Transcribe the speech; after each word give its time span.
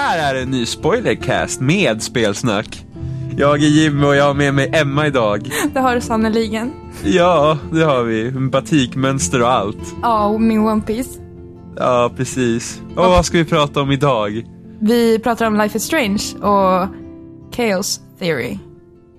här 0.00 0.34
är 0.34 0.42
en 0.42 0.50
ny 0.50 0.66
spoilercast 0.66 1.60
med 1.60 2.02
spelsnack. 2.02 2.84
Jag 3.36 3.62
är 3.62 3.68
Jimmy 3.68 4.06
och 4.06 4.16
jag 4.16 4.24
har 4.24 4.34
med 4.34 4.54
mig 4.54 4.70
Emma 4.74 5.06
idag. 5.06 5.50
Det 5.72 5.80
har 5.80 5.94
du 5.94 6.00
sannerligen. 6.00 6.72
Ja, 7.04 7.58
det 7.72 7.84
har 7.84 8.02
vi. 8.02 8.30
Batikmönster 8.30 9.42
och 9.42 9.52
allt. 9.52 9.94
Ja, 10.02 10.26
och 10.26 10.40
min 10.40 10.60
One 10.60 10.82
Piece. 10.82 11.20
Ja, 11.76 12.12
precis. 12.16 12.80
Och 12.96 13.04
vad 13.04 13.26
ska 13.26 13.38
vi 13.38 13.44
prata 13.44 13.82
om 13.82 13.90
idag? 13.90 14.44
Vi 14.80 15.18
pratar 15.18 15.46
om 15.46 15.56
Life 15.56 15.76
is 15.76 15.84
Strange 15.84 16.22
och 16.40 16.88
Chaos 17.56 18.00
Theory. 18.18 18.58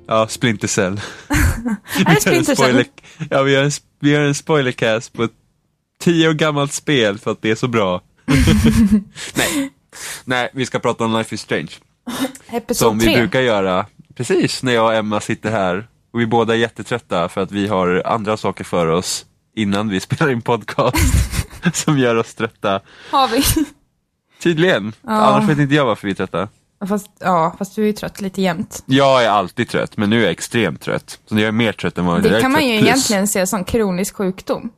Ja, 0.07 0.27
Splinter 0.27 0.67
Cell. 0.67 0.93
Är 2.05 2.15
det 2.15 2.21
Splinter 2.21 2.55
Cell? 2.55 2.83
Ja, 3.29 3.43
vi 3.43 3.51
gör, 3.51 3.63
en, 3.63 3.71
vi 3.99 4.09
gör 4.09 4.21
en 4.21 4.35
spoilercast 4.35 5.13
på 5.13 5.23
ett 5.23 5.31
tio 6.03 6.29
år 6.29 6.33
gammalt 6.33 6.73
spel 6.73 7.17
för 7.17 7.31
att 7.31 7.41
det 7.41 7.51
är 7.51 7.55
så 7.55 7.67
bra. 7.67 8.01
Nej. 9.35 9.71
Nej, 10.25 10.49
vi 10.53 10.65
ska 10.65 10.79
prata 10.79 11.05
om 11.05 11.13
Life 11.17 11.35
is 11.35 11.41
Strange. 11.41 11.71
Episod 12.51 12.87
Som 12.87 12.99
vi 12.99 13.05
3. 13.05 13.17
brukar 13.17 13.41
göra 13.41 13.85
precis 14.15 14.63
när 14.63 14.73
jag 14.73 14.85
och 14.85 14.93
Emma 14.93 15.19
sitter 15.19 15.51
här. 15.51 15.87
Och 16.13 16.19
vi 16.19 16.25
båda 16.25 16.53
är 16.53 16.57
jättetrötta 16.57 17.29
för 17.29 17.41
att 17.41 17.51
vi 17.51 17.67
har 17.67 18.01
andra 18.05 18.37
saker 18.37 18.63
för 18.63 18.87
oss 18.87 19.25
innan 19.55 19.89
vi 19.89 19.99
spelar 19.99 20.31
in 20.31 20.41
podcast. 20.41 20.97
som 21.73 21.97
gör 21.97 22.15
oss 22.15 22.35
trötta. 22.35 22.81
Har 23.11 23.27
vi. 23.27 23.43
Tydligen. 24.43 24.93
Ja. 25.01 25.11
Annars 25.11 25.49
vet 25.49 25.59
inte 25.59 25.75
jag 25.75 25.85
varför 25.85 26.07
vi 26.07 26.11
är 26.11 26.15
trötta. 26.15 26.47
Fast, 26.87 27.07
ja, 27.19 27.55
fast 27.57 27.75
du 27.75 27.81
är 27.81 27.87
ju 27.87 27.93
trött 27.93 28.21
lite 28.21 28.41
jämt. 28.41 28.83
Jag 28.85 29.23
är 29.23 29.29
alltid 29.29 29.69
trött, 29.69 29.97
men 29.97 30.09
nu 30.09 30.19
är 30.19 30.21
jag 30.21 30.31
extremt 30.31 30.81
trött. 30.81 31.19
Så 31.25 31.35
jag 31.35 31.43
är 31.43 31.51
mer 31.51 31.73
trött 31.73 31.97
än 31.97 32.05
vanligt. 32.05 32.31
Det 32.31 32.41
kan 32.41 32.51
man 32.51 32.67
ju 32.67 32.77
plus. 32.77 32.89
egentligen 32.89 33.27
se 33.27 33.47
som 33.47 33.63
kronisk 33.63 34.15
sjukdom. 34.15 34.69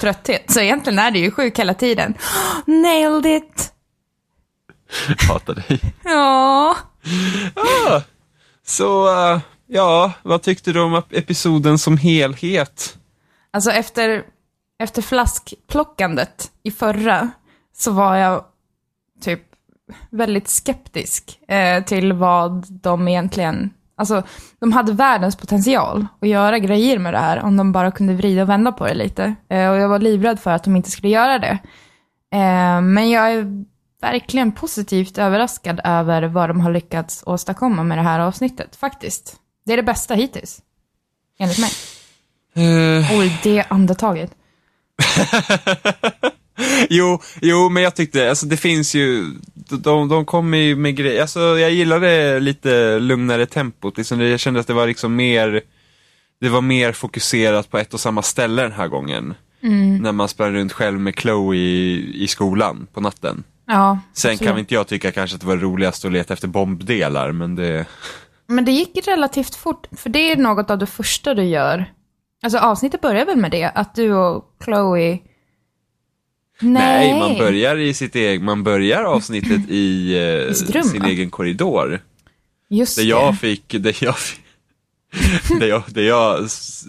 Trötthet. 0.00 0.50
Så 0.50 0.60
egentligen 0.60 0.98
är 0.98 1.10
det 1.10 1.18
ju 1.18 1.30
sjuk 1.30 1.58
hela 1.58 1.74
tiden. 1.74 2.14
Nailed 2.66 3.26
it! 3.26 3.72
Hatar 5.28 5.54
dig. 5.54 5.80
Ja. 6.04 6.76
Ah, 7.54 8.00
så, 8.66 9.06
eh, 9.08 9.40
ja, 9.66 10.12
vad 10.22 10.42
tyckte 10.42 10.72
du 10.72 10.80
om 10.80 10.94
ep- 10.96 11.18
episoden 11.18 11.78
som 11.78 11.96
helhet? 11.96 12.98
Alltså 13.50 13.70
efter, 13.70 14.22
efter 14.78 15.02
flaskplockandet 15.02 16.50
i 16.62 16.70
förra 16.70 17.30
så 17.76 17.90
var 17.90 18.16
jag 18.16 18.44
typ 19.20 19.42
väldigt 20.10 20.48
skeptisk 20.48 21.38
eh, 21.48 21.84
till 21.84 22.12
vad 22.12 22.66
de 22.82 23.08
egentligen... 23.08 23.70
Alltså, 23.96 24.22
de 24.60 24.72
hade 24.72 24.92
världens 24.92 25.36
potential 25.36 26.06
att 26.20 26.28
göra 26.28 26.58
grejer 26.58 26.98
med 26.98 27.14
det 27.14 27.18
här 27.18 27.42
om 27.42 27.56
de 27.56 27.72
bara 27.72 27.90
kunde 27.90 28.14
vrida 28.14 28.42
och 28.42 28.48
vända 28.48 28.72
på 28.72 28.86
det 28.86 28.94
lite. 28.94 29.34
Eh, 29.48 29.70
och 29.70 29.76
jag 29.76 29.88
var 29.88 29.98
livrädd 29.98 30.40
för 30.40 30.50
att 30.50 30.64
de 30.64 30.76
inte 30.76 30.90
skulle 30.90 31.08
göra 31.12 31.38
det. 31.38 31.58
Eh, 32.32 32.80
men 32.80 33.10
jag 33.10 33.32
är 33.32 33.64
verkligen 34.00 34.52
positivt 34.52 35.18
överraskad 35.18 35.80
över 35.84 36.22
vad 36.22 36.50
de 36.50 36.60
har 36.60 36.72
lyckats 36.72 37.22
åstadkomma 37.26 37.84
med 37.84 37.98
det 37.98 38.02
här 38.02 38.20
avsnittet, 38.20 38.76
faktiskt. 38.76 39.36
Det 39.66 39.72
är 39.72 39.76
det 39.76 39.82
bästa 39.82 40.14
hittills, 40.14 40.58
enligt 41.38 41.58
mig. 41.58 41.70
Eh, 42.54 43.18
Oj, 43.18 43.40
det 43.42 43.64
andetaget. 43.68 44.30
jo, 46.90 47.20
jo, 47.42 47.68
men 47.68 47.82
jag 47.82 47.96
tyckte, 47.96 48.28
alltså 48.28 48.46
det 48.46 48.56
finns 48.56 48.94
ju, 48.94 49.24
de, 49.54 50.08
de 50.08 50.24
kommer 50.24 50.58
ju 50.58 50.76
med 50.76 50.96
grejer, 50.96 51.20
alltså 51.20 51.40
jag 51.40 51.70
gillade 51.70 52.40
lite 52.40 52.98
lugnare 52.98 53.46
tempot, 53.46 53.96
liksom, 53.96 54.20
jag 54.20 54.40
kände 54.40 54.60
att 54.60 54.66
det 54.66 54.72
var 54.72 54.86
liksom 54.86 55.16
mer, 55.16 55.62
det 56.40 56.48
var 56.48 56.60
mer 56.60 56.92
fokuserat 56.92 57.70
på 57.70 57.78
ett 57.78 57.94
och 57.94 58.00
samma 58.00 58.22
ställe 58.22 58.62
den 58.62 58.72
här 58.72 58.88
gången. 58.88 59.34
När 60.00 60.12
man 60.12 60.28
sprang 60.28 60.54
runt 60.54 60.72
själv 60.72 61.00
med 61.00 61.14
Chloe 61.14 61.56
i, 61.56 62.10
i 62.24 62.28
skolan 62.28 62.86
på 62.92 63.00
natten. 63.00 63.44
Ja, 63.70 63.98
Sen 64.12 64.30
absolut. 64.32 64.50
kan 64.50 64.58
inte 64.58 64.74
jag 64.74 64.86
tycka 64.86 65.12
kanske 65.12 65.34
att 65.34 65.40
det 65.40 65.46
var 65.46 65.56
roligast 65.56 66.04
att 66.04 66.12
leta 66.12 66.34
efter 66.34 66.48
bombdelar, 66.48 67.32
men 67.32 67.54
det... 67.56 67.86
Men 68.46 68.64
det 68.64 68.72
gick 68.72 69.06
relativt 69.08 69.54
fort, 69.54 69.86
för 69.96 70.10
det 70.10 70.32
är 70.32 70.36
något 70.36 70.70
av 70.70 70.78
det 70.78 70.86
första 70.86 71.34
du 71.34 71.42
gör. 71.44 71.92
Alltså 72.42 72.58
avsnittet 72.58 73.00
börjar 73.00 73.26
väl 73.26 73.36
med 73.36 73.50
det, 73.50 73.64
att 73.64 73.94
du 73.94 74.12
och 74.14 74.44
Chloe... 74.64 74.98
Nej, 75.00 75.20
Nej, 76.60 77.18
man 77.20 77.38
börjar 77.38 77.76
i 77.76 77.94
sitt 77.94 78.14
eget, 78.16 78.42
man 78.42 78.62
börjar 78.64 79.02
avsnittet 79.04 79.68
i, 79.70 80.14
eh, 80.14 80.20
I 80.20 80.52
rum, 80.52 80.82
sin 80.84 81.02
va? 81.02 81.08
egen 81.08 81.30
korridor. 81.30 82.00
Just 82.70 82.96
Där 82.96 83.02
det. 83.04 83.08
jag 83.08 83.38
fick, 83.38 83.68
där 83.78 83.96
jag, 84.04 84.18
fick- 84.18 84.40
där 85.60 85.66
jag, 85.66 85.82
där 85.88 86.02
jag 86.02 86.44
s- 86.44 86.84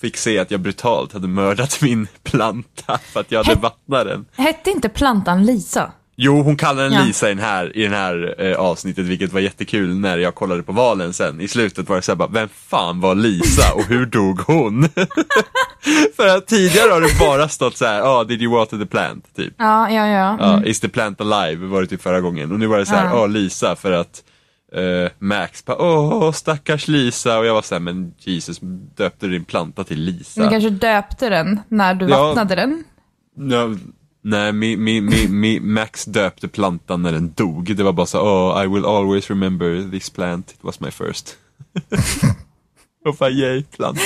fick 0.00 0.16
se 0.16 0.38
att 0.38 0.50
jag 0.50 0.60
brutalt 0.60 1.12
hade 1.12 1.28
mördat 1.28 1.82
min 1.82 2.06
planta 2.22 2.98
för 2.98 3.20
att 3.20 3.32
jag 3.32 3.44
hade 3.44 3.60
vattnat 3.60 4.06
den. 4.06 4.24
Hette 4.36 4.70
inte 4.70 4.88
plantan 4.88 5.44
Lisa? 5.46 5.92
Jo, 6.16 6.42
hon 6.42 6.56
kallar 6.56 6.82
den 6.82 6.92
Ja. 6.92 7.04
Lisa 7.04 7.30
i 7.30 7.34
den 7.34 7.44
här, 7.44 7.76
i 7.76 7.82
den 7.82 7.92
här 7.92 8.34
eh, 8.38 8.56
avsnittet, 8.56 9.04
vilket 9.04 9.32
var 9.32 9.40
jättekul 9.40 9.94
när 9.98 10.18
jag 10.18 10.34
kollade 10.34 10.62
på 10.62 10.72
valen 10.72 11.12
sen. 11.12 11.40
I 11.40 11.48
slutet 11.48 11.88
var 11.88 11.96
det 11.96 12.02
såhär 12.02 12.16
bara, 12.16 12.28
vem 12.28 12.48
fan 12.48 13.00
var 13.00 13.14
Lisa 13.14 13.74
och 13.74 13.84
hur 13.84 14.06
dog 14.06 14.40
hon? 14.40 14.88
För 16.16 16.28
att 16.28 16.46
tidigare 16.46 16.90
har 16.90 17.00
det 17.00 17.18
bara 17.20 17.48
stått 17.48 17.76
så 17.76 17.84
här, 17.84 18.00
ah, 18.02 18.24
did 18.24 18.42
you 18.42 18.52
water 18.52 18.78
the 18.78 18.86
plant? 18.86 19.36
Typ. 19.36 19.54
Ja, 19.58 19.90
ja, 19.90 20.06
ja. 20.06 20.36
Ja, 20.40 20.64
Is 20.64 20.80
the 20.80 20.88
plant 20.88 21.20
alive 21.20 21.66
var 21.66 21.80
det 21.80 21.86
typ 21.86 22.02
förra 22.02 22.20
gången. 22.20 22.52
Och 22.52 22.58
nu 22.58 22.66
var 22.66 22.78
det 22.78 22.86
så 22.86 22.94
här, 22.94 23.04
Ja. 23.04 23.16
ja 23.20 23.26
Lisa 23.26 23.76
för 23.76 23.92
att 23.92 24.22
eh, 24.74 25.12
Max 25.18 25.64
bara, 25.64 25.76
åh 25.82 26.32
stackars 26.32 26.88
Lisa. 26.88 27.38
Och 27.38 27.46
jag 27.46 27.54
var 27.54 27.62
så 27.62 27.74
här, 27.74 27.80
men 27.80 28.14
Jesus, 28.18 28.58
döpte 28.96 29.26
du 29.26 29.32
din 29.32 29.44
planta 29.44 29.84
till 29.84 30.00
Lisa? 30.00 30.42
Du 30.44 30.48
kanske 30.50 30.70
döpte 30.70 31.28
den 31.28 31.60
när 31.68 31.94
du 31.94 32.06
Ja. 32.08 32.26
vattnade 32.26 32.54
den? 32.54 32.84
Ja, 33.50 33.68
nej, 34.22 34.52
mi, 34.52 34.76
mi, 34.76 35.00
mi, 35.00 35.28
mi, 35.28 35.60
Max 35.60 36.04
döpte 36.04 36.48
plantan 36.48 37.02
när 37.02 37.12
den 37.12 37.32
dog. 37.32 37.76
Det 37.76 37.82
var 37.82 37.92
bara 37.92 38.06
så, 38.06 38.20
oh, 38.20 38.64
I 38.64 38.66
will 38.66 38.84
always 38.84 39.30
remember 39.30 39.90
this 39.90 40.10
plant, 40.10 40.50
it 40.50 40.58
was 40.60 40.80
my 40.80 40.90
first. 40.90 41.36
och 43.06 43.14
bara, 43.14 43.30
yay, 43.30 43.62
planta. 43.76 44.00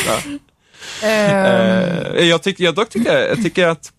Ehm, 1.02 2.16
Eh, 2.16 2.24
jag, 2.28 2.42
tycker, 2.42 2.64
jag 2.64 2.74
dock 2.74 2.88
tycker, 2.88 3.18
jag 3.28 3.42
tycker 3.42 3.68
att, 3.68 3.92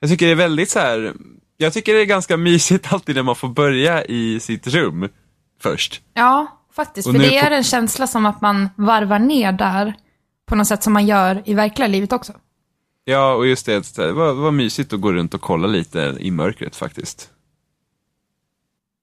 jag 0.00 0.10
tycker 0.10 0.26
det 0.26 0.32
är 0.32 0.36
väldigt 0.36 0.70
så 0.70 0.78
här. 0.78 1.12
jag 1.56 1.72
tycker 1.72 1.94
det 1.94 2.00
är 2.00 2.04
ganska 2.04 2.36
mysigt 2.36 2.92
alltid 2.92 3.16
när 3.16 3.22
man 3.22 3.36
får 3.36 3.48
börja 3.48 4.04
i 4.04 4.40
sitt 4.40 4.66
rum 4.66 5.08
först. 5.62 6.00
ja, 6.14 6.46
faktiskt. 6.76 7.08
Och 7.08 7.14
För 7.14 7.20
det 7.22 7.28
på- 7.28 7.46
är 7.46 7.50
en 7.50 7.64
känsla 7.64 8.06
som 8.06 8.26
att 8.26 8.40
man 8.40 8.68
varvar 8.76 9.18
ner 9.18 9.52
där 9.52 9.94
på 10.46 10.54
något 10.56 10.66
sätt 10.66 10.82
som 10.82 10.92
man 10.92 11.06
gör 11.06 11.42
i 11.44 11.54
verkliga 11.54 11.88
livet 11.88 12.12
också. 12.12 12.32
Ja, 13.04 13.34
och 13.34 13.46
just 13.46 13.66
det, 13.66 13.94
det 13.96 14.12
var, 14.12 14.32
var 14.32 14.50
mysigt 14.50 14.92
att 14.92 15.00
gå 15.00 15.12
runt 15.12 15.34
och 15.34 15.40
kolla 15.40 15.66
lite 15.66 16.16
i 16.20 16.30
mörkret 16.30 16.76
faktiskt. 16.76 17.30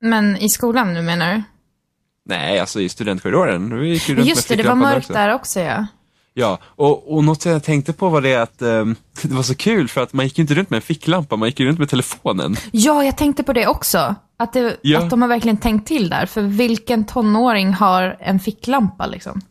Men 0.02 0.38
i 0.38 0.50
skolan 0.50 0.94
nu 0.94 1.02
menar 1.02 1.34
du? 1.34 1.44
Nej, 2.25 2.60
alltså 2.60 2.81
i 2.81 2.90
studentkorridoren. 2.90 3.80
Vi 3.80 3.90
gick 3.90 4.10
ju 4.10 4.16
runt 4.16 4.28
Just 4.28 4.48
det, 4.48 4.56
det 4.56 4.63
var 4.63 4.75
mörkt 4.75 4.98
också. 4.98 5.13
där 5.13 5.34
också 5.34 5.60
ja. 5.60 5.88
Ja, 6.34 6.60
och, 6.63 7.13
och 7.16 7.24
något 7.24 7.46
jag 7.46 7.63
tänkte 7.63 7.94
på 7.94 8.10
var 8.10 8.22
det 8.22 8.36
att 8.36 8.62
ehm, 8.62 8.96
det 9.22 9.34
var 9.34 9.44
så 9.44 9.56
kul 9.56 9.88
för 9.88 10.02
att 10.04 10.13
man 10.13 10.25
gick 10.25 10.38
ju 10.38 10.42
inte 10.42 10.54
runt 10.54 10.69
med 10.69 10.78
en 10.78 10.81
ficklampa, 10.81 11.36
man 11.36 11.50
gick 11.50 11.60
ju 11.60 11.66
runt 11.66 11.80
med 11.80 11.90
telefonen. 11.90 12.56
Ja, 12.72 13.04
jag 13.04 13.18
tänkte 13.18 13.44
på 13.44 13.54
det 13.54 13.68
också. 13.68 14.16
Att, 14.38 14.54
det, 14.54 14.78
Ja. 14.81 15.00
att 15.00 15.10
de 15.10 15.22
har 15.22 15.30
verkligen 15.30 15.57
tänkt 15.57 15.88
till 15.88 16.10
där. 16.10 16.25
För 16.25 16.42
vilken 16.42 17.06
tonåring 17.06 17.74
har 17.74 18.18
en 18.19 18.40
ficklampa 18.40 19.06
liksom? 19.07 19.42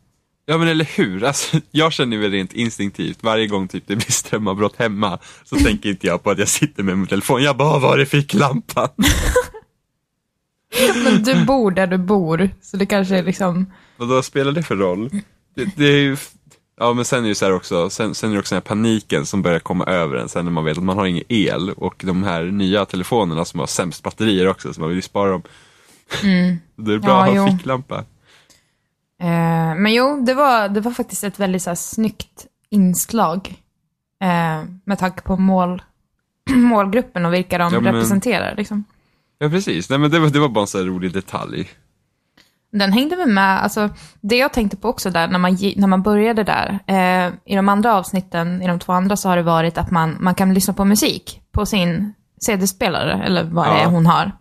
Ja 0.51 0.59
men 0.59 0.69
eller 0.69 0.85
hur, 0.85 1.25
alltså, 1.25 1.61
jag 1.71 1.93
känner 1.93 2.17
ju 2.17 2.31
rent 2.31 2.53
instinktivt, 2.53 3.19
varje 3.23 3.47
gång 3.47 3.69
typ 3.69 3.85
det 3.87 3.97
blir 3.97 4.13
strömavbrott 4.13 4.77
hemma 4.77 5.19
så 5.45 5.57
tänker 5.65 5.89
inte 5.89 6.07
jag 6.07 6.23
på 6.23 6.31
att 6.31 6.39
jag 6.39 6.49
sitter 6.49 6.83
med 6.83 6.99
min 6.99 7.07
telefon, 7.07 7.43
jag 7.43 7.57
bara 7.57 7.79
var 7.79 7.99
är 7.99 8.05
ficklampan? 8.05 8.89
Men 11.05 11.23
du 11.23 11.45
bor 11.45 11.71
där 11.71 11.87
du 11.87 11.99
bor, 11.99 12.51
så 12.63 12.77
det 12.77 12.87
kanske 12.87 13.19
är 13.19 13.23
liksom... 13.23 13.73
Vad 13.97 14.09
då 14.09 14.23
spelar 14.23 14.53
det 14.53 14.63
för 14.63 14.77
roll? 14.77 15.11
Det, 15.57 15.65
det 15.77 15.87
är 15.87 16.01
ju, 16.01 16.17
ja 16.81 16.93
men 16.93 17.05
sen 17.05 17.25
är 17.25 17.29
det 17.29 17.35
så 17.35 17.45
här 17.45 17.53
också, 17.53 17.91
sen, 17.91 18.15
sen 18.15 18.31
är 18.31 18.35
det 18.35 18.41
också 18.41 18.55
den 18.55 18.63
här 18.63 18.69
paniken 18.69 19.27
som 19.27 19.43
börjar 19.43 19.59
komma 19.59 19.85
över 19.85 20.17
en 20.17 20.29
sen 20.29 20.45
när 20.45 20.53
man 20.53 20.65
vet 20.65 20.79
att 20.79 20.85
man 20.85 20.99
har 20.99 21.07
ingen 21.07 21.25
el 21.29 21.71
och 21.71 22.03
de 22.07 22.23
här 22.23 22.45
nya 22.45 22.85
telefonerna 22.85 23.45
som 23.45 23.61
har 23.61 23.67
sämst 23.67 24.03
batterier 24.03 24.49
också 24.49 24.75
så 24.75 24.81
man 24.81 24.89
vill 24.89 24.99
ju 24.99 25.03
spara 25.03 25.31
dem. 25.31 25.43
Det 26.77 26.95
är 26.95 26.99
bra 26.99 27.11
Ja, 27.11 27.23
att 27.23 27.29
ha 27.29 27.37
jo. 27.37 27.47
ficklampa. 27.57 28.05
Eh, 29.23 29.75
men 29.77 29.93
jo, 29.95 30.21
det 30.27 30.35
var, 30.35 30.69
det 30.69 30.81
var 30.81 30.93
faktiskt 30.93 31.25
ett 31.25 31.39
väldigt 31.41 31.63
så 31.63 31.71
här, 31.71 31.75
snyggt 31.75 32.47
inslag. 32.71 33.55
Eh, 34.23 34.65
med 34.85 34.99
tanke 34.99 35.23
på 35.23 35.37
mål, 35.37 35.83
målgruppen 36.51 37.27
och 37.27 37.35
vilka 37.35 37.59
de 37.59 37.73
Ja, 37.75 37.81
men- 37.81 37.95
representerar. 37.95 38.55
Liksom. 38.57 38.85
Ja 39.39 39.49
precis, 39.49 39.91
nej 39.91 39.99
men 39.99 40.11
det 40.11 40.19
var, 40.19 40.29
det 40.29 40.39
var 40.39 40.49
bara 40.49 40.67
en 40.75 40.81
här 40.81 40.87
rolig 40.87 41.13
detalj. 41.13 41.69
Den 42.73 42.93
hängde 42.93 43.17
väl 43.17 43.29
med, 43.29 43.63
alltså 43.63 43.89
det 44.21 44.37
jag 44.37 44.53
tänkte 44.53 44.77
på 44.77 44.89
också 44.89 45.11
där 45.11 45.29
när 45.29 45.39
man, 45.39 45.59
när 45.77 45.87
man 45.87 46.03
började 46.03 46.43
där, 46.45 46.79
eh, 46.87 47.33
i 47.45 47.57
de 47.57 47.69
andra 47.69 47.95
avsnitten, 47.95 48.63
i 48.63 48.67
de 48.67 48.79
två 48.79 48.93
andra 48.93 49.17
så 49.17 49.29
har 49.29 49.37
det 49.37 49.43
varit 49.43 49.79
att 49.79 49.91
man, 49.91 50.17
man 50.21 50.35
kan 50.35 50.55
lyssna 50.55 50.75
på 50.75 50.85
musik 50.85 51.43
på 51.53 51.67
sin 51.67 52.15
CD-spelare, 52.41 53.23
eller 53.25 53.45
vad 53.45 53.67
det 53.67 53.71
Ja. 53.73 53.79
är 53.81 53.87
hon 53.87 54.07
har. 54.07 54.33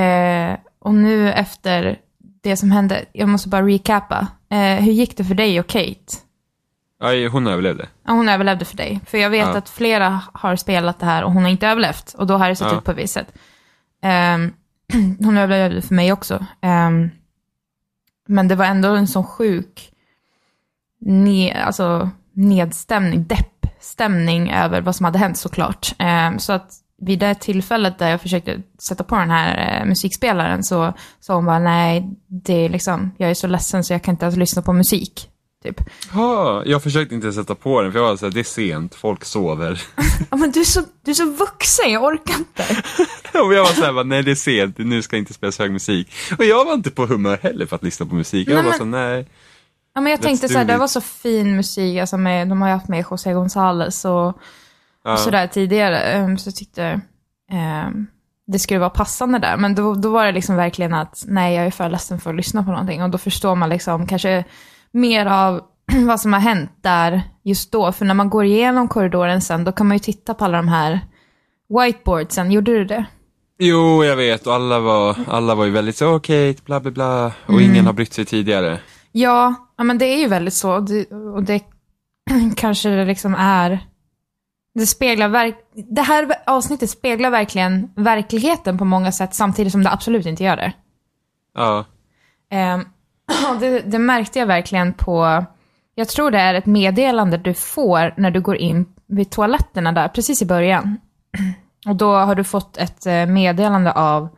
Eh, 0.00 0.56
och 0.78 0.94
nu 0.94 1.32
efter 1.32 1.98
det 2.44 2.56
som 2.56 2.70
hände, 2.70 3.04
jag 3.12 3.28
måste 3.28 3.48
bara 3.48 3.66
recappa, 3.66 4.26
eh, 4.50 4.58
hur 4.84 4.92
gick 4.92 5.16
det 5.16 5.24
för 5.24 5.34
dig 5.34 5.60
och 5.60 5.66
Kate? 5.66 6.16
Ja, 7.00 7.28
hon 7.28 7.46
överlevde. 7.46 7.88
Ja, 8.06 8.12
hon 8.12 8.28
överlevde 8.28 8.64
för 8.64 8.76
dig. 8.76 9.00
För 9.06 9.18
jag 9.18 9.30
vet 9.30 9.46
Ja. 9.46 9.56
att 9.56 9.68
flera 9.68 10.20
har 10.32 10.56
spelat 10.56 10.98
det 11.00 11.06
här 11.06 11.24
och 11.24 11.32
hon 11.32 11.42
har 11.42 11.50
inte 11.50 11.66
överlevt. 11.68 12.14
Och 12.18 12.26
då 12.26 12.36
har 12.36 12.48
det 12.48 12.56
sett 12.56 12.72
Ja. 12.72 12.78
ut 12.78 12.84
på 12.84 12.92
visst 12.92 13.14
sätt. 13.14 13.34
Ehm, 14.02 14.52
hon 15.18 15.36
överlevde 15.36 15.82
för 15.82 15.94
mig 15.94 16.12
också. 16.12 16.46
Ehm, 16.60 17.10
men 18.28 18.48
det 18.48 18.54
var 18.54 18.64
ändå 18.64 18.88
en 18.88 19.08
sån 19.08 19.24
sjuk 19.24 19.90
ne, 21.00 21.52
alltså, 21.52 22.10
nedstämning, 22.32 23.24
deppstämning 23.26 24.50
över 24.52 24.80
vad 24.80 24.96
som 24.96 25.04
hade 25.04 25.18
hänt 25.18 25.38
såklart. 25.38 25.94
Ehm, 25.98 26.38
så 26.38 26.52
att 26.52 26.72
vid 27.02 27.18
det 27.18 27.34
tillfället 27.34 27.98
där 27.98 28.08
jag 28.10 28.20
försökte 28.20 28.62
sätta 28.88 29.04
på 29.04 29.16
den 29.16 29.30
här 29.30 29.80
eh, 29.80 29.86
musikspelaren 29.86 30.64
så 30.64 30.92
sa 31.20 31.34
hon 31.34 31.46
bara 31.46 31.58
nej, 31.58 32.08
det 32.44 32.52
är 32.64 32.68
liksom, 32.68 33.10
jag 33.18 33.30
är 33.30 33.34
så 33.34 33.46
ledsen 33.46 33.84
så 33.84 33.92
jag 33.92 34.02
kan 34.02 34.14
inte 34.14 34.24
ens 34.24 34.36
lyssna 34.36 34.62
på 34.62 34.72
musik. 34.72 35.30
Typ. 35.64 35.80
Ja, 36.14 36.62
jag 36.66 36.82
försökte 36.82 37.14
inte 37.14 37.32
sätta 37.32 37.54
på 37.54 37.82
den 37.82 37.92
för 37.92 37.98
jag 37.98 38.06
var 38.08 38.16
såhär, 38.16 38.32
det 38.32 38.40
är 38.40 38.44
sent, 38.44 38.94
folk 38.94 39.24
sover. 39.24 39.82
Ja 40.30 40.36
men 40.36 40.50
du 40.50 40.60
är 40.60 40.64
så, 40.64 40.82
du 41.04 41.10
är 41.10 41.14
så 41.14 41.30
vuxen, 41.30 41.92
jag 41.92 42.04
orkar 42.04 42.34
inte. 42.38 42.64
och 43.38 43.54
jag 43.54 43.64
var 43.64 43.72
såhär, 43.72 44.04
nej 44.04 44.22
det 44.22 44.30
är 44.30 44.34
sent, 44.34 44.78
nu 44.78 45.02
ska 45.02 45.16
inte 45.16 45.34
spelas 45.34 45.58
hög 45.58 45.72
musik. 45.72 46.12
Och 46.38 46.44
jag 46.44 46.64
var 46.64 46.74
inte 46.74 46.90
på 46.90 47.06
humör 47.06 47.38
heller 47.42 47.66
för 47.66 47.76
att 47.76 47.82
lyssna 47.82 48.06
på 48.06 48.14
musik. 48.14 48.48
Jag 48.48 48.54
Nej, 48.54 48.62
var 48.62 48.70
men- 48.70 48.78
så 48.78 48.84
nej. 48.84 49.28
Ja, 49.94 50.00
men 50.00 50.10
jag 50.10 50.20
Let's 50.20 50.22
tänkte 50.22 50.46
do 50.46 50.52
så 50.52 50.58
här, 50.58 50.64
det 50.64 50.76
var 50.76 50.86
så 50.86 51.00
fin 51.00 51.56
musik, 51.56 51.98
alltså 52.00 52.16
med, 52.16 52.48
de 52.48 52.62
har 52.62 52.68
ju 52.68 52.74
haft 52.74 52.88
med 52.88 53.04
José 53.10 53.30
González 53.34 54.06
och, 54.08 54.38
Ja. 55.04 55.12
och 55.12 55.18
sådär 55.18 55.46
tidigare. 55.46 56.22
Um, 56.24 56.38
så 56.38 56.52
tyckte 56.52 57.00
um, 57.52 58.06
det 58.46 58.58
skulle 58.58 58.80
vara 58.80 58.90
passande 58.90 59.38
där. 59.38 59.56
Men 59.56 59.74
då, 59.74 59.94
då 59.94 60.10
var 60.10 60.24
det 60.26 60.32
liksom 60.32 60.56
verkligen 60.56 60.94
att, 60.94 61.24
nej 61.26 61.54
jag 61.54 61.66
är 61.66 61.70
för 61.70 61.88
ledsen 61.88 62.20
för 62.20 62.30
att 62.30 62.36
lyssna 62.36 62.62
på 62.62 62.70
någonting. 62.70 63.02
Och 63.02 63.10
då 63.10 63.18
förstår 63.18 63.54
man 63.54 63.68
liksom 63.68 64.06
kanske 64.06 64.44
mer 64.92 65.26
av 65.26 65.60
vad 66.06 66.20
som 66.20 66.32
har 66.32 66.40
hänt 66.40 66.70
där 66.80 67.22
just 67.44 67.72
då. 67.72 67.92
För 67.92 68.04
när 68.04 68.14
man 68.14 68.30
går 68.30 68.44
igenom 68.44 68.88
korridoren 68.88 69.40
sen, 69.40 69.64
då 69.64 69.72
kan 69.72 69.88
man 69.88 69.94
ju 69.96 69.98
titta 69.98 70.34
på 70.34 70.44
alla 70.44 70.56
de 70.56 70.68
här 70.68 71.00
whiteboardsen. 71.68 72.50
Gjorde 72.52 72.72
du 72.72 72.84
det? 72.84 73.04
Jo, 73.58 74.04
jag 74.04 74.16
vet 74.16 74.46
och 74.46 74.54
alla 74.54 74.80
var, 74.80 75.16
alla 75.28 75.54
var 75.54 75.64
ju 75.64 75.70
väldigt 75.70 75.96
så 75.96 76.14
okej, 76.14 76.56
bla 76.64 76.80
bla 76.80 76.90
bla. 76.90 77.26
Och 77.46 77.52
Mm. 77.54 77.64
ingen 77.70 77.86
har 77.86 77.92
brytt 77.92 78.12
sig 78.12 78.24
tidigare. 78.24 78.78
Ja, 79.12 79.54
ja 79.78 79.84
men 79.84 79.98
det 79.98 80.04
är 80.04 80.18
ju 80.18 80.28
väldigt 80.28 80.54
så. 80.54 80.80
Det, 80.80 81.10
och 81.12 81.42
det 81.42 81.62
kanske 82.56 82.88
det 82.88 83.04
liksom 83.04 83.34
är... 83.38 83.78
Det 84.74 84.86
speglar 84.86 85.28
verk, 85.28 85.56
Det 85.74 86.02
här 86.02 86.34
avsnittet 86.46 86.90
speglar 86.90 87.30
verkligen 87.30 87.90
verkligheten 87.96 88.78
på 88.78 88.84
många 88.84 89.12
sätt 89.12 89.34
samtidigt 89.34 89.72
som 89.72 89.82
det 89.82 89.90
absolut 89.90 90.26
inte 90.26 90.44
gör 90.44 90.56
det. 90.56 90.72
Ja. 91.54 91.84
Och 93.50 93.56
det, 93.60 93.80
det 93.80 93.98
märkte 93.98 94.38
jag 94.38 94.46
verkligen 94.46 94.92
på... 94.92 95.44
Jag 95.94 96.08
tror 96.08 96.30
det 96.30 96.38
är 96.38 96.54
ett 96.54 96.66
meddelande 96.66 97.36
du 97.36 97.54
får 97.54 98.14
när 98.16 98.30
du 98.30 98.40
går 98.40 98.56
in 98.56 98.86
vid 99.06 99.30
toaletterna 99.30 99.92
där, 99.92 100.08
precis 100.08 100.42
i 100.42 100.46
början. 100.46 100.98
Och 101.86 101.96
då 101.96 102.14
har 102.14 102.34
du 102.34 102.44
fått 102.44 102.76
ett 102.76 103.06
eh, 103.06 103.26
meddelande 103.26 103.92
av... 103.92 104.28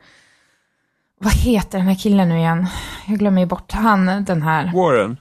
Vad 1.20 1.32
heter 1.32 1.78
den 1.78 1.86
här 1.86 1.94
killen 1.94 2.28
nu 2.28 2.38
igen? 2.38 2.66
Jag 3.06 3.18
glömmer 3.18 3.40
ju 3.40 3.46
bort 3.46 3.72
han, 3.72 4.24
den 4.24 4.42
här. 4.42 4.72
Warren? 4.74 5.16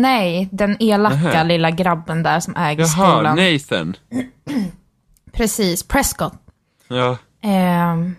Nej, 0.00 0.48
den 0.52 0.76
elaka 0.80 1.16
Nähä. 1.16 1.44
lilla 1.44 1.70
grabben 1.70 2.22
där 2.22 2.40
som 2.40 2.56
äger 2.56 2.82
Jaha, 2.84 2.88
skolan. 2.88 3.36
Nathan. 3.36 3.96
Precis, 5.32 5.82
Prescott. 5.82 6.34
Ja. 6.88 7.16
Ehm, 7.42 8.14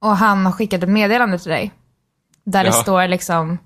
och 0.00 0.16
han 0.16 0.46
har 0.46 0.52
skickat 0.52 0.82
ett 0.82 0.88
meddelande 0.88 1.38
till 1.38 1.50
dig. 1.50 1.72
Där 2.44 2.62
det 2.64 2.68
Ja. 2.68 2.72
står 2.72 3.08
liksom 3.08 3.58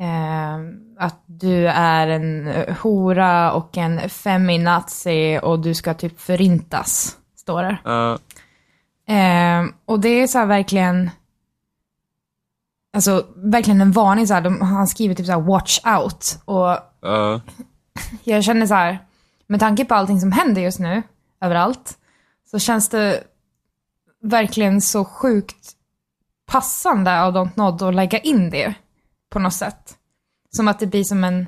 ehm, 0.00 0.80
att 0.98 1.22
du 1.26 1.68
är 1.68 2.06
en 2.08 2.46
eh, 2.48 2.76
hora 2.82 3.52
och 3.52 3.76
en 3.78 4.10
feminazi 4.10 5.40
och 5.42 5.60
du 5.60 5.74
ska 5.74 5.94
typ 5.94 6.20
förintas. 6.20 7.16
Står 7.36 7.62
det. 7.62 7.78
Ja. 7.84 8.18
Ehm, 9.08 9.72
och 9.84 10.00
det 10.00 10.08
är 10.08 10.26
så 10.26 10.38
här 10.38 10.46
verkligen, 10.46 11.10
alltså 12.94 13.26
verkligen 13.36 13.80
en 13.80 13.92
varning 13.92 14.26
så 14.26 14.34
här. 14.34 14.40
De, 14.40 14.60
han 14.60 14.86
skriver 14.86 15.14
typ 15.14 15.26
så 15.26 15.32
här 15.32 15.40
watch 15.40 15.80
out. 15.86 16.38
Och 16.44 16.78
Ja. 17.00 17.40
jag 18.24 18.44
känner 18.44 18.66
så 18.66 18.74
här, 18.74 18.98
med 19.46 19.60
tanke 19.60 19.84
på 19.84 19.94
allting 19.94 20.20
som 20.20 20.32
händer 20.32 20.62
just 20.62 20.78
nu, 20.78 21.02
överallt, 21.40 21.98
så 22.50 22.58
känns 22.58 22.88
det 22.88 23.24
verkligen 24.22 24.80
så 24.80 25.04
sjukt 25.04 25.72
passande 26.46 27.22
av 27.22 27.34
Don't 27.36 27.50
Nod 27.54 27.82
att 27.82 27.94
lägga 27.94 28.18
in 28.18 28.50
det 28.50 28.74
på 29.30 29.38
något 29.38 29.54
sätt. 29.54 29.94
Som 30.56 30.68
att 30.68 30.78
det 30.80 30.86
blir 30.86 31.04
som 31.04 31.24
en, 31.24 31.46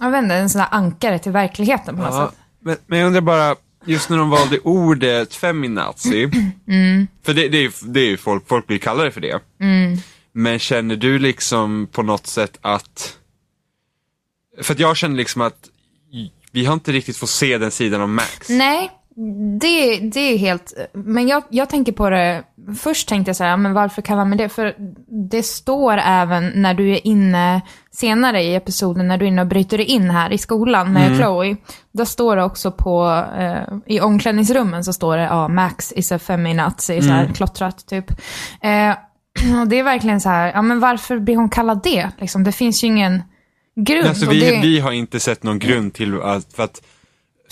jag 0.00 0.10
vet 0.10 0.22
inte, 0.22 0.34
en 0.34 0.50
sån 0.50 0.60
här 0.60 0.68
ankare 0.70 1.18
till 1.18 1.32
verkligheten 1.32 1.96
på 1.96 2.02
något 2.02 2.14
Ja, 2.14 2.28
sätt. 2.28 2.38
men, 2.60 2.76
men 2.86 2.98
jag 2.98 3.06
undrar 3.06 3.20
bara, 3.20 3.56
just 3.86 4.10
när 4.10 4.16
de 4.18 4.30
valde 4.30 4.58
ordet 4.58 5.34
feminazi, 5.34 6.30
Mm. 6.68 7.06
för 7.22 7.34
det, 7.34 7.48
det, 7.48 7.58
är, 7.58 7.62
ju- 7.62 7.72
det 7.92 8.00
är 8.00 8.16
folk, 8.16 8.48
folk 8.48 8.66
blir 8.66 8.78
kallade 8.78 9.10
för 9.10 9.20
det. 9.20 9.40
Mm. 9.60 9.98
Men 10.32 10.58
känner 10.58 10.96
du 10.96 11.18
liksom 11.18 11.86
på 11.92 12.02
något 12.02 12.26
sätt 12.26 12.58
att, 12.60 13.18
för 14.62 14.74
att 14.74 14.80
jag 14.80 14.96
känner 14.96 15.16
liksom 15.16 15.42
att 15.42 15.68
vi 16.50 16.64
har 16.64 16.74
inte 16.74 16.92
riktigt 16.92 17.16
fått 17.16 17.30
se 17.30 17.58
den 17.58 17.70
sidan 17.70 18.00
av 18.00 18.08
Max. 18.08 18.48
Nej, 18.48 18.90
det, 19.60 19.98
det 19.98 20.20
är 20.20 20.38
helt... 20.38 20.72
Men 20.92 21.28
jag, 21.28 21.42
jag 21.48 21.68
tänker 21.68 21.92
på 21.92 22.10
det... 22.10 22.42
Först 22.78 23.08
tänkte 23.08 23.28
jag 23.28 23.36
så 23.36 23.44
här, 23.44 23.56
men 23.56 23.72
varför 23.72 24.02
kallar 24.02 24.24
man 24.24 24.38
det? 24.38 24.48
För 24.48 24.74
det 25.30 25.42
står 25.42 25.98
även 25.98 26.52
när 26.54 26.74
du 26.74 26.92
är 26.92 27.06
inne 27.06 27.60
senare 27.90 28.42
i 28.42 28.54
episoden, 28.54 29.08
när 29.08 29.18
du 29.18 29.24
är 29.24 29.28
inne 29.28 29.40
och 29.40 29.46
bryter 29.46 29.78
dig 29.78 29.86
in 29.86 30.10
här 30.10 30.32
i 30.32 30.38
skolan 30.38 30.92
med 30.92 31.16
Chloe. 31.16 31.56
Då 31.92 32.04
står 32.04 32.36
det 32.36 32.44
också 32.44 32.72
på, 32.72 33.26
eh, 33.38 33.78
i 33.86 34.00
omklädningsrummen 34.00 34.84
så 34.84 34.92
står 34.92 35.16
det, 35.16 35.22
ja, 35.22 35.48
Max 35.48 35.92
is 35.92 36.12
a 36.12 36.18
feminazi, 36.18 37.02
så 37.02 37.08
här 37.08 37.26
klottrat 37.34 37.86
typ. 37.86 38.10
Eh, 38.62 38.90
och 39.60 39.68
det 39.68 39.78
är 39.78 39.82
verkligen 39.82 40.20
så 40.20 40.28
här, 40.28 40.52
ja 40.52 40.62
men 40.62 40.80
varför 40.80 41.18
blir 41.18 41.36
hon 41.36 41.48
kallad 41.48 41.80
det? 41.82 42.08
Liksom, 42.18 42.44
det 42.44 42.52
finns 42.52 42.84
ju 42.84 42.86
ingen 42.86 43.22
grund. 43.76 44.06
Alltså 44.06 44.30
vi, 44.30 44.40
det, 44.40 44.60
vi 44.62 44.80
har 44.80 44.92
inte 44.92 45.20
sett 45.20 45.42
någon 45.42 45.58
grund 45.58 45.94
till 45.94 46.22
att, 46.22 46.52
för 46.52 46.62
att 46.62 46.82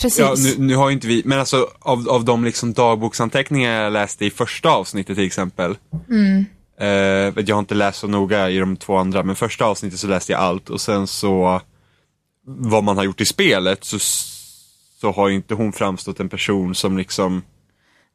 precis. 0.01 0.19
Ja, 0.19 0.35
nu, 0.37 0.65
nu 0.65 0.75
har 0.75 0.89
ju 0.89 0.93
inte 0.93 1.07
vi, 1.07 1.21
men 1.25 1.39
alltså 1.39 1.67
av, 1.79 2.09
av 2.09 2.25
de 2.25 2.43
liksom 2.43 2.73
dagboksanteckningar 2.73 3.83
jag 3.83 3.93
läste 3.93 4.25
i 4.25 4.29
första 4.29 4.69
avsnittet 4.69 5.15
till 5.15 5.25
exempel. 5.25 5.77
Mm. 6.09 6.45
Eh, 6.79 7.43
jag 7.45 7.55
har 7.55 7.59
inte 7.59 7.75
läst 7.75 7.99
så 7.99 8.07
noga 8.07 8.49
i 8.49 8.57
de 8.57 8.77
två 8.77 8.97
andra, 8.97 9.23
men 9.23 9.35
första 9.35 9.65
avsnittet 9.65 9.99
så 9.99 10.07
läste 10.07 10.31
jag 10.31 10.41
allt 10.41 10.69
och 10.69 10.81
sen 10.81 11.07
så 11.07 11.61
vad 12.45 12.83
man 12.83 12.97
har 12.97 13.03
gjort 13.03 13.21
i 13.21 13.25
spelet 13.25 13.83
så, 13.83 13.99
så 15.01 15.11
har 15.11 15.27
ju 15.27 15.35
inte 15.35 15.53
hon 15.53 15.73
framstått 15.73 16.19
en 16.19 16.29
person 16.29 16.75
som 16.75 16.97
liksom 16.97 17.43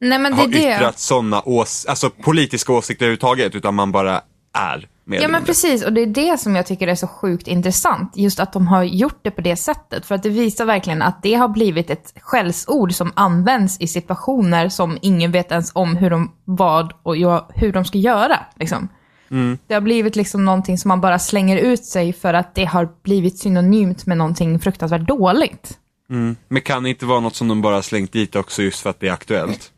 Nej 0.01 0.33
har 0.33 0.49
yttrat 0.49 0.99
sådana 0.99 1.43
ås 1.45 1.87
alltså 1.87 2.11
politiska 2.11 2.73
åsikter 2.73 3.05
överhuvudtaget, 3.05 3.55
utan 3.55 3.75
man 3.75 3.93
bara 3.93 4.23
är. 4.57 4.89
Ja 5.09 5.29
men 5.29 5.45
precis, 5.45 5.85
och 5.85 5.93
det 5.93 6.01
är 6.01 6.07
det 6.07 6.39
som 6.41 6.57
jag 6.57 6.67
tycker 6.67 6.89
är 6.89 6.95
så 6.95 7.07
sjukt 7.07 7.49
intressant. 7.49 8.13
Just 8.17 8.41
att 8.41 8.53
de 8.53 8.67
har 8.67 8.83
gjort 8.83 9.19
det 9.23 9.31
på 9.31 9.41
det 9.41 9.57
sättet. 9.57 10.07
För 10.07 10.15
att 10.15 10.23
det 10.23 10.29
visar 10.29 10.65
verkligen 10.65 11.03
att 11.03 11.23
det 11.23 11.35
har 11.35 11.49
blivit 11.49 11.91
ett 11.91 12.15
skällsord 12.21 12.93
som 12.93 13.13
används 13.17 13.81
i 13.81 13.87
situationer 13.87 14.69
som 14.69 14.99
ingen 15.03 15.33
vet 15.33 15.53
ens 15.53 15.71
om 15.75 15.97
hur 15.97 16.11
de, 16.11 16.33
vad 16.45 16.93
och 17.03 17.17
hur 17.55 17.73
de 17.73 17.85
ska 17.85 17.99
göra. 17.99 18.39
Liksom. 18.57 18.89
Mm. 19.31 19.59
Det 19.67 19.75
har 19.75 19.81
blivit 19.81 20.17
liksom 20.17 20.45
någonting 20.45 20.79
som 20.79 20.89
man 20.89 21.01
bara 21.01 21.19
slänger 21.19 21.57
ut 21.57 21.85
sig 21.85 22.13
för 22.13 22.35
att 22.35 22.55
det 22.55 22.65
har 22.65 22.89
blivit 23.03 23.39
synonymt 23.39 24.07
med 24.07 24.17
någonting 24.17 24.61
fruktansvärt 24.61 25.09
dåligt. 25.09 25.79
Mm. 26.11 26.37
Men 26.49 26.63
kan 26.63 26.83
det 26.83 26.89
inte 26.89 27.07
vara 27.07 27.21
något 27.21 27.37
som 27.37 27.49
de 27.49 27.63
bara 27.63 27.83
slängt 27.83 28.13
dit 28.13 28.37
också 28.37 28.63
just 28.63 28.81
för 28.81 28.91
att 28.91 29.01
det 29.01 29.09
är 29.09 29.13
aktuellt? 29.13 29.73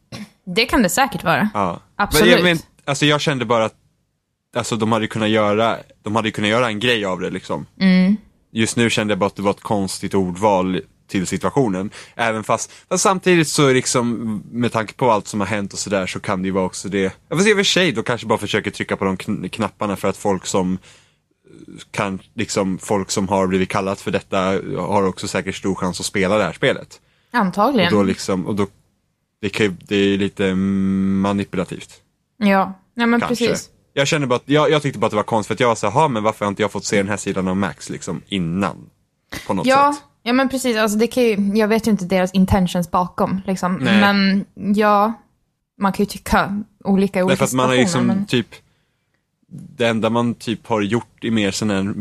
Det 0.47 0.65
kan 0.65 0.83
det 0.83 0.89
säkert 0.89 1.25
vara. 1.25 1.51
Ja. 1.55 1.81
Absolut. 1.97 2.27
Men 2.27 2.37
jag, 2.37 2.45
men, 2.45 2.59
alltså 2.85 3.07
jag 3.07 3.21
kände 3.21 3.45
bara 3.45 3.65
att 3.65 3.75
alltså, 4.57 4.77
de 4.77 4.93
hade 4.93 5.07
kunnat 5.07 5.29
göra, 5.29 5.77
de 6.03 6.17
hade 6.17 6.31
kunnat 6.31 6.51
göra 6.51 6.67
en 6.67 6.81
grej 6.81 7.05
av 7.05 7.21
det 7.21 7.31
liksom. 7.31 7.67
Mm. 7.81 8.17
Just 8.53 8.77
nu 8.77 8.91
kände 8.91 9.13
jag 9.13 9.19
bara 9.19 9.27
att 9.27 9.37
det 9.37 9.43
var 9.43 9.51
ett 9.51 9.61
konstigt 9.61 10.15
ordval 10.15 10.81
till 11.09 11.27
situationen. 11.27 11.91
Även 12.15 12.45
fast, 12.45 12.73
fast 12.89 13.03
samtidigt 13.03 13.49
så 13.49 13.73
liksom, 13.73 14.43
med 14.51 14.73
tanke 14.73 14.95
på 14.95 15.11
allt 15.11 15.27
som 15.27 15.41
har 15.41 15.47
hänt 15.47 15.73
och 15.73 15.79
sådär 15.79 16.07
så 16.07 16.21
kan 16.21 16.43
det 16.43 16.47
ju 16.47 16.53
vara 16.53 16.65
också 16.65 16.89
det. 16.89 17.17
Jag 17.29 17.39
får 17.39 17.45
se 17.45 17.51
i 17.51 17.53
och 17.53 17.57
för 17.57 17.65
sig, 17.65 17.93
då 17.93 18.03
kanske 18.03 18.27
bara 18.27 18.39
försöker 18.39 18.71
trycka 18.71 18.97
på 18.97 19.05
de 19.05 19.17
kn- 19.17 19.49
knapparna 19.49 19.97
för 19.97 20.09
att 20.09 20.17
folk 20.17 20.47
som 20.47 20.73
eh, 20.73 20.79
kan, 21.91 22.19
liksom 22.35 22.79
folk 22.79 23.11
som 23.11 23.29
har 23.29 23.47
blivit 23.47 23.69
kallat 23.69 24.01
för 24.01 24.11
detta 24.11 24.39
har 24.77 25.03
också 25.07 25.29
säkert 25.29 25.55
stor 25.55 25.75
chans 25.75 26.01
att 26.01 26.07
spela 26.07 26.39
det 26.39 26.45
här 26.45 26.53
spelet. 26.53 27.01
Antagligen. 27.31 27.93
Och 27.93 27.99
då 27.99 28.03
liksom, 28.03 28.47
och 28.47 28.55
då, 28.55 28.67
det, 29.41 29.49
kan, 29.49 29.79
det 29.89 29.97
är 29.97 30.19
lite 30.19 30.55
manipulativt. 30.55 31.91
Ja, 32.37 32.73
ja 32.95 33.07
men 33.07 33.21
Kanske. 33.21 33.47
precis. 33.49 33.71
Jag 33.99 34.09
känner 34.09 34.27
bara 34.27 34.37
att, 34.37 34.43
jag, 34.49 34.71
jag 34.71 34.83
tyckte 34.83 34.99
bara 34.99 35.07
att 35.07 35.11
det 35.11 35.17
var 35.17 35.23
konstigt 35.23 35.47
för 35.49 35.55
att 35.55 35.61
jag 35.61 35.69
var 35.69 35.75
så 35.75 35.87
här, 35.87 35.95
"Ha, 35.95 36.09
men 36.09 36.23
varför 36.23 36.45
har 36.45 36.51
inte 36.51 36.63
jag 36.63 36.73
fått 36.73 36.85
se 36.85 36.97
den 36.97 37.09
här 37.09 37.17
sidan 37.17 37.49
av 37.49 37.57
Max 37.57 37.91
liksom 37.91 38.23
innan? 38.29 38.77
På 39.47 39.55
något 39.55 39.67
Ja, 39.67 39.93
sätt. 39.93 40.03
ja 40.23 40.33
men 40.33 40.49
precis. 40.49 40.77
Alltså 40.77 40.99
det 40.99 41.07
kan 41.07 41.23
ju, 41.23 41.37
jag 41.59 41.69
vet 41.69 41.87
ju 41.87 41.91
inte 41.91 42.05
deras 42.05 42.33
intentions 42.35 42.91
bakom. 42.91 43.41
Liksom. 43.47 43.75
Nej. 43.75 44.01
Men 44.01 44.45
ja, 44.77 45.13
man 45.81 45.93
kan 45.93 46.03
ju 46.05 46.07
tycka 46.11 46.63
olika 46.85 47.19
i 47.19 47.23
olika 47.23 47.33
Därför 47.33 47.45
att 47.45 47.53
man 47.53 47.69
har 47.69 47.77
liksom 47.77 48.07
men... 48.07 48.27
typ, 48.27 48.47
det 49.51 49.87
enda 49.89 50.11
man 50.11 50.35
typ 50.35 50.67
har 50.67 50.81
gjort 50.81 51.25
i 51.25 51.31
mer 51.31 51.51
sån 51.51 51.71
här 51.71 51.95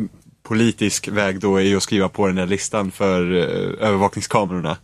politisk 0.44 1.08
väg 1.08 1.40
då 1.40 1.56
är 1.58 1.62
ju 1.62 1.78
att 1.78 1.84
skriva 1.84 2.10
på 2.10 2.28
den 2.28 2.36
där 2.36 2.48
listan 2.48 2.92
för 2.92 3.22
eh, 3.36 3.88
övervakningskamerorna. 3.88 4.78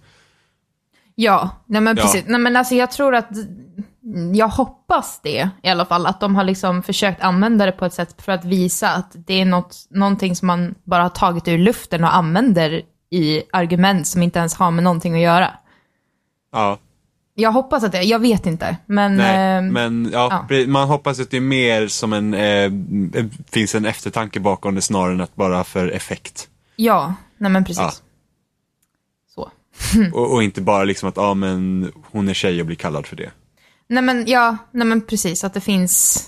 Ja, 1.15 1.49
nej 1.65 1.81
men 1.81 1.97
Ja. 1.97 2.03
precis. 2.03 2.23
Nej 2.27 2.39
men 2.39 2.55
alltså 2.55 2.75
jag 2.75 2.91
tror 2.91 3.15
att 3.15 3.29
jag 4.33 4.47
hoppas 4.47 5.19
det 5.23 5.49
i 5.63 5.69
alla 5.69 5.85
fall, 5.85 6.05
att 6.05 6.19
de 6.19 6.35
har 6.35 6.43
liksom 6.43 6.83
försökt 6.83 7.21
använda 7.21 7.65
det 7.65 7.71
på 7.71 7.85
ett 7.85 7.93
sätt 7.93 8.21
för 8.21 8.31
att 8.31 8.45
visa 8.45 8.89
att 8.89 9.15
det 9.27 9.41
är 9.41 9.45
något, 9.45 9.87
någonting 9.89 10.35
som 10.35 10.47
man 10.47 10.75
bara 10.83 11.03
har 11.03 11.09
tagit 11.09 11.47
ur 11.47 11.57
luften 11.57 12.03
och 12.03 12.15
använder 12.15 12.81
i 13.09 13.43
argument 13.51 14.07
som 14.07 14.23
inte 14.23 14.39
ens 14.39 14.55
har 14.55 14.71
med 14.71 14.83
någonting 14.83 15.13
att 15.13 15.21
göra. 15.21 15.51
Ja. 16.51 16.79
Jag 17.35 17.51
hoppas 17.51 17.83
att 17.83 17.91
det, 17.91 18.03
jag 18.03 18.19
vet 18.19 18.45
inte, 18.45 18.77
men... 18.85 19.15
Nej, 19.17 19.57
eh, 19.57 19.61
men 19.61 20.09
ja, 20.13 20.45
ja. 20.49 20.67
man 20.67 20.87
hoppas 20.87 21.19
att 21.19 21.31
det 21.31 21.37
är 21.37 21.41
mer 21.41 21.87
som 21.87 22.13
en, 22.13 22.33
eh, 22.33 22.71
finns 23.51 23.75
en 23.75 23.85
eftertanke 23.85 24.39
bakom 24.39 24.75
det 24.75 24.81
snarare 24.81 25.13
än 25.13 25.21
att 25.21 25.35
bara 25.35 25.63
för 25.63 25.87
effekt. 25.87 26.49
Ja, 26.75 27.13
nej 27.37 27.51
men 27.51 27.65
precis. 27.65 27.81
Ja. 27.83 27.91
Så. 29.35 29.51
Och, 30.13 30.33
och 30.33 30.43
inte 30.43 30.61
bara 30.61 30.83
liksom 30.83 31.09
att, 31.09 31.17
ja 31.17 31.33
men 31.33 31.91
hon 32.11 32.29
är 32.29 32.33
tjej 32.33 32.59
och 32.59 32.65
blir 32.65 32.75
kallad 32.75 33.05
för 33.05 33.15
det. 33.15 33.31
Nej 33.89 34.03
men, 34.03 34.27
ja, 34.27 34.57
nej 34.71 34.87
men 34.87 35.01
precis, 35.01 35.43
att 35.43 35.53
det 35.53 35.61
finns... 35.61 36.23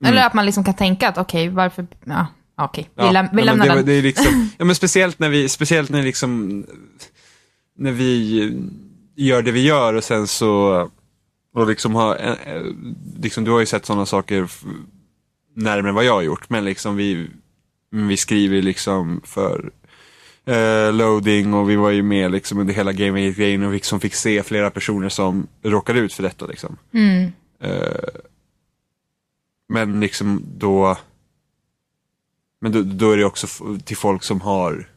Mm. 0.00 0.12
Eller 0.12 0.26
att 0.26 0.34
man 0.34 0.46
liksom 0.46 0.64
kan 0.64 0.74
tänka 0.74 1.08
att 1.08 1.18
okej, 1.18 1.48
varför... 1.48 1.86
Ja, 2.04 2.26
okej, 2.58 2.90
vi, 2.94 3.02
Ja, 3.02 3.10
läm- 3.10 3.28
vi 3.32 3.42
lämnar 3.42 3.66
det, 3.68 3.74
den. 3.74 3.86
Det 3.86 3.92
är 3.92 4.02
liksom, 4.02 4.50
ja 4.58 4.64
men 4.64 4.74
speciellt 4.74 5.18
när 5.18 5.28
vi, 5.28 5.48
speciellt 5.48 5.90
när 5.90 6.02
liksom, 6.02 6.64
när 7.78 7.92
vi 7.92 8.52
gör 9.16 9.42
det 9.42 9.52
vi 9.52 9.62
gör 9.62 9.94
och 9.94 10.04
sen 10.04 10.26
så, 10.26 10.90
och 11.54 11.66
liksom 11.66 11.94
har, 11.94 12.16
eh, 12.16 12.54
eh, 12.54 12.62
liksom 13.22 13.44
du 13.44 13.50
har 13.50 13.60
ju 13.60 13.66
sett 13.66 13.86
sådana 13.86 14.06
saker 14.06 14.48
närmare 15.56 15.88
än 15.88 15.94
vad 15.94 16.04
jag 16.04 16.14
har 16.14 16.22
gjort, 16.22 16.50
men 16.50 16.64
liksom 16.64 16.96
vi, 16.96 17.30
vi 17.90 18.16
skriver 18.16 18.62
liksom 18.62 19.20
för 19.24 19.70
eh, 20.46 20.92
loading 20.92 21.54
och 21.54 21.70
vi 21.70 21.76
var 21.76 21.90
ju 21.90 22.02
med 22.02 22.32
liksom 22.32 22.58
under 22.58 22.74
hela 22.74 22.92
Game 22.92 23.30
grejen 23.30 23.62
och 23.62 23.72
liksom 23.72 24.00
fick 24.00 24.14
se 24.14 24.42
flera 24.42 24.70
personer 24.70 25.08
som 25.08 25.46
råkade 25.62 25.98
ut 26.00 26.12
för 26.12 26.22
detta 26.22 26.46
liksom. 26.46 26.76
Mm. 26.92 27.32
Eh, 27.60 28.20
men 29.68 30.00
liksom 30.00 30.42
då, 30.56 30.98
men 32.60 32.72
då, 32.72 32.82
då 32.82 33.10
är 33.10 33.16
det 33.16 33.24
också 33.24 33.46
till 33.84 33.96
folk 33.96 34.22
som 34.22 34.40
har 34.40 34.88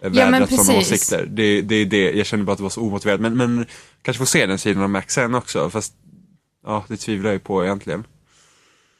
eh, 0.00 0.12
Ja, 0.12 0.30
vädrat 0.30 0.54
sådana 0.54 0.78
åsikter. 0.78 1.26
Det, 1.30 1.62
det 1.62 1.74
är 1.74 1.86
det, 1.86 2.12
jag 2.12 2.26
känner 2.26 2.44
bara 2.44 2.52
att 2.52 2.58
det 2.58 2.62
var 2.62 2.70
så 2.70 2.82
omotiverat. 2.82 3.20
Men, 3.20 3.36
men 3.36 3.66
kanske 4.02 4.18
får 4.18 4.26
se 4.26 4.46
den 4.46 4.58
sidan 4.58 4.82
av 4.82 4.90
Max 4.90 5.14
sen 5.14 5.34
också, 5.34 5.70
fast 5.70 5.94
ja, 6.64 6.84
det 6.88 6.96
tvivlar 6.96 7.30
jag 7.30 7.34
ju 7.34 7.40
på 7.40 7.64
egentligen. 7.64 8.04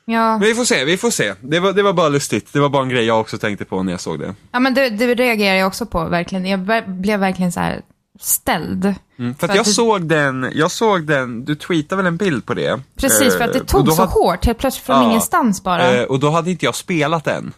Ja. 0.08 0.38
Men 0.38 0.48
vi 0.48 0.54
får 0.54 0.64
se, 0.64 0.84
vi 0.84 0.96
får 0.96 1.10
se. 1.10 1.34
Det 1.40 1.60
var, 1.60 1.72
det 1.72 1.82
var 1.82 1.92
bara 1.92 2.08
lustigt. 2.08 2.52
Det 2.52 2.60
var 2.60 2.68
bara 2.68 2.82
en 2.82 2.88
grej 2.88 3.04
jag 3.04 3.20
också 3.20 3.38
tänkte 3.38 3.64
på 3.64 3.82
när 3.82 3.92
jag 3.92 4.00
såg 4.00 4.18
det. 4.18 4.34
ja, 4.52 4.60
men 4.60 4.74
det, 4.74 4.88
det 4.90 5.14
reagerar 5.14 5.56
jag 5.56 5.66
också 5.66 5.86
på, 5.86 6.04
verkligen. 6.04 6.46
Jag 6.46 6.60
blev 6.88 7.20
verkligen 7.20 7.52
så 7.52 7.60
här 7.60 7.82
ställd. 8.20 8.84
Mm, 9.18 9.34
för 9.34 9.38
För 9.38 9.46
att 9.46 9.50
att 9.50 9.56
jag 9.56 9.64
det- 9.64 9.70
såg 9.70 10.02
den, 10.08 10.50
jag 10.54 10.70
såg 10.70 11.06
den, 11.06 11.44
du 11.44 11.54
tweetade 11.54 12.02
väl 12.02 12.06
en 12.06 12.16
bild 12.16 12.46
på 12.46 12.54
det? 12.54 12.80
Precis, 12.96 13.36
för 13.36 13.44
att 13.44 13.52
det 13.52 13.58
Eh, 13.58 13.64
tog 13.64 13.92
så 13.92 14.02
hade- 14.02 14.12
hårt, 14.12 14.44
helt 14.46 14.58
plötsligt 14.58 14.86
från 14.86 14.96
Ja. 14.96 15.08
ingenstans 15.08 15.62
bara. 15.62 15.94
Eh, 15.94 16.02
och 16.04 16.20
då 16.20 16.30
hade 16.30 16.50
inte 16.50 16.64
jag 16.64 16.74
spelat 16.74 17.24
den. 17.24 17.52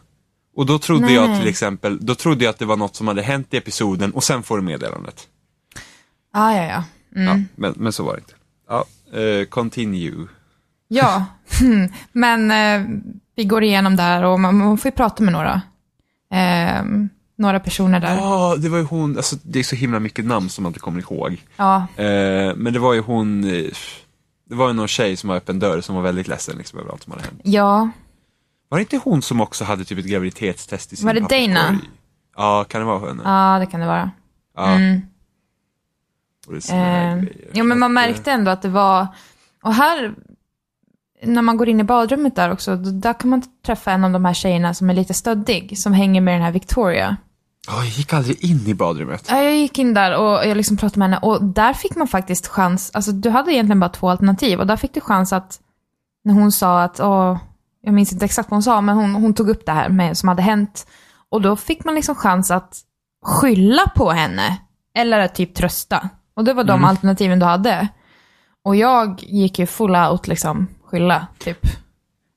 Och 0.57 0.67
då 0.67 0.79
trodde 0.79 1.05
Nej. 1.07 1.15
jag 1.15 1.39
till 1.41 1.49
exempel, 1.49 1.99
då 2.07 2.15
trodde 2.15 2.45
jag 2.45 2.51
att 2.51 2.59
det 2.59 2.65
var 2.65 2.77
något 2.77 2.97
som 2.97 3.09
hade 3.09 3.23
hänt 3.23 3.55
i 3.55 3.57
episoden 3.57 4.13
och 4.13 4.25
sen 4.25 4.43
får 4.43 4.57
du 4.59 4.63
meddelandet. 4.63 5.27
ah, 6.33 6.53
ja, 6.53 6.65
ja. 6.65 6.85
Mm. 7.21 7.29
Ja, 7.29 7.45
men, 7.57 7.75
men 7.77 7.93
så 7.93 8.03
var 8.03 8.13
det 8.13 8.19
inte. 8.19 8.35
Ja, 8.69 8.85
eh, 9.21 9.45
continue. 9.45 10.27
Ja, 10.89 11.25
men 12.13 12.51
eh, 12.51 12.89
vi 13.37 13.45
går 13.45 13.63
igenom 13.65 13.97
där 13.97 14.23
och 14.25 14.41
man, 14.41 14.59
man 14.59 14.79
får 14.79 14.89
ju 14.89 14.93
prata 14.97 15.23
med 15.23 15.33
några. 15.33 15.63
Eh, 16.33 16.83
några 17.39 17.61
personer 17.61 18.01
där. 18.01 18.15
Ja, 18.17 18.57
det 18.59 18.69
var 18.69 18.79
ju 18.79 18.85
hon, 18.85 19.17
alltså 19.17 19.37
det 19.43 19.59
är 19.59 19.63
så 19.63 19.77
himla 19.77 20.01
mycket 20.01 20.25
namn 20.25 20.49
som 20.49 20.63
man 20.63 20.71
inte 20.71 20.81
kommer 20.81 21.01
ihåg. 21.01 21.45
Ja, 21.57 21.87
Eh, 21.97 22.55
men 22.57 22.73
det 22.73 22.79
var 22.79 22.93
ju 22.95 23.01
hon, 23.01 23.45
eh, 23.45 23.65
det 24.49 24.55
var 24.55 24.69
ju 24.69 24.73
någon 24.75 24.89
tjej 24.89 25.17
som 25.17 25.29
var 25.29 25.37
öppen 25.37 25.59
dörr 25.59 25.81
som 25.81 25.95
var 25.95 26.03
väldigt 26.03 26.29
ledsen 26.29 26.57
liksom 26.59 26.79
över 26.79 26.91
allt 26.91 27.03
som 27.03 27.11
hade 27.13 27.25
hänt. 27.25 27.41
ja. 27.45 27.91
Var 28.71 28.79
det 28.79 28.83
inte 28.83 28.97
hon 29.05 29.23
som 29.23 29.41
också 29.41 29.65
hade 29.65 29.85
typ 29.85 29.99
ett 29.99 30.05
graviditetstest 30.05 30.93
i 30.93 30.97
sin 30.97 31.07
Var 31.07 31.15
det? 31.15 31.21
Dana? 31.21 31.79
Ja, 32.37 32.65
kan 32.65 32.81
det 32.81 32.85
vara 32.87 33.09
henne? 33.09 33.23
ja 33.25 33.59
det 33.59 33.67
kan 33.67 33.81
det 33.81 33.87
vara. 33.87 34.11
Ja. 34.57 34.67
Mm. 34.75 35.01
Och 36.47 36.53
det 36.55 36.71
är 36.71 37.17
Eh, 37.17 37.25
jo, 37.53 37.65
men 37.65 37.79
man 37.79 37.93
märkte 37.93 38.33
ändå 38.33 38.51
att 38.51 38.63
det 38.63 38.69
var, 38.69 39.07
och 39.63 39.75
här, 39.75 40.15
när 41.23 41.43
man 41.43 41.57
går 41.57 41.69
in 41.69 41.81
i 41.81 41.85
badrummet 41.85 42.37
där 42.37 42.53
också, 42.53 42.77
då- 42.77 42.91
där 42.91 43.13
kan 43.13 43.31
man 43.31 43.43
träffa 43.67 43.93
en 43.93 44.05
av 44.05 44.11
de 44.11 44.25
här 44.25 44.35
tjejerna 44.35 44.75
som 44.75 44.91
är 44.91 44.95
lite 44.95 45.15
stöddig, 45.15 45.79
som 45.79 45.93
hänger 45.93 46.21
med 46.21 46.35
den 46.35 46.43
här 46.43 46.53
Victoria. 46.53 47.17
Ja, 47.67 47.77
jag 47.77 47.87
gick 47.87 48.13
aldrig 48.13 48.45
in 48.45 48.67
i 48.67 48.75
badrummet. 48.75 49.27
Ja, 49.31 49.43
Jag 49.43 49.57
gick 49.57 49.79
in 49.79 49.95
där 49.95 50.17
och 50.19 50.47
jag 50.47 50.57
liksom 50.57 50.77
pratade 50.77 50.99
med 50.99 51.09
henne 51.11 51.19
och 51.27 51.45
där 51.45 51.73
fick 51.73 51.97
man 51.97 52.09
faktiskt 52.09 52.47
chans, 52.47 52.91
alltså 52.95 53.13
du 53.13 53.31
hade 53.31 53.53
egentligen 53.53 53.81
bara 53.81 53.91
två 53.91 54.11
alternativ 54.11 54.61
och 54.61 54.67
där 54.67 54.77
fick 54.77 54.95
du 54.95 55.01
chans 55.01 55.33
att, 55.33 55.61
när 56.25 56.35
hon 56.35 56.53
sa 56.53 56.83
att, 56.83 57.01
åh, 57.01 57.39
jag 57.83 57.95
minns 57.95 58.13
inte 58.13 58.25
exakt 58.25 58.51
vad 58.51 58.57
hon 58.57 58.63
sa, 58.63 58.81
men 58.81 58.97
hon, 58.97 59.15
hon 59.15 59.35
tog 59.35 59.49
upp 59.49 59.67
det 59.67 59.73
här 59.73 59.89
med, 59.89 60.19
som 60.19 60.29
hade 60.29 60.43
hänt. 60.43 60.87
Och 61.31 61.41
då 61.43 61.57
fick 61.57 61.85
man 61.85 61.95
liksom 61.95 62.15
chans 62.15 62.51
att 62.51 62.77
skylla 63.25 63.83
på 63.97 64.11
henne, 64.11 64.57
eller 64.95 65.19
att 65.19 65.35
typ 65.35 65.55
trösta. 65.55 66.09
Och 66.37 66.45
det 66.45 66.53
var 66.55 66.65
de 66.65 66.85
alternativen 66.85 67.39
du 67.39 67.47
hade. 67.47 67.89
Och 68.65 68.77
jag 68.77 69.23
gick 69.27 69.59
ju 69.59 69.67
full 69.67 69.97
out 69.97 70.27
liksom, 70.29 70.67
skylla, 70.91 71.27
typ. 71.39 71.59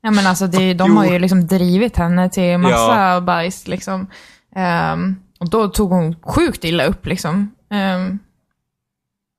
Ja 0.03 0.12
men 0.12 0.27
alltså 0.27 0.48
det, 0.48 0.74
de 0.74 0.98
har 0.98 1.05
ju 1.05 1.20
liksom 1.20 1.48
drivit 1.48 1.98
henne 1.98 2.29
till 2.29 2.58
massa 2.58 3.22
bajs 3.22 3.67
liksom. 3.67 4.08
Ehm, 4.55 5.15
och 5.39 5.50
då 5.50 5.67
tog 5.67 5.89
hon 5.89 6.15
sjukt 6.22 6.63
illa 6.63 6.86
upp 6.86 7.05
liksom. 7.05 7.55
Ehm, 7.70 8.20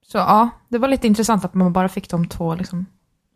så 0.06 0.18
ja, 0.18 0.50
det 0.68 0.78
var 0.78 0.88
lite 0.88 1.06
intressant 1.06 1.44
att 1.44 1.54
man 1.54 1.72
bara 1.72 1.88
fick 1.88 2.10
de 2.10 2.28
två 2.28 2.54
liksom. 2.54 2.86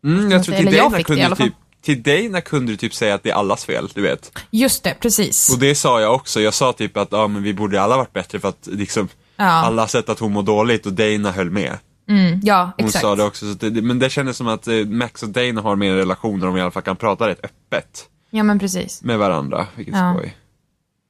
Mm, 0.03 0.31
jag 0.31 0.43
tror 0.43 0.55
till 0.55 0.67
Eller 0.67 0.77
jag 0.77 0.95
fick 0.95 1.07
det 1.07 1.15
i 1.15 1.23
alla 1.23 1.35
du 1.35 1.43
typ, 1.43 1.53
till 1.81 2.03
dig 2.03 2.29
när 2.29 2.41
kunde 2.41 2.71
du 2.71 2.75
typ 2.77 2.93
säga 2.93 3.15
att 3.15 3.23
det 3.23 3.29
är 3.29 3.35
allas 3.35 3.65
fel, 3.65 3.89
du 3.95 4.01
vet. 4.01 4.39
Just 4.51 4.83
det, 4.83 4.93
precis. 4.99 5.49
Och 5.53 5.59
det 5.59 5.75
sa 5.75 6.01
jag 6.01 6.15
också, 6.15 6.41
jag 6.41 6.53
sa 6.53 6.73
typ 6.73 6.97
att 6.97 7.11
ja, 7.11 7.27
men 7.27 7.43
vi 7.43 7.53
borde 7.53 7.81
alla 7.81 7.97
varit 7.97 8.13
bättre 8.13 8.39
för 8.39 8.49
att 8.49 8.67
liksom 8.71 9.07
Ja, 9.37 9.45
alla 9.45 9.81
har 9.81 9.87
sett 9.87 10.09
att 10.09 10.19
hon 10.19 10.31
mår 10.31 10.43
dåligt 10.43 10.85
och 10.85 10.93
Dana 10.93 11.31
höll 11.31 11.49
med. 11.49 11.77
Mm, 12.09 12.39
ja 12.43 12.71
Hon 12.77 12.85
exakt. 12.85 13.01
sa 13.01 13.15
det 13.15 13.23
också, 13.23 13.53
så 13.53 13.69
det, 13.69 13.81
men 13.81 13.99
det 13.99 14.09
kändes 14.09 14.37
som 14.37 14.47
att 14.47 14.67
eh, 14.67 14.75
Max 14.85 15.23
och 15.23 15.29
Dana 15.29 15.61
har 15.61 15.75
mer 15.75 15.91
en 15.91 15.97
relation 15.97 16.39
där 16.39 16.47
de 16.47 16.57
i 16.57 16.61
alla 16.61 16.71
fall 16.71 16.83
kan 16.83 16.95
prata 16.95 17.27
rätt 17.27 17.39
öppet 17.45 18.09
Ja 18.29 18.43
men 18.43 18.59
precis. 18.59 19.03
med 19.03 19.19
varandra, 19.19 19.67
vilket 19.75 19.95
Ja. 19.95 20.13
skoj. 20.17 20.37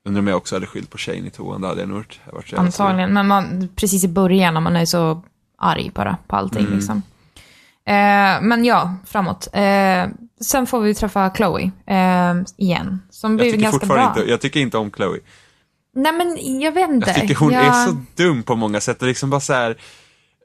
Undrar 0.06 0.20
om 0.22 0.28
jag 0.28 0.38
också 0.38 0.56
hade 0.56 0.66
skyllt 0.66 0.90
på 0.90 0.98
tjejen 0.98 1.26
i 1.26 1.30
toan, 1.30 1.62
det 1.62 1.68
hade 1.68 1.80
jag 1.82 1.90
nog 1.90 2.04
varit. 2.34 2.54
Antagligen. 2.54 3.14
Men 3.14 3.28
man, 3.28 3.70
precis 3.76 4.04
i 4.04 4.08
början 4.08 4.54
när 4.54 4.62
man 4.62 4.76
är 4.76 4.86
så 4.86 5.22
arg 5.58 5.92
bara 5.96 6.18
på 6.28 6.36
allting 6.36 6.62
Mm. 6.66 6.74
liksom. 6.78 7.02
Eh, 7.86 8.42
men 8.42 8.66
ja, 8.66 8.96
framåt. 9.06 9.48
Eh, 9.54 10.06
sen 10.42 10.68
får 10.68 10.80
vi 10.82 10.96
träffa 10.96 11.30
Chloe 11.36 11.72
eh, 11.86 12.34
igen. 12.58 13.02
Som 13.10 13.38
blir 13.38 13.58
ganska 13.58 13.86
bra. 13.86 14.08
inte, 14.18 14.30
jag 14.32 14.42
tycker 14.42 14.60
inte 14.60 14.78
om 14.78 14.92
Chloe. 14.92 15.20
Nej 15.96 16.12
men 16.14 16.60
jag 16.60 16.72
vet 16.72 16.90
inte. 16.90 17.10
Jag 17.10 17.20
tycker 17.22 17.36
hon 17.36 17.54
Jag- 17.54 17.66
är 17.66 17.86
så 17.88 17.98
dum 18.16 18.44
på 18.44 18.56
många 18.56 18.82
sätt 18.82 19.02
och 19.02 19.08
liksom 19.08 19.30
bara 19.30 19.40
så 19.42 19.54
här. 19.54 19.78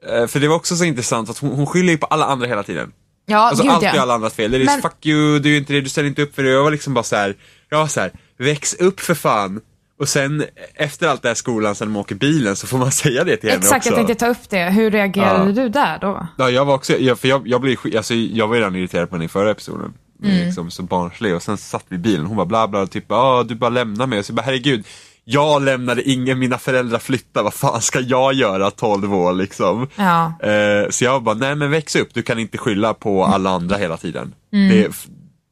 Eh, 0.09 0.27
För 0.27 0.39
det 0.39 0.47
var 0.47 0.55
också 0.55 0.75
så 0.75 0.83
intressant 0.83 1.29
att 1.29 1.37
hon, 1.37 1.51
hon 1.51 1.65
skyller 1.67 1.91
ju 1.91 1.97
på 1.97 2.05
alla 2.05 2.25
andra 2.25 2.47
hela 2.47 2.63
tiden. 2.63 2.91
Ja, 3.25 3.37
Alltså 3.37 3.67
allt 3.67 3.83
är 3.83 3.99
alla 3.99 4.13
andras 4.13 4.33
fel. 4.33 4.51
Det 4.51 4.57
är 4.57 4.65
Men- 4.65 4.81
fuck 4.81 5.05
you, 5.05 5.39
du 5.39 5.53
är 5.53 5.57
inte 5.57 5.73
det, 5.73 5.81
du 5.81 5.89
ställer 5.89 6.09
inte 6.09 6.21
upp 6.21 6.35
för 6.35 6.43
det. 6.43 6.49
Jag 6.49 6.63
var 6.63 6.71
liksom 6.71 6.93
bara 6.93 7.03
så 7.03 7.15
här, 7.15 7.35
jag 7.69 7.77
var 7.77 7.87
så 7.87 7.99
här, 7.99 8.11
väx 8.37 8.73
upp 8.73 8.99
för 8.99 9.13
fan. 9.13 9.61
Och 9.99 10.09
sen 10.09 10.43
efter 10.75 11.07
allt 11.07 11.21
det 11.21 11.27
här 11.27 11.35
skolan, 11.35 11.75
sen 11.75 11.87
de 11.93 11.99
åker 11.99 12.15
bilen, 12.15 12.55
så 12.55 12.67
får 12.67 12.77
man 12.77 12.91
säga 13.03 13.23
det 13.23 13.37
till 13.37 13.49
henne 13.49 13.59
Exakt, 13.59 13.77
också. 13.77 13.89
jag 13.89 13.95
tänkte 14.07 14.15
ta 14.25 14.27
upp 14.31 14.49
det. 14.49 14.63
Hur 14.69 14.91
reagerade 14.91 15.45
Ja. 15.49 15.51
du 15.63 15.69
där 15.69 15.97
då? 16.01 16.27
Ja, 16.37 16.49
jag 16.49 16.65
var 16.65 16.73
också, 16.73 16.97
jag, 16.97 17.19
för 17.19 17.27
jag, 17.27 17.47
jag 17.47 17.61
blev 17.61 17.77
alltså 17.97 18.13
jag 18.13 18.47
var 18.47 18.55
ju 18.55 18.61
redan 18.61 18.75
irriterad 18.75 19.09
på 19.09 19.15
henne 19.15 19.25
i 19.25 19.27
förra 19.27 19.51
episoden. 19.51 19.93
Mm. 20.23 20.45
Liksom 20.45 20.71
så 20.71 20.83
barnslig 20.83 21.35
och 21.35 21.43
sen 21.43 21.57
satt 21.57 21.85
vi 21.87 21.95
i 21.95 21.99
bilen, 21.99 22.25
hon 22.25 22.37
bara 22.37 22.45
bla 22.45 22.67
bla, 22.67 22.87
typ 22.87 23.05
ja 23.09 23.45
du 23.47 23.55
bara 23.55 23.69
lämnar 23.69 24.07
mig. 24.07 24.19
Och 24.19 24.25
så 24.25 24.33
bara 24.33 24.41
herregud, 24.41 24.85
jag 25.25 25.61
lämnade 25.61 26.09
ingen, 26.09 26.39
mina 26.39 26.57
föräldrar 26.57 26.99
flyttade, 26.99 27.43
vad 27.43 27.53
fan 27.53 27.81
ska 27.81 27.99
jag 27.99 28.33
göra 28.33 28.71
12 28.71 29.13
år 29.13 29.33
liksom? 29.33 29.87
Ja. 29.95 30.33
Eh, 30.49 30.89
så 30.89 31.03
jag 31.03 31.23
bara, 31.23 31.35
nej 31.35 31.55
men 31.55 31.71
väx 31.71 31.95
upp, 31.95 32.13
du 32.13 32.23
kan 32.23 32.39
inte 32.39 32.57
skylla 32.57 32.93
på 32.93 33.25
alla 33.25 33.49
andra 33.49 33.77
hela 33.77 33.97
tiden. 33.97 34.33
Mm. 34.53 34.69
Det 34.69 34.93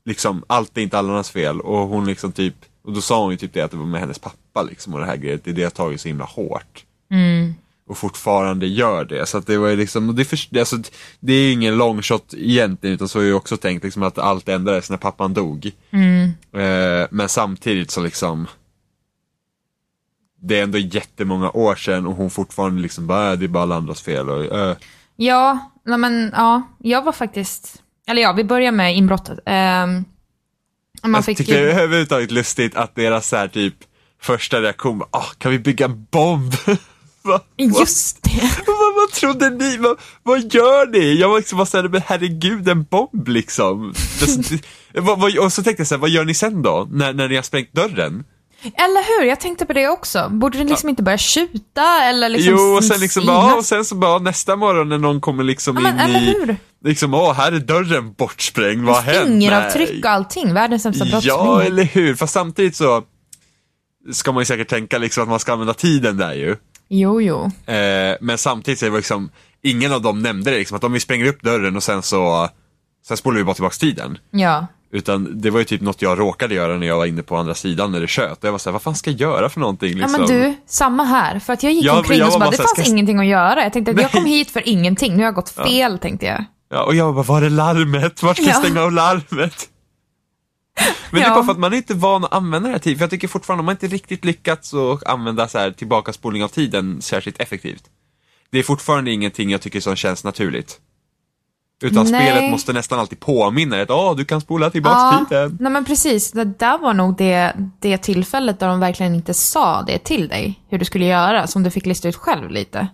liksom, 0.05 0.43
allt 0.47 0.77
är 0.77 0.81
inte 0.81 0.97
alla 0.97 1.09
andras 1.09 1.31
fel. 1.31 1.61
Och 1.61 1.87
hon 1.87 2.05
liksom 2.05 2.31
typ, 2.31 2.55
och 2.83 2.93
då 2.93 3.01
sa 3.01 3.23
hon 3.23 3.31
ju 3.31 3.37
typ 3.37 3.53
det 3.53 3.61
att 3.61 3.71
det 3.71 3.77
var 3.77 3.85
med 3.85 3.99
hennes 3.99 4.19
pappa 4.19 4.63
liksom 4.63 4.93
och 4.93 4.99
det 4.99 5.05
här 5.05 5.17
grejet, 5.17 5.43
det 5.43 5.51
är 5.51 5.55
det 5.55 5.61
jag 5.61 5.73
tagit 5.73 6.01
så 6.01 6.07
himla 6.07 6.25
hårt. 6.25 6.85
Mm. 7.11 7.53
Och 7.87 7.97
fortfarande 7.97 8.67
gör 8.67 9.05
det. 9.05 9.25
Så 9.25 9.37
att 9.37 9.47
det 9.47 9.57
var 9.57 9.67
ju 9.67 9.75
liksom, 9.75 10.15
det, 10.15 10.25
för, 10.25 10.59
alltså, 10.59 10.77
det 11.19 11.33
är 11.33 11.41
ju 11.41 11.51
ingen 11.51 11.77
long 11.77 12.01
shot 12.01 12.33
egentligen, 12.37 12.95
utan 12.95 13.07
så 13.07 13.19
har 13.19 13.23
jag 13.23 13.37
också 13.37 13.57
tänkt 13.57 13.83
liksom 13.83 14.03
att 14.03 14.17
allt 14.17 14.49
ändrades 14.49 14.89
när 14.89 14.97
pappan 14.97 15.33
dog. 15.33 15.71
Mm. 15.91 16.23
Eh, 16.53 17.07
men 17.11 17.29
samtidigt 17.29 17.91
så 17.91 18.01
liksom 18.01 18.47
det 20.41 20.59
är 20.59 20.63
ändå 20.63 20.77
jättemånga 20.77 21.49
år 21.51 21.75
sedan 21.75 22.07
och 22.07 22.15
hon 22.15 22.29
fortfarande 22.29 22.81
liksom 22.81 23.07
bara, 23.07 23.31
"Äh, 23.31 23.39
det 23.39 23.45
är 23.45 23.47
bara 23.47 23.63
alla 23.63 23.75
andras 23.75 24.01
fel 24.01 24.29
och 24.29 24.45
äh. 24.45 24.75
Ja, 25.15 25.71
men 25.83 26.31
ja, 26.35 26.61
jag 26.79 27.01
var 27.03 27.11
faktiskt... 27.11 27.81
Eller 28.07 28.21
ja, 28.21 28.33
vi 28.33 28.43
börjar 28.43 28.71
med 28.71 28.95
inbrottet. 28.97 29.39
Um, 29.45 30.05
man 31.03 31.13
Jag 31.13 31.25
fick 31.25 31.37
tyckte 31.37 31.53
det 31.53 31.59
ju... 31.61 31.69
är 31.69 31.79
överhuvudtaget 31.79 32.31
lustigt 32.31 32.75
att 32.75 32.95
deras 32.95 33.27
så 33.27 33.35
här 33.35 33.47
typ 33.47 33.75
första 34.21 34.61
reaktion 34.61 34.99
var, 34.99 35.07
ah, 35.11 35.25
kan 35.37 35.51
vi 35.51 35.59
bygga 35.59 35.85
en 35.85 36.07
bomb? 36.11 36.53
Va? 37.23 37.41
Just 37.57 38.23
det! 38.23 38.29
Vad, 38.67 38.95
vad 38.95 39.11
trodde 39.11 39.49
ni? 39.49 39.77
Vad, 39.77 39.99
vad 40.23 40.53
gör 40.53 40.87
ni? 40.91 41.19
Jag 41.19 41.29
var 41.29 41.37
liksom 41.37 41.57
bara 41.57 41.65
såhär, 41.65 41.87
men 41.89 42.01
herregud 42.05 42.67
en 42.69 42.83
bomb 42.83 43.27
liksom. 43.27 43.93
Det, 44.93 44.99
vad, 45.01 45.19
vad, 45.19 45.37
och 45.37 45.53
så 45.53 45.63
tänkte 45.63 45.81
jag 45.81 45.87
såhär, 45.87 45.99
vad 45.99 46.09
gör 46.09 46.25
ni 46.25 46.33
sen 46.33 46.61
då? 46.61 46.87
När, 46.91 47.13
när 47.13 47.29
ni 47.29 47.35
har 47.35 47.43
sprängt 47.43 47.73
dörren? 47.73 48.23
Eller 48.63 49.19
hur? 49.19 49.27
Jag 49.29 49.39
tänkte 49.39 49.65
på 49.65 49.73
det 49.73 49.87
också. 49.87 50.29
Borde 50.31 50.57
den 50.57 50.67
liksom 50.67 50.89
inte 50.89 51.03
börja 51.03 51.17
tjuta 51.17 52.03
eller 52.03 52.29
liksom 52.29 52.53
jo, 52.57 52.75
och 52.75 52.83
sen 52.83 52.99
liksom 52.99 53.25
bara, 53.25 53.49
ja, 53.49 53.55
och 53.55 53.65
sen 53.65 53.85
så 53.85 53.95
bara 53.95 54.19
nästa 54.19 54.55
morgon 54.55 54.89
när 54.89 54.97
någon 54.97 55.21
kommer 55.21 55.43
liksom 55.43 55.75
Ja, 55.75 55.81
men 55.81 55.93
in 55.93 55.99
eller 56.15 56.19
i, 56.19 56.33
hur? 56.39 56.57
liksom, 56.83 57.13
åh 57.13 57.33
här 57.33 57.51
är 57.51 57.59
dörren 57.59 58.13
bortsprängd, 58.13 58.85
vad 58.85 58.95
har 58.95 59.01
hänt? 59.01 59.27
Fingeravtryck 59.27 60.05
och 60.05 60.11
allting. 60.11 60.53
Världens 60.53 60.83
sämsta 60.83 61.05
Ja, 61.05 61.11
brottsling. 61.11 61.67
eller 61.73 61.83
hur? 61.83 62.15
Fast 62.15 62.33
samtidigt 62.33 62.75
så 62.75 63.03
ska 64.13 64.31
man 64.31 64.41
ju 64.41 64.45
säkert 64.45 64.67
tänka 64.69 64.97
liksom 64.97 65.23
att 65.23 65.29
man 65.29 65.39
ska 65.39 65.53
använda 65.53 65.73
tiden 65.73 66.17
där 66.17 66.33
ju. 66.33 66.55
Jo, 66.89 67.21
jo. 67.21 67.51
Eh, 67.73 68.15
men 68.21 68.37
samtidigt 68.37 68.79
så 68.79 68.85
är 68.85 68.89
det 68.89 68.97
liksom, 68.97 69.29
ingen 69.63 69.91
av 69.93 70.01
dem 70.01 70.21
nämnde 70.21 70.51
det 70.51 70.57
liksom, 70.57 70.77
att 70.77 70.83
om 70.83 70.93
vi 70.93 70.99
spränger 70.99 71.25
upp 71.25 71.41
dörren 71.41 71.75
och 71.75 71.83
sen 71.83 72.01
så, 72.01 72.49
sen 73.07 73.17
spolar 73.17 73.37
vi 73.37 73.43
bara 73.43 73.53
tillbaks 73.55 73.77
tiden. 73.79 74.17
Ja. 74.31 74.67
Utan 74.93 75.41
det 75.41 75.49
var 75.49 75.59
ju 75.59 75.65
typ 75.65 75.81
något 75.81 76.01
jag 76.01 76.19
råkade 76.19 76.55
göra 76.55 76.77
när 76.77 76.87
jag 76.87 76.97
var 76.97 77.05
inne 77.05 77.23
på 77.23 77.37
andra 77.37 77.55
sidan 77.55 77.91
när 77.91 77.99
det. 77.99 78.31
Och 78.31 78.37
jag 78.41 78.51
var 78.51 78.57
såhär, 78.59 78.71
vad 78.73 78.81
fan 78.81 78.95
ska 78.95 79.11
jag 79.11 79.19
göra 79.19 79.49
för 79.49 79.59
någonting 79.59 79.89
Ja 79.91 79.97
liksom? 79.97 80.21
men 80.21 80.29
du, 80.29 80.53
samma 80.65 81.03
här. 81.03 81.39
För 81.39 81.53
att 81.53 81.63
jag 81.63 81.73
gick 81.73 81.85
Ja, 81.85 81.97
omkring 81.97 82.19
jag 82.19 82.27
och 82.27 82.33
så 82.33 82.39
bara, 82.39 82.49
det 82.51 82.57
fanns 82.57 82.69
ska- 82.69 82.83
ingenting 82.83 83.19
att 83.19 83.25
göra. 83.25 83.63
Jag 83.63 83.73
tänkte 83.73 83.91
att 83.91 83.97
jag 83.97 84.03
Nej. 84.13 84.21
kom 84.21 84.25
hit 84.25 84.51
för 84.51 84.69
ingenting. 84.69 85.11
Nu 85.13 85.17
har 85.17 85.25
jag 85.25 85.35
gått 85.35 85.49
fel, 85.49 85.99
tänkte 85.99 86.25
jag. 86.25 86.45
Ja, 86.69 86.83
och 86.83 86.95
jag 86.95 87.13
bara, 87.15 87.23
var 87.23 87.41
är 87.41 87.49
larmet? 87.49 88.23
Vart 88.23 88.37
ska 88.37 88.45
jag 88.45 88.55
Ja. 88.55 88.59
stänga 88.59 88.81
av 88.81 88.91
larmet? 88.91 89.67
Men 91.11 91.21
det 91.21 91.25
är 91.25 91.29
Ja. 91.29 91.35
bara 91.35 91.43
för 91.45 91.51
att 91.51 91.59
man 91.59 91.73
är 91.73 91.77
inte 91.77 91.93
van 91.93 92.23
att 92.25 92.33
använda 92.33 92.67
det 92.67 92.73
här 92.73 92.79
tiden. 92.79 92.97
För 92.97 93.03
jag 93.03 93.09
tycker 93.11 93.27
fortfarande, 93.27 93.61
man 93.63 93.67
har 93.67 93.71
inte 93.85 93.87
riktigt 93.95 94.25
lyckats 94.25 94.73
att 94.73 95.03
använda 95.03 95.47
så 95.47 95.57
här 95.57 95.71
tillbakaspolning 95.71 96.43
av 96.43 96.47
tiden 96.47 97.01
särskilt 97.01 97.41
effektivt. 97.41 97.83
Det 98.51 98.59
är 98.59 98.63
fortfarande 98.63 99.11
ingenting 99.11 99.49
jag 99.49 99.61
tycker 99.61 99.79
som 99.79 99.95
känns 99.95 100.23
naturligt. 100.23 100.79
Utan 101.81 102.05
Nej. 102.11 102.31
spelet 102.31 102.51
måste 102.51 102.73
nästan 102.73 102.99
alltid 102.99 103.19
påminna 103.19 103.75
dig 103.75 103.83
att 103.83 103.89
åh, 103.89 104.15
du 104.15 104.25
kan 104.25 104.41
spola 104.41 104.69
tillbaks 104.69 105.29
tiden. 105.29 105.57
nej 105.59 105.71
men 105.71 105.85
precis. 105.85 106.31
Det 106.31 106.43
där 106.45 106.77
var 106.77 106.93
nog 106.93 107.17
det, 107.17 107.53
det 107.79 107.97
tillfället 107.97 108.59
där 108.59 108.67
de 108.67 108.79
verkligen 108.79 109.15
inte 109.15 109.33
sa 109.33 109.81
det 109.81 109.97
till 109.99 110.27
dig. 110.27 110.59
Hur 110.69 110.77
du 110.77 110.85
skulle 110.85 111.05
göra, 111.05 111.47
som 111.47 111.63
du 111.63 111.71
fick 111.71 111.85
lista 111.85 112.07
ut 112.09 112.15
själv 112.15 112.49
lite. 112.51 112.87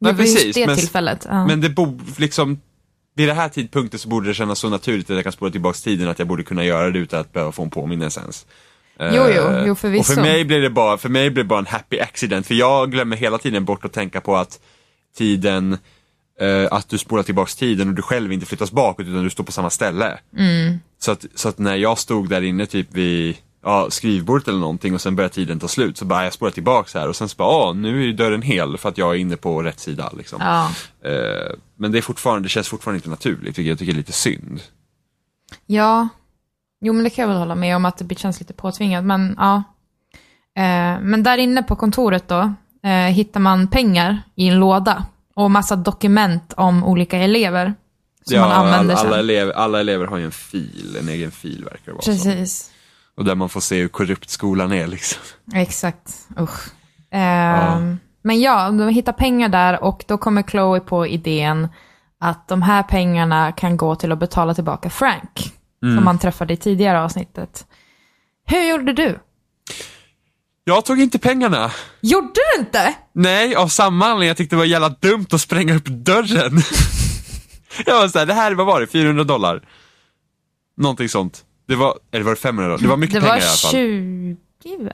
Nej, 0.00 0.14
precis, 0.16 0.54
det 0.54 0.66
men- 0.66 0.76
tillfället. 0.76 1.26
Ja. 1.30 1.46
Men 1.46 1.60
det 1.60 1.68
borde 1.70 2.04
liksom, 2.16 2.60
vid 3.16 3.28
det 3.28 3.34
här 3.34 3.48
tidpunkten 3.48 4.00
så 4.00 4.08
borde 4.08 4.28
det 4.28 4.34
kännas 4.34 4.58
så 4.58 4.68
naturligt 4.68 5.10
att 5.10 5.16
jag 5.16 5.24
kan 5.24 5.32
spola 5.32 5.50
tillbaks 5.50 5.82
tiden 5.82 6.08
att 6.08 6.18
jag 6.18 6.28
borde 6.28 6.42
kunna 6.42 6.64
göra 6.64 6.90
det 6.90 6.98
utan 6.98 7.20
att 7.20 7.32
behöva 7.32 7.52
få 7.52 7.62
en 7.62 7.70
påminnelse 7.70 8.20
ens. 8.20 8.46
Jo, 9.00 9.06
jo, 9.36 9.42
Eh, 9.42 9.64
jo, 9.66 9.74
förvisso. 9.74 10.00
Och 10.12 10.14
för 10.14 10.22
mig 10.22 10.44
blir 10.44 10.60
det 10.60 10.70
bara, 10.70 10.98
för 10.98 11.08
mig 11.08 11.30
blir 11.30 11.44
det 11.44 11.48
bara 11.48 11.58
en 11.58 11.66
happy 11.66 12.00
accident, 12.00 12.46
för 12.46 12.54
jag 12.54 12.90
glömmer 12.90 13.16
hela 13.16 13.38
tiden 13.38 13.64
bort 13.64 13.84
att 13.84 13.92
tänka 13.92 14.20
på 14.20 14.36
att 14.36 14.60
tiden, 15.16 15.78
eh, 16.40 16.68
att 16.70 16.88
du 16.88 16.98
spolar 16.98 17.22
tillbaks 17.22 17.56
tiden 17.56 17.88
och 17.88 17.94
du 17.94 18.02
själv 18.02 18.32
inte 18.32 18.46
flyttas 18.46 18.72
bakåt 18.72 19.06
utan 19.06 19.24
du 19.24 19.30
står 19.30 19.44
på 19.44 19.52
samma 19.52 19.70
ställe. 19.70 20.18
Mm. 20.36 20.78
Så, 20.98 21.12
att, 21.12 21.24
så 21.34 21.48
att 21.48 21.58
när 21.58 21.76
jag 21.76 21.98
stod 21.98 22.28
där 22.28 22.42
inne 22.42 22.66
typ 22.66 22.94
vid 22.94 23.36
ja, 23.62 23.90
skrivbordet 23.90 24.48
eller 24.48 24.58
någonting 24.58 24.94
och 24.94 25.00
sen 25.00 25.16
började 25.16 25.34
tiden 25.34 25.60
ta 25.60 25.68
slut 25.68 25.98
så 25.98 26.04
bara 26.04 26.24
jag 26.24 26.32
spolar 26.32 26.52
tillbaks 26.52 26.94
här 26.94 27.08
och 27.08 27.16
sen 27.16 27.28
så 27.28 27.36
bara, 27.36 27.48
ah, 27.48 27.72
nu 27.72 28.08
är 28.08 28.12
dörren 28.12 28.42
hel 28.42 28.78
för 28.78 28.88
att 28.88 28.98
jag 28.98 29.14
är 29.14 29.18
inne 29.18 29.36
på 29.36 29.62
rätt 29.62 29.80
sida 29.80 30.12
liksom. 30.16 30.40
Ja. 30.42 30.70
Eh, 31.10 31.52
men 31.76 31.92
det 31.92 31.98
är 31.98 32.02
fortfarande, 32.02 32.42
det 32.42 32.48
känns 32.48 32.68
fortfarande 32.68 32.96
inte 32.96 33.10
naturligt, 33.10 33.58
vilket 33.58 33.66
jag 33.66 33.78
tycker 33.78 33.92
är 33.92 33.96
lite 33.96 34.12
synd. 34.12 34.60
Ja, 35.66 36.08
jo 36.80 36.92
men 36.92 37.04
det 37.04 37.10
kan 37.10 37.22
jag 37.22 37.28
väl 37.28 37.38
hålla 37.38 37.54
med 37.54 37.76
om 37.76 37.84
att 37.84 38.02
det 38.04 38.18
känns 38.18 38.40
lite 38.40 38.52
påtvingat, 38.52 39.04
men 39.04 39.34
ja. 39.38 39.62
Eh, 40.56 41.00
men 41.00 41.22
där 41.22 41.38
inne 41.38 41.62
på 41.62 41.76
kontoret 41.76 42.28
då, 42.28 42.54
eh, 42.82 42.90
hittar 42.90 43.40
man 43.40 43.68
pengar 43.68 44.22
i 44.34 44.48
en 44.48 44.58
låda 44.58 45.06
och 45.38 45.50
massa 45.50 45.76
dokument 45.76 46.52
om 46.56 46.84
olika 46.84 47.18
elever 47.18 47.74
som 48.24 48.40
man 48.40 48.52
använder 48.52 48.94
alla, 48.94 49.08
alla, 49.08 49.18
elever, 49.18 49.52
alla 49.52 49.80
elever 49.80 50.06
har 50.06 50.16
ju 50.18 50.24
en 50.24 50.30
fil, 50.32 50.96
en 51.00 51.08
egen 51.08 51.30
fil 51.30 51.64
verkar 51.64 51.80
det 51.84 51.92
vara 51.92 52.02
som. 52.02 52.12
Precis, 52.14 52.70
Och 53.16 53.24
där 53.24 53.34
man 53.34 53.48
får 53.48 53.60
se 53.60 53.80
hur 53.80 53.88
korrupt 53.88 54.30
skolan 54.30 54.72
är 54.72 54.86
liksom. 54.86 55.22
exakt. 55.54 56.14
Usch. 56.40 56.66
Eh, 57.14 57.78
Men 58.22 58.40
ja, 58.40 58.70
de 58.70 58.88
hittar 58.88 59.12
pengar 59.12 59.48
där 59.48 59.82
och 59.84 60.04
då 60.08 60.18
kommer 60.18 60.42
Chloe 60.42 60.80
på 60.80 61.06
idén 61.06 61.68
att 62.20 62.48
de 62.48 62.62
här 62.62 62.82
pengarna 62.82 63.52
kan 63.52 63.76
gå 63.76 63.94
till 63.94 64.12
att 64.12 64.18
betala 64.18 64.54
tillbaka 64.54 64.90
Frank, 64.90 65.52
Mm. 65.82 65.96
som 65.96 66.04
man 66.04 66.18
träffade 66.18 66.54
i 66.54 66.56
tidigare 66.56 67.00
avsnittet. 67.02 67.66
Hur 68.46 68.70
gjorde 68.70 68.92
du? 68.92 69.18
Jag 70.68 70.84
tog 70.84 71.00
inte 71.00 71.18
pengarna. 71.18 71.70
Gjorde 72.00 72.32
du 72.34 72.60
inte? 72.60 72.94
Nej, 73.12 73.54
av 73.54 73.68
samma 73.68 74.06
anledning 74.06 74.28
jag 74.28 74.36
tyckte 74.36 74.56
det 74.56 74.58
var 74.58 74.64
jävla 74.64 74.88
dumt 74.88 75.26
att 75.32 75.40
spränga 75.40 75.76
upp 75.76 75.84
dörren. 75.86 76.52
jag 77.86 78.00
var 78.00 78.08
såhär, 78.08 78.26
det 78.26 78.34
här, 78.34 78.52
vad 78.54 78.66
var 78.66 78.80
det, 78.80 78.86
400 78.86 79.24
dollar? 79.24 79.68
Någonting 80.76 81.08
sånt. 81.08 81.44
Det 81.68 81.76
var, 81.76 81.98
eller 82.12 82.24
var 82.24 82.30
det 82.30 82.40
500 82.40 82.68
dollar? 82.68 82.82
Det 82.82 82.88
var 82.88 82.96
mycket 82.96 83.14
Det 83.14 83.20
pengar 83.20 83.34
var 83.34 83.40
i 83.40 83.42
alla 83.42 83.50
fall. 83.56 83.70
20, 83.70 84.36
väl? 84.78 84.92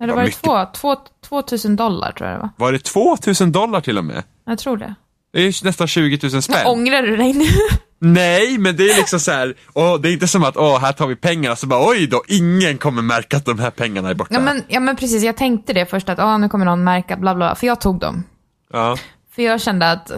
Eller 0.00 0.08
var 0.08 0.14
var 0.14 0.22
det 0.22 0.26
mycket. 0.26 0.42
två, 0.42 0.66
två, 0.74 0.96
2000 1.28 1.76
dollar 1.76 2.12
tror 2.12 2.30
jag 2.30 2.38
det 2.38 2.42
var. 2.42 2.50
Var 2.56 2.72
det 2.72 2.78
2000 2.78 3.52
dollar 3.52 3.80
till 3.80 3.98
och 3.98 4.04
med? 4.04 4.22
Jag 4.46 4.58
tror 4.58 4.76
det. 4.76 4.94
Det 5.32 5.40
är 5.40 5.64
nästan 5.64 5.86
20 5.86 6.28
000 6.32 6.42
spänn. 6.42 6.66
Ångrar 6.66 7.02
du 7.02 7.16
dig 7.16 7.32
nu? 7.32 7.46
Nej, 7.98 8.58
men 8.58 8.76
det 8.76 8.90
är 8.90 8.96
liksom 8.96 9.20
så 9.20 9.30
här, 9.30 9.54
åh, 9.74 10.00
det 10.00 10.08
är 10.08 10.12
inte 10.12 10.28
som 10.28 10.44
att, 10.44 10.56
åh, 10.56 10.80
här 10.80 10.92
tar 10.92 11.06
vi 11.06 11.16
pengarna, 11.16 11.56
så 11.56 11.66
bara, 11.66 11.88
oj 11.88 12.06
då, 12.06 12.22
ingen 12.28 12.78
kommer 12.78 13.02
märka 13.02 13.36
att 13.36 13.44
de 13.44 13.58
här 13.58 13.70
pengarna 13.70 14.10
är 14.10 14.14
borta. 14.14 14.34
ja, 14.34 14.40
men, 14.40 14.64
ja 14.68 14.80
men 14.80 14.96
precis, 14.96 15.22
jag 15.22 15.36
tänkte 15.36 15.72
det 15.72 15.86
först 15.86 16.08
att 16.08 16.18
ah, 16.18 16.38
nu 16.38 16.48
kommer 16.48 16.64
någon 16.64 16.84
märka 16.84 17.16
bla 17.16 17.34
bla, 17.34 17.54
för 17.54 17.66
jag 17.66 17.80
tog 17.80 18.00
dem. 18.00 18.24
Ja. 18.72 18.96
För 19.34 19.42
jag 19.42 19.60
kände 19.60 19.90
att 19.90 20.10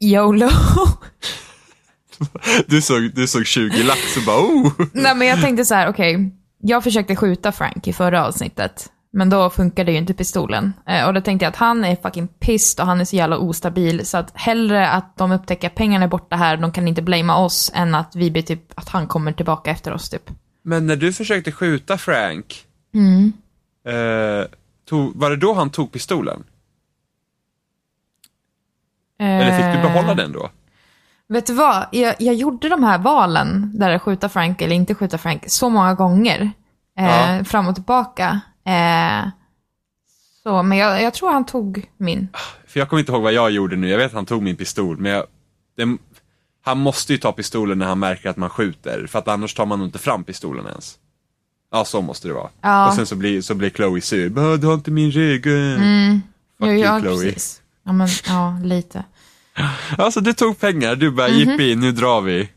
YOLO. 0.00 0.48
Du 2.66 2.82
såg, 2.82 3.14
du 3.14 3.26
såg 3.26 3.46
20 3.46 3.82
lax 3.82 4.16
och 4.16 4.22
bara, 4.22 4.40
oh. 4.40 4.72
Nej 4.92 5.14
men 5.14 5.28
jag 5.28 5.40
tänkte 5.40 5.64
så 5.64 5.74
här, 5.74 5.88
okej, 5.88 6.30
jag 6.62 6.84
försökte 6.84 7.16
skjuta 7.16 7.52
Frank 7.52 7.86
i 7.88 7.92
förra 7.92 8.26
avsnittet. 8.26 8.86
Men 9.10 9.30
då 9.30 9.50
funkade 9.50 9.92
ju 9.92 9.98
inte 9.98 10.14
pistolen. 10.14 10.72
Eh, 10.86 11.06
och 11.06 11.14
då 11.14 11.20
tänkte 11.20 11.44
jag 11.44 11.50
att 11.50 11.56
han 11.56 11.84
är 11.84 11.96
fucking 11.96 12.28
pissed 12.28 12.80
och 12.82 12.86
han 12.86 13.00
är 13.00 13.04
så 13.04 13.16
jävla 13.16 13.38
ostabil. 13.38 14.06
Så 14.06 14.18
att 14.18 14.30
hellre 14.34 14.88
att 14.90 15.16
de 15.16 15.32
upptäcker 15.32 15.66
att 15.66 15.74
pengarna 15.74 16.04
är 16.04 16.08
borta 16.08 16.36
här, 16.36 16.56
de 16.56 16.72
kan 16.72 16.88
inte 16.88 17.02
blamea 17.02 17.36
oss, 17.36 17.72
än 17.74 17.94
att 17.94 18.16
vi 18.16 18.30
blir 18.30 18.42
typ, 18.42 18.72
att 18.74 18.88
han 18.88 19.06
kommer 19.06 19.32
tillbaka 19.32 19.70
efter 19.70 19.92
oss 19.92 20.10
typ. 20.10 20.30
Men 20.62 20.86
när 20.86 20.96
du 20.96 21.12
försökte 21.12 21.52
skjuta 21.52 21.98
Frank, 21.98 22.62
Mm. 22.94 23.32
eh, 23.86 24.46
tog, 24.88 25.16
var 25.16 25.30
det 25.30 25.36
då 25.36 25.54
han 25.54 25.70
tog 25.70 25.92
pistolen? 25.92 26.44
Eller 29.18 29.56
fick 29.56 29.82
du 29.82 29.88
behålla 29.88 30.10
Eh, 30.10 30.16
den 30.16 30.32
då? 30.32 30.50
Vet 31.28 31.46
du 31.46 31.52
vad? 31.54 31.86
Jag, 31.92 32.14
jag 32.18 32.34
gjorde 32.34 32.68
de 32.68 32.84
här 32.84 32.98
valen, 32.98 33.70
där 33.78 33.90
att 33.90 34.02
skjuta 34.02 34.28
Frank 34.28 34.62
eller 34.62 34.76
inte 34.76 34.94
skjuta 34.94 35.18
Frank, 35.18 35.42
så 35.46 35.68
många 35.68 35.94
gånger. 35.94 36.50
Eh, 36.98 37.04
Ja. 37.38 37.44
Fram 37.44 37.68
och 37.68 37.74
tillbaka. 37.74 38.40
Eh, 38.66 39.28
så, 40.42 40.62
men 40.62 40.78
jag, 40.78 41.02
jag 41.02 41.14
tror 41.14 41.32
han 41.32 41.46
tog 41.46 41.90
min. 41.96 42.28
För 42.66 42.80
jag 42.80 42.88
kommer 42.88 43.00
inte 43.00 43.12
ihåg 43.12 43.22
vad 43.22 43.32
jag 43.32 43.50
gjorde 43.50 43.76
nu, 43.76 43.88
jag 43.88 43.98
vet 43.98 44.06
att 44.06 44.12
han 44.12 44.26
tog 44.26 44.42
min 44.42 44.56
pistol, 44.56 44.96
men 44.98 45.12
jag, 45.12 45.24
det, 45.76 45.96
han 46.64 46.78
måste 46.78 47.12
ju 47.12 47.18
ta 47.18 47.32
pistolen 47.32 47.78
när 47.78 47.86
han 47.86 47.98
märker 47.98 48.28
att 48.30 48.36
man 48.36 48.50
skjuter, 48.50 49.06
för 49.06 49.18
att 49.18 49.28
annars 49.28 49.54
tar 49.54 49.66
man 49.66 49.82
inte 49.82 49.98
fram 49.98 50.24
pistolen 50.24 50.66
ens. 50.66 50.94
Ja, 51.72 51.84
så 51.84 52.00
måste 52.02 52.28
det 52.28 52.34
vara. 52.34 52.50
Ja. 52.60 52.88
Och 52.88 52.94
sen 52.94 53.06
så 53.06 53.16
blir, 53.16 53.42
så 53.42 53.54
blir 53.54 53.70
Chloe 53.70 54.00
sur, 54.00 54.28
"Bah, 54.28 54.54
du 54.54 54.66
har 54.66 54.74
inte 54.74 54.90
min 54.90 55.10
regel. 55.10 55.78
Fuck 56.58 56.68
Jo, 56.68 56.72
ja, 56.72 57.00
Chloe. 57.00 57.24
precis. 57.24 57.62
Ja, 57.84 57.92
men 57.92 58.08
ja, 58.26 58.58
lite. 58.64 59.04
Alltså 59.98 60.20
du 60.20 60.32
tog 60.32 60.58
pengar, 60.60 60.96
du 60.96 61.10
bara 61.10 61.28
Mhm. 61.28 61.36
jippi, 61.38 61.74
nu 61.76 61.92
drar 61.92 62.20
vi. 62.20 62.48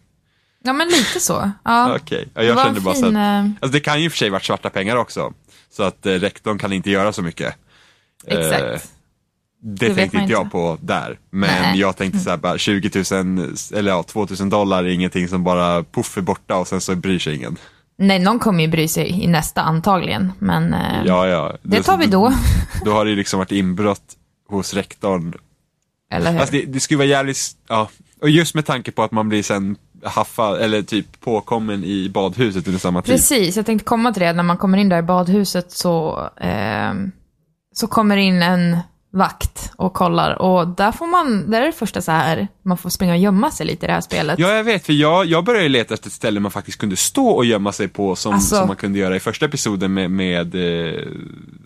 Ja, 0.63 0.73
men 0.73 0.87
lite 0.87 1.19
så. 1.19 1.51
Ja. 1.65 1.95
Okej, 2.01 2.27
Det 2.33 2.43
jag 2.45 2.65
kände 2.65 2.81
bara 2.81 2.95
så 2.95 3.01
fin, 3.05 3.15
att, 3.15 3.45
eh, 3.45 3.51
alltså 3.61 3.73
det 3.73 3.79
kan 3.79 3.99
ju 3.99 4.05
i 4.05 4.07
och 4.07 4.11
för 4.11 4.17
sig 4.17 4.29
varit 4.29 4.43
svarta 4.45 4.69
pengar 4.69 4.95
också. 4.95 5.33
Så 5.71 5.83
att 5.83 6.05
eh, 6.05 6.13
rektorn 6.13 6.57
kan 6.57 6.73
inte 6.73 6.89
göra 6.89 7.13
så 7.13 7.21
mycket. 7.21 7.55
Eh, 8.25 8.37
Exakt. 8.37 8.91
det 9.61 9.87
vet 9.87 9.97
tänkte 9.97 10.17
inte 10.17 10.31
jag 10.31 10.51
på 10.51 10.77
där. 10.81 11.19
Men 11.29 11.61
Nej. 11.61 11.79
jag 11.79 11.97
tänkte 11.97 12.19
så 12.19 12.29
här 12.29 12.37
bara 12.37 12.57
20 12.57 13.03
000, 13.11 13.55
eller 13.73 13.91
ja, 13.91 14.03
2000 14.03 14.49
dollar 14.49 14.83
är 14.83 14.87
ingenting 14.87 15.27
som 15.27 15.43
bara 15.43 15.83
puff 15.83 16.17
är 16.17 16.21
borta 16.21 16.55
och 16.55 16.67
sen 16.67 16.81
så 16.81 16.95
bryr 16.95 17.19
sig 17.19 17.35
ingen. 17.35 17.57
Nej, 17.97 18.19
någon 18.19 18.39
kommer 18.39 18.63
ju 18.63 18.69
bry 18.69 18.87
sig 18.87 19.23
i 19.23 19.27
nästa 19.27 19.61
antagligen, 19.61 20.31
men 20.39 20.73
eh, 20.73 21.03
Ja, 21.05 21.27
ja. 21.27 21.57
det 21.61 21.83
tar 21.83 21.97
vi 21.97 22.05
då. 22.05 22.33
Då 22.85 22.91
har 22.91 23.05
det 23.05 23.11
ju 23.11 23.17
liksom 23.17 23.37
varit 23.37 23.51
inbrott 23.51 24.15
hos 24.49 24.73
rektorn. 24.73 25.33
Eller 26.11 26.31
hur? 26.31 26.39
Alltså 26.39 26.55
det, 26.55 26.65
det 26.65 26.79
skulle 26.79 26.97
vara 26.97 27.07
jävligt, 27.07 27.39
ja. 27.67 27.89
Och 28.21 28.29
just 28.29 28.55
med 28.55 28.65
tanke 28.65 28.91
på 28.91 29.03
att 29.03 29.11
man 29.11 29.29
blir 29.29 29.43
sen 29.43 29.77
haffad, 30.03 30.61
eller 30.61 30.81
typ 30.81 31.19
påkommen 31.19 31.83
i 31.83 32.09
badhuset 32.09 32.67
under 32.67 32.79
samma 32.79 33.01
tid. 33.01 33.15
Precis, 33.15 33.57
jag 33.57 33.65
tänkte 33.65 33.85
komma 33.85 34.13
till 34.13 34.21
det. 34.21 34.33
När 34.33 34.43
man 34.43 34.57
kommer 34.57 34.77
in 34.77 34.89
där 34.89 34.99
i 34.99 35.01
badhuset 35.01 35.71
så, 35.71 36.29
eh, 36.41 36.93
så 37.75 37.87
kommer 37.87 38.17
in 38.17 38.41
en 38.41 38.77
vakt 39.13 39.71
och 39.75 39.93
kollar. 39.93 40.41
Och 40.41 40.67
där 40.67 40.91
får 40.91 41.07
man, 41.07 41.51
där 41.51 41.61
är 41.61 41.65
det 41.65 41.71
första 41.71 42.01
så 42.01 42.11
här, 42.11 42.47
man 42.63 42.77
får 42.77 42.89
springa 42.89 43.13
och 43.13 43.19
gömma 43.19 43.51
sig 43.51 43.65
lite 43.65 43.85
i 43.85 43.87
det 43.87 43.93
här 43.93 44.01
spelet. 44.01 44.39
Ja, 44.39 44.51
jag 44.51 44.63
vet, 44.63 44.85
för 44.85 44.93
jag, 44.93 45.25
jag 45.25 45.43
började 45.45 45.69
leta 45.69 45.93
efter 45.93 46.07
ett 46.07 46.13
ställe 46.13 46.39
man 46.39 46.51
faktiskt 46.51 46.77
kunde 46.77 46.95
stå 46.95 47.27
och 47.27 47.45
gömma 47.45 47.71
sig 47.71 47.87
på 47.87 48.15
som, 48.15 48.33
Alltså- 48.33 48.55
som 48.55 48.67
man 48.67 48.75
kunde 48.75 48.99
göra 48.99 49.15
i 49.15 49.19
första 49.19 49.45
episoden 49.45 49.93
med, 49.93 50.11
med 50.11 50.55
eh, 50.55 51.01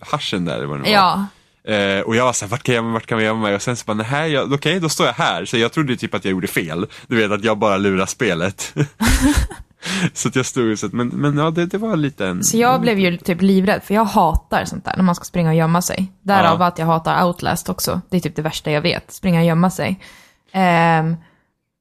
haschen 0.00 0.44
där, 0.44 0.64
vad 0.64 0.78
det 0.78 0.82
var. 0.82 0.90
Ja, 0.90 1.26
Eh, 1.68 2.00
och 2.00 2.16
jag 2.16 2.24
var 2.24 2.32
såhär, 2.32 2.50
vart 2.50 2.62
kan 2.62 2.74
jag 2.74 2.78
gömma 2.78 2.88
mig, 2.88 2.94
vart 2.94 3.06
kan 3.06 3.18
jag 3.18 3.24
gömma 3.24 3.40
mig? 3.42 3.54
Och 3.54 3.62
sen 3.62 3.76
så 3.76 3.84
bara, 3.94 4.06
nej, 4.10 4.32
jag- 4.32 4.52
okej, 4.52 4.80
då 4.80 4.88
står 4.88 5.06
jag 5.06 5.14
här. 5.14 5.44
Så 5.44 5.56
jag 5.56 5.72
trodde 5.72 5.96
typ 5.96 6.14
att 6.14 6.24
jag 6.24 6.32
gjorde 6.32 6.46
fel. 6.46 6.86
Du 7.06 7.16
vet 7.16 7.30
att 7.32 7.44
jag 7.44 7.58
bara 7.58 7.76
lurar 7.76 8.06
spelet. 8.06 8.74
så 10.12 10.28
att 10.28 10.36
jag 10.36 10.46
stod 10.46 10.78
så 10.78 10.86
att, 10.86 10.92
men, 10.92 11.08
men 11.08 11.38
ja, 11.38 11.50
det, 11.50 11.66
det 11.66 11.78
var 11.78 11.96
lite 11.96 12.26
en... 12.26 12.44
Så 12.44 12.56
jag 12.56 12.80
blev 12.80 12.98
ju 12.98 13.16
typ 13.16 13.42
livrädd, 13.42 13.82
för 13.84 13.94
jag 13.94 14.04
hatar 14.04 14.64
sånt 14.64 14.84
där, 14.84 14.96
när 14.96 15.02
man 15.04 15.14
ska 15.14 15.24
springa 15.24 15.48
och 15.48 15.54
gömma 15.54 15.82
sig. 15.82 16.12
Därav 16.22 16.60
Ja. 16.60 16.66
att 16.66 16.78
jag 16.78 16.86
hatar 16.86 17.24
Outlast 17.26 17.68
också. 17.68 18.00
Det 18.10 18.16
är 18.16 18.20
typ 18.20 18.36
det 18.36 18.42
värsta 18.42 18.70
jag 18.70 18.80
vet, 18.82 19.12
springa 19.12 19.40
och 19.40 19.46
gömma 19.46 19.70
sig. 19.70 20.00
Ehm, 20.52 21.16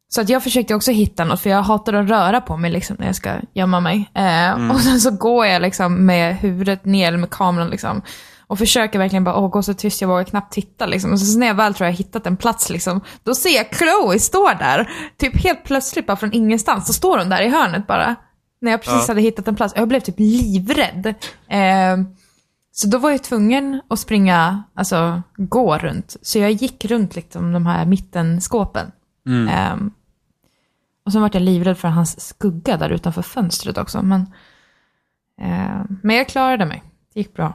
så 0.09 0.21
att 0.21 0.29
jag 0.29 0.43
försökte 0.43 0.75
också 0.75 0.91
hitta 0.91 1.25
något, 1.25 1.41
för 1.41 1.49
jag 1.49 1.61
hatar 1.63 1.93
att 1.93 2.09
röra 2.09 2.41
på 2.41 2.57
mig 2.57 2.71
liksom, 2.71 2.95
när 2.99 3.05
jag 3.05 3.15
ska 3.15 3.31
gömma 3.53 3.79
mig. 3.79 4.09
Ehm, 4.13 4.71
Och 4.71 4.79
sen 4.81 4.99
så 5.01 5.11
går 5.11 5.45
jag 5.45 5.61
liksom 5.61 6.05
med 6.05 6.37
huvudet 6.37 6.85
ner, 6.85 7.07
eller 7.07 7.17
med 7.17 7.29
kameran 7.29 7.69
liksom. 7.69 8.01
Och 8.47 8.57
försöker 8.57 8.99
verkligen 8.99 9.23
bara, 9.23 9.35
åh, 9.37 9.49
gå 9.49 9.63
så 9.63 9.73
tyst, 9.73 10.01
jag 10.01 10.07
vågar 10.07 10.23
knappt 10.23 10.53
titta 10.53 10.85
liksom. 10.85 11.11
Och 11.11 11.19
så 11.19 11.39
när 11.39 11.47
jag 11.47 11.55
väl 11.55 11.73
tror 11.73 11.85
jag 11.87 11.93
hittat 11.93 12.27
en 12.27 12.37
plats 12.37 12.69
liksom, 12.69 13.01
då 13.23 13.35
ser 13.35 13.49
jag 13.55 13.75
Chloe 13.75 14.19
stå 14.19 14.49
där. 14.59 14.89
Typ 15.17 15.43
helt 15.43 15.63
plötsligt 15.63 16.07
bara 16.07 16.17
från 16.17 16.33
ingenstans, 16.33 16.87
så 16.87 16.93
står 16.93 17.17
hon 17.17 17.29
där 17.29 17.41
i 17.41 17.49
hörnet 17.49 17.87
bara. 17.87 18.15
När 18.61 18.71
jag 18.71 18.81
precis 18.81 19.07
Ja. 19.07 19.11
hade 19.11 19.21
hittat 19.21 19.47
en 19.47 19.55
plats. 19.55 19.73
Jag 19.77 19.87
blev 19.87 19.99
typ 19.99 20.15
livrädd. 20.17 21.13
Ehm, 21.47 22.07
så 22.71 22.87
då 22.87 22.97
var 22.97 23.11
jag 23.11 23.23
tvungen 23.23 23.81
att 23.87 23.99
springa, 23.99 24.63
alltså 24.75 25.21
gå 25.37 25.77
runt. 25.77 26.15
Så 26.21 26.39
jag 26.39 26.51
gick 26.51 26.85
runt 26.85 27.15
liksom 27.15 27.53
de 27.53 27.65
här 27.65 27.85
mittenskåpen. 27.85 28.91
Mm. 29.27 29.47
Ehm, 29.47 29.91
och 31.05 31.11
så 31.11 31.19
vart 31.19 31.33
jag 31.33 31.43
livrädd 31.43 31.77
för 31.77 31.87
hans 31.87 32.27
skugga 32.27 32.77
där 32.77 32.89
utanför 32.89 33.21
fönstret 33.21 33.77
också. 33.77 34.01
Men, 34.01 34.33
ehm, 35.41 35.99
men 36.03 36.15
jag 36.15 36.27
klarade 36.27 36.65
mig. 36.65 36.83
Det 37.13 37.19
gick 37.19 37.33
bra. 37.33 37.53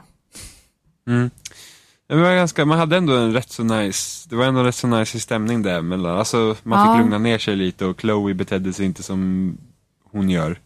Mm. 1.09 1.29
Ja, 2.07 2.15
var 2.15 2.35
ganska, 2.35 2.65
man 2.65 2.79
hade 2.79 2.97
ändå 2.97 3.13
en 3.17 3.33
rätt 3.33 3.51
så 3.51 3.63
nice, 3.63 4.29
det 4.29 4.35
var 4.35 4.45
ändå 4.45 4.59
en 4.59 4.65
rätt 4.65 4.75
så 4.75 4.87
nice 4.87 5.19
stämning 5.19 5.61
där 5.63 5.81
mellan, 5.81 6.17
alltså 6.19 6.55
man 6.63 6.79
Ja. 6.87 6.93
fick 6.93 7.01
lugna 7.01 7.17
ner 7.17 7.37
sig 7.37 7.55
lite 7.55 7.85
och 7.85 8.01
Chloe 8.01 8.33
betedde 8.33 8.73
sig 8.73 8.85
inte 8.85 9.03
som 9.03 9.57
hon 10.11 10.29
gör. 10.29 10.59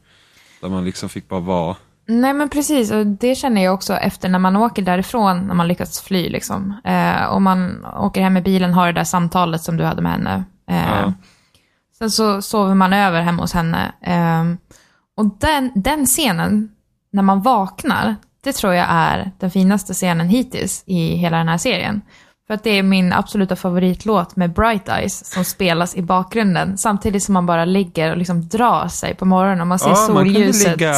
Där 0.61 0.69
man 0.69 0.85
liksom 0.85 1.09
fick 1.09 1.29
bara 1.29 1.39
vara. 1.39 1.75
Nej 2.07 2.33
men 2.33 2.49
precis, 2.49 2.91
och 2.91 3.07
det 3.07 3.35
känner 3.35 3.63
jag 3.63 3.73
också 3.73 3.93
efter 3.93 4.29
när 4.29 4.39
man 4.39 4.55
åker 4.55 4.81
därifrån, 4.81 5.47
när 5.47 5.53
man 5.55 5.67
lyckats 5.67 6.01
fly 6.01 6.29
liksom. 6.29 6.73
Eh, 6.83 7.25
och 7.25 7.41
man 7.41 7.85
åker 7.85 8.21
hem 8.21 8.33
med 8.33 8.43
bilen, 8.43 8.73
har 8.73 8.85
det 8.87 8.93
där 8.93 9.03
samtalet 9.03 9.61
som 9.61 9.77
du 9.77 9.83
hade 9.83 10.01
med 10.01 10.11
henne. 10.11 10.43
Eh, 10.69 10.87
Ja. 10.89 11.13
Sen 11.97 12.11
så 12.11 12.41
sover 12.41 12.75
man 12.75 12.93
över 12.93 13.21
hemma 13.21 13.43
hos 13.43 13.53
henne. 13.53 13.93
Eh, 14.01 14.43
och 15.17 15.37
den, 15.39 15.71
den 15.75 16.05
scenen, 16.05 16.69
när 17.11 17.23
man 17.23 17.41
vaknar, 17.41 18.15
det 18.43 18.53
tror 18.53 18.73
jag 18.73 18.85
är 18.89 19.31
den 19.39 19.51
finaste 19.51 19.93
scenen 19.93 20.27
hittills 20.29 20.83
i 20.85 21.15
hela 21.15 21.37
den 21.37 21.47
här 21.47 21.57
serien. 21.57 22.01
För 22.47 22.53
att 22.53 22.63
det 22.63 22.69
är 22.69 22.83
min 22.83 23.13
absoluta 23.13 23.55
favoritlåt 23.55 24.35
med 24.35 24.53
Bright 24.53 24.89
Eyes 24.89 25.25
som 25.33 25.43
spelas 25.45 25.95
i 25.95 26.01
bakgrunden 26.01 26.77
samtidigt 26.77 27.23
som 27.23 27.33
man 27.33 27.45
bara 27.45 27.65
ligger 27.65 28.11
och 28.11 28.17
liksom 28.17 28.47
drar 28.47 28.87
sig 28.87 29.15
på 29.15 29.25
morgonen 29.25 29.61
och 29.61 29.67
man 29.67 29.79
ser 29.79 29.89
Ja, 29.89 30.07
man 30.13 30.23
kunde, 30.23 30.33
solljuset. 30.39 30.67
ligga, 30.79 30.95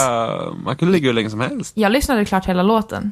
man 0.66 0.76
kunde 0.76 0.92
ligga 0.94 1.08
hur 1.08 1.14
länge 1.14 1.30
som 1.30 1.40
helst. 1.40 1.78
Jag 1.78 1.92
lyssnade 1.92 2.26
klart 2.26 2.46
hela 2.46 2.64
låten. 2.64 3.12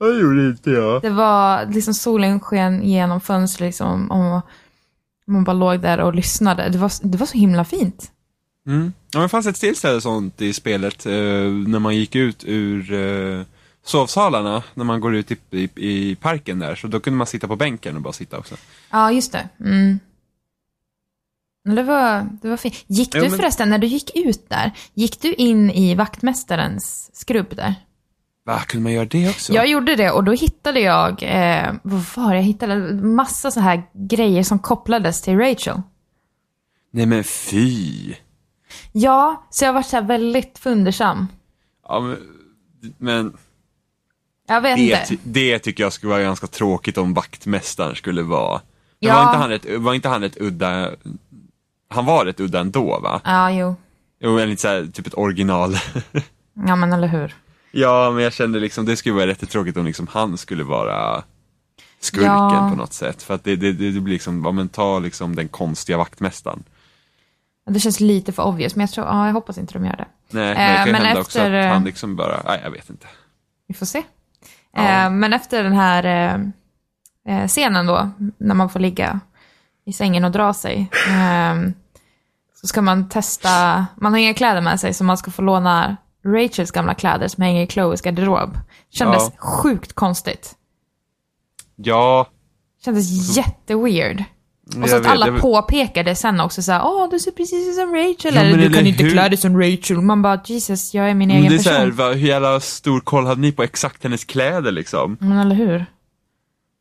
Det 0.00 0.20
gjorde 0.20 0.46
inte 0.46 0.70
jag. 0.70 1.02
Det 1.02 1.10
var 1.10 1.66
liksom 1.66 1.94
solen 1.94 2.40
sken 2.40 2.82
genom 2.82 3.20
fönstret 3.20 3.66
liksom 3.68 4.10
och 4.10 4.42
man 5.26 5.44
bara 5.44 5.52
låg 5.52 5.80
där 5.80 6.00
och 6.00 6.14
lyssnade. 6.14 6.68
Det 6.68 6.78
var, 6.78 6.92
det 7.02 7.18
var 7.18 7.26
så 7.26 7.38
himla 7.38 7.64
fint. 7.64 8.10
Mm. 8.66 8.92
Ja, 9.12 9.18
men 9.18 9.22
det 9.22 9.28
fanns 9.28 9.46
ett 9.46 9.56
till 9.60 9.76
ställe 9.76 10.00
sånt 10.00 10.40
i 10.40 10.52
spelet, 10.52 11.06
eh, 11.06 11.12
när 11.66 11.78
man 11.78 11.96
gick 11.96 12.14
ut 12.14 12.44
ur 12.46 12.92
eh, 12.92 13.42
sovsalarna, 13.84 14.62
när 14.74 14.84
man 14.84 15.00
går 15.00 15.14
ut 15.14 15.30
i, 15.30 15.36
i, 15.50 15.68
i 15.76 16.14
parken 16.14 16.58
där, 16.58 16.74
så 16.74 16.86
då 16.86 17.00
kunde 17.00 17.16
man 17.16 17.26
sitta 17.26 17.48
på 17.48 17.56
bänken 17.56 17.96
och 17.96 18.02
bara 18.02 18.12
sitta 18.12 18.38
också. 18.38 18.54
Ja, 18.90 19.12
just 19.12 19.32
det. 19.32 19.48
Mm. 19.60 19.98
Det 21.64 21.82
var, 21.82 22.28
det 22.42 22.48
var 22.48 22.56
fint. 22.56 22.84
Gick 22.86 23.14
Ja, 23.14 23.20
du 23.22 23.28
men- 23.28 23.38
förresten, 23.38 23.70
när 23.70 23.78
du 23.78 23.86
gick 23.86 24.16
ut 24.16 24.48
där, 24.48 24.70
gick 24.94 25.20
du 25.20 25.32
in 25.34 25.70
i 25.70 25.94
vaktmästarens 25.94 27.10
skrubb 27.16 27.56
där? 27.56 27.74
Va, 28.44 28.58
kunde 28.58 28.82
man 28.82 28.92
göra 28.92 29.04
det 29.04 29.28
också? 29.30 29.52
Jag 29.52 29.66
gjorde 29.68 29.96
det 29.96 30.10
och 30.10 30.24
då 30.24 30.32
hittade 30.32 30.80
jag, 30.80 31.22
eh, 31.22 31.72
vad 31.82 32.04
var 32.16 32.30
det? 32.30 32.36
Jag 32.36 32.42
hittade 32.44 32.94
massa 32.94 33.50
så 33.50 33.60
här 33.60 33.82
grejer 33.94 34.42
som 34.42 34.58
kopplades 34.58 35.22
till 35.22 35.38
Rachel. 35.38 35.82
Nej 36.90 37.06
men 37.06 37.24
fy! 37.24 38.14
Ja, 38.92 39.46
så 39.50 39.64
jag 39.64 39.72
var 39.72 39.82
så 39.82 40.00
väldigt 40.00 40.58
fundersam. 40.58 41.26
Ja, 41.88 42.00
men, 42.00 42.18
men 42.98 43.36
Jag 44.48 44.60
vet 44.60 44.76
det, 44.76 45.10
inte. 45.10 45.16
det 45.24 45.58
tycker 45.58 45.82
jag 45.82 45.92
skulle 45.92 46.10
vara 46.10 46.22
ganska 46.22 46.46
tråkigt 46.46 46.98
om 46.98 47.14
vaktmästaren 47.14 47.96
skulle 47.96 48.22
vara. 48.22 48.60
Men 49.00 49.08
Ja. 49.08 49.14
var, 49.14 49.22
inte 49.24 49.38
han 49.38 49.52
ett, 49.52 49.80
var 49.80 49.94
inte 49.94 50.08
han 50.08 50.22
ett 50.22 50.40
udda, 50.40 50.90
han 51.88 52.04
var 52.06 52.26
ett 52.26 52.40
udda 52.40 52.60
ändå 52.60 53.00
va? 53.00 53.20
Ja, 53.24 53.50
jo. 53.50 53.74
Jo, 54.20 54.38
eller 54.38 54.56
så 54.56 54.68
här, 54.68 54.86
typ 54.92 55.06
ett 55.06 55.18
original. 55.18 55.76
Ja, 56.66 56.76
men 56.76 56.92
eller 56.92 57.08
hur. 57.08 57.34
ja, 57.70 58.10
men 58.10 58.24
jag 58.24 58.32
kände 58.32 58.60
liksom, 58.60 58.84
det 58.86 58.96
skulle 58.96 59.14
vara 59.14 59.26
jättetråkigt 59.26 59.76
om 59.76 59.84
liksom 59.86 60.06
han 60.06 60.38
skulle 60.38 60.64
vara 60.64 61.22
skurken 62.00 62.26
Ja. 62.32 62.68
på 62.70 62.76
något 62.76 62.92
sätt. 62.92 63.22
För 63.22 63.34
att 63.34 63.44
det, 63.44 63.56
det, 63.56 63.72
det, 63.72 63.90
det 63.90 64.00
blir 64.00 64.12
liksom, 64.14 64.44
ja 64.44 64.52
men 64.52 64.68
ta 64.68 64.98
liksom 64.98 65.34
den 65.36 65.48
konstiga 65.48 65.98
vaktmästaren. 65.98 66.62
Det 67.72 67.80
känns 67.80 68.00
lite 68.00 68.32
för 68.32 68.42
obvious, 68.42 68.76
men 68.76 68.80
jag 68.80 68.90
tror, 68.90 69.06
ja, 69.06 69.26
jag 69.26 69.32
hoppas 69.32 69.58
inte 69.58 69.72
de 69.74 69.84
gör 69.86 69.96
det. 69.96 70.06
Nej, 70.30 70.50
Eh, 70.50 70.56
men 70.56 70.68
det 70.68 70.76
kan 70.76 70.86
ju 71.00 71.06
hända 71.06 71.20
också 71.20 71.38
efter, 71.38 71.52
att 71.52 71.64
eh, 71.66 71.72
han 71.72 71.84
liksom 71.84 72.16
bara, 72.16 72.42
nej 72.46 72.60
jag 72.64 72.70
vet 72.70 72.90
inte. 72.90 73.06
Vi 73.68 73.74
får 73.74 73.86
se. 73.86 74.02
Ja. 74.72 74.82
Eh, 75.04 75.10
men 75.10 75.32
efter 75.32 75.62
den 75.64 75.72
här 75.72 76.04
eh, 76.04 76.40
eh, 77.42 77.48
scenen 77.48 77.86
då, 77.86 78.10
när 78.38 78.54
man 78.54 78.70
får 78.70 78.80
ligga 78.80 79.20
i 79.86 79.92
sängen 79.92 80.24
och 80.24 80.30
dra 80.30 80.54
sig, 80.54 80.90
eh, 81.08 81.70
så 82.60 82.66
ska 82.66 82.82
man 82.82 83.08
testa, 83.08 83.86
man 83.96 84.12
har 84.12 84.18
inga 84.18 84.34
kläder 84.34 84.60
med 84.60 84.80
sig, 84.80 84.94
så 84.94 85.04
man 85.04 85.18
ska 85.18 85.30
få 85.30 85.42
låna 85.42 85.96
Rachels 86.26 86.70
gamla 86.70 86.94
kläder 86.94 87.28
som 87.28 87.42
hänger 87.42 87.62
i 87.62 87.66
Chloes 87.66 88.00
garderob. 88.02 88.58
Kändes 88.90 89.22
Ja. 89.22 89.38
sjukt 89.46 89.92
konstigt. 89.92 90.54
Ja, 91.76 92.26
Kändes 92.84 93.36
jätteweird. 93.36 94.24
Och 94.82 94.88
så 94.88 94.96
Mm. 94.96 95.00
att 95.06 95.12
alla 95.12 95.26
jag 95.26 95.32
vet. 95.32 95.42
påpekade 95.42 96.14
sen 96.14 96.40
också 96.40 96.62
såhär, 96.62 96.80
åh 96.84 97.10
du 97.10 97.18
ser 97.18 97.30
precis 97.30 97.68
ut 97.68 97.74
som 97.74 97.94
Rachel, 97.94 98.34
Ja, 98.34 98.40
eller 98.40 98.58
du 98.58 98.72
kan 98.72 98.86
inte 98.86 99.02
hur? 99.04 99.10
klä 99.10 99.28
dig 99.28 99.36
som 99.38 99.60
Rachel. 99.62 100.00
Man 100.00 100.22
bara, 100.22 100.40
Jesus, 100.44 100.94
jag 100.94 101.10
är 101.10 101.14
min 101.14 101.30
egen 101.30 101.42
det 101.50 101.54
är 101.54 101.58
person. 101.58 101.72
här, 101.72 101.86
va, 101.90 102.12
hur 102.12 102.28
jävla 102.28 102.60
stor 102.60 103.00
koll 103.00 103.26
hade 103.26 103.40
ni 103.40 103.52
på 103.52 103.62
exakt 103.62 104.02
hennes 104.04 104.24
kläder 104.24 104.72
liksom? 104.72 105.16
Men 105.20 105.38
eller 105.38 105.54
hur? 105.56 105.86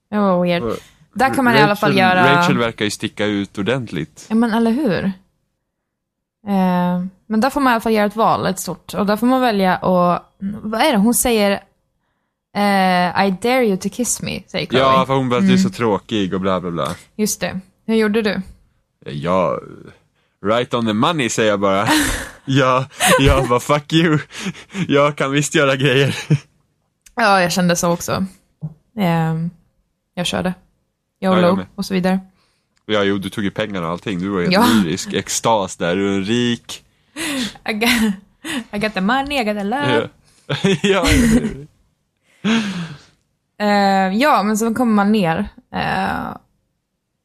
Det 0.10 0.18
var 0.18 0.42
weird. 0.44 0.64
Och 0.64 0.76
Där 1.14 1.34
kan 1.34 1.44
man 1.46 1.56
i 1.56 1.60
alla 1.62 1.76
fall 1.76 1.92
Rachel- 1.92 2.00
göra... 2.00 2.36
Rachel 2.42 2.58
verkar 2.58 2.86
ju 2.86 2.92
sticka 2.92 3.26
ut 3.26 3.58
ordentligt. 3.58 4.26
Ja 4.30 4.36
men 4.36 4.54
eller 4.54 4.72
hur? 4.72 5.04
Eh, 6.48 7.06
men 7.28 7.42
där 7.42 7.50
får 7.50 7.62
man 7.62 7.72
i 7.72 7.74
alla 7.74 7.82
fall 7.82 7.94
göra 7.94 8.06
ett 8.06 8.16
val, 8.16 8.46
ett 8.46 8.60
stort. 8.60 8.94
Och 8.94 9.06
där 9.06 9.18
får 9.18 9.28
man 9.28 9.42
välja 9.42 9.78
och... 9.78 10.20
Vad 10.62 10.82
är 10.82 10.92
det? 10.92 10.98
Hon 10.98 11.14
säger... 11.14 11.52
eh, 12.56 13.26
I 13.28 13.36
dare 13.42 13.66
you 13.66 13.78
to 13.78 13.90
kiss 13.90 14.22
me, 14.22 14.40
säger 14.48 14.66
Chloe. 14.68 14.82
Ja, 14.82 15.04
för 15.08 15.14
hon 15.16 15.30
bara, 15.30 15.40
du 15.40 15.46
är 15.46 15.50
Mm. 15.50 15.64
så 15.64 15.70
tråkig 15.70 16.34
och 16.34 16.42
bla 16.42 16.62
bla 16.62 16.72
bla. 16.72 16.88
Just 17.16 17.40
det. 17.42 17.60
Hur 17.86 17.96
gjorde 17.96 18.22
du? 18.22 18.42
Ja, 19.06 19.60
right 20.46 20.74
on 20.74 20.86
the 20.86 20.94
money 20.94 21.30
säger 21.30 21.50
jag 21.50 21.60
bara. 21.60 21.88
ja, 22.46 22.86
jag 23.20 23.48
bara 23.50 23.60
fuck 23.60 23.94
you. 23.94 24.20
Jag 24.88 25.16
kan 25.16 25.32
visst 25.32 25.56
göra 25.56 25.76
grejer. 25.76 26.16
Ja, 27.16 27.42
jag 27.42 27.52
kände 27.52 27.76
så 27.76 27.92
också. 27.92 28.26
Eh, 28.98 29.36
jag 30.14 30.26
körde. 30.26 30.54
Ja, 31.20 31.30
jag 31.32 31.42
YOLO 31.44 31.56
med. 31.56 31.66
och 31.76 31.86
så 31.86 31.94
vidare. 31.94 32.20
Ja, 32.86 33.04
jo, 33.04 33.18
du 33.18 33.30
tog 33.30 33.44
ju 33.44 33.52
pengarna 33.52 33.86
och 33.86 33.92
allting. 33.92 34.20
Du 34.20 34.30
var 34.30 34.42
helt 34.42 34.54
Ja. 34.54 34.66
lyrisk. 34.84 35.14
Extas 35.14 35.78
där, 35.78 35.96
du 35.96 36.16
är 36.16 36.22
rik. 36.22 36.84
I 37.70 37.74
got, 37.74 37.90
I 38.72 38.78
got 38.80 38.94
the 38.94 39.02
money, 39.02 39.42
I 39.42 39.44
got 39.44 39.58
the 39.58 39.64
love. 39.64 40.10
Ja, 40.48 40.68
ja. 40.84 41.06
Eh, 43.60 44.18
ja, 44.18 44.44
men 44.44 44.58
så 44.58 44.74
kommer 44.74 44.94
man 44.94 45.12
ner. 45.12 45.48
Eh, 45.74 46.36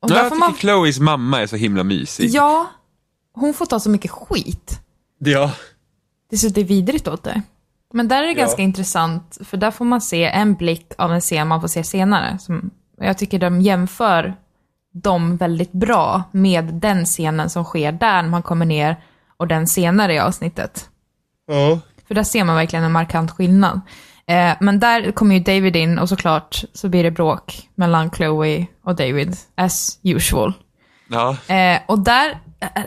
och 0.03 0.09
där 0.09 0.17
jag 0.17 0.25
tycker 0.25 0.39
man... 0.39 0.55
Chloes 0.55 1.01
mamma 1.01 1.43
är 1.43 1.47
så 1.47 1.57
himla 1.57 1.85
mysig. 1.85 2.31
Ja, 2.31 2.67
hon 3.33 3.55
får 3.55 3.67
ta 3.67 3.81
så 3.81 3.91
mycket 3.91 4.11
skit. 4.11 4.81
Ja. 5.19 5.53
Det 6.31 6.37
ser 6.37 6.51
det 6.51 6.65
vidrigt 6.65 7.09
åt 7.09 7.23
det. 7.25 7.43
Men 7.93 8.09
där 8.09 8.17
är 8.23 8.27
det 8.27 8.33
Ja. 8.33 8.39
ganska 8.39 8.63
intressant, 8.63 9.39
för 9.45 9.57
där 9.57 9.71
får 9.71 9.85
man 9.85 10.01
se 10.01 10.25
en 10.25 10.55
blick 10.55 10.93
av 10.99 11.13
en 11.13 11.21
scen 11.21 11.49
man 11.49 11.61
får 11.61 11.69
se 11.69 11.85
senare. 11.85 12.39
Som, 12.39 12.71
jag 13.01 13.19
tycker 13.19 13.39
de 13.39 13.61
jämför 13.61 14.35
dem 14.93 15.37
väldigt 15.37 15.73
bra 15.73 16.23
med 16.33 16.65
den 16.65 17.05
scenen 17.05 17.51
som 17.51 17.65
sker 17.65 17.93
där 17.93 18.23
när 18.23 18.29
man 18.31 18.43
kommer 18.43 18.67
ner 18.67 18.97
och 19.37 19.49
den 19.49 19.67
senare 19.67 20.15
i 20.15 20.19
avsnittet. 20.19 20.89
Ja. 21.47 21.81
För 22.09 22.15
där 22.15 22.23
ser 22.23 22.45
man 22.45 22.57
verkligen 22.57 22.85
en 22.85 22.93
markant 22.93 23.31
skillnad. 23.31 23.81
Eh, 24.31 24.57
men 24.61 24.81
där 24.81 25.13
kommer 25.13 25.35
ju 25.35 25.41
David 25.41 25.77
in 25.77 25.99
och 25.99 26.09
såklart 26.09 26.65
så 26.73 26.89
blir 26.89 27.03
det 27.03 27.11
bråk 27.11 27.69
mellan 27.75 28.11
Chloe 28.11 28.67
och 28.85 28.97
David, 28.97 29.37
as 29.55 29.99
usual. 30.03 30.53
Ja. 31.09 31.37
Eh, 31.55 31.81
och 31.89 31.99
där, 31.99 32.39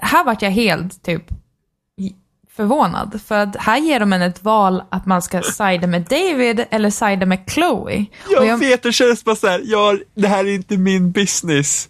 här 0.02 0.24
vart 0.26 0.42
jag 0.42 0.52
helt 0.52 1.04
typ 1.04 1.24
förvånad. 2.56 3.22
För 3.26 3.36
att 3.40 3.56
här 3.56 3.78
ger 3.78 4.00
de 4.00 4.14
en 4.14 4.22
ett 4.22 4.44
val 4.44 4.84
att 4.92 5.06
man 5.06 5.22
ska 5.22 5.42
sida 5.42 5.88
med 5.88 6.02
David 6.02 6.66
eller 6.72 6.90
sida 6.90 7.26
med 7.26 7.40
Chloe. 7.50 8.06
Jag, 8.30 8.40
Och 8.42 8.46
jag- 8.48 8.58
vet, 8.58 8.84
det 8.84 8.92
känns 8.94 9.24
bara 9.24 9.36
såhär, 9.36 9.62
det 10.22 10.28
här 10.28 10.46
är 10.46 10.54
inte 10.56 10.78
min 10.78 11.12
business. 11.12 11.90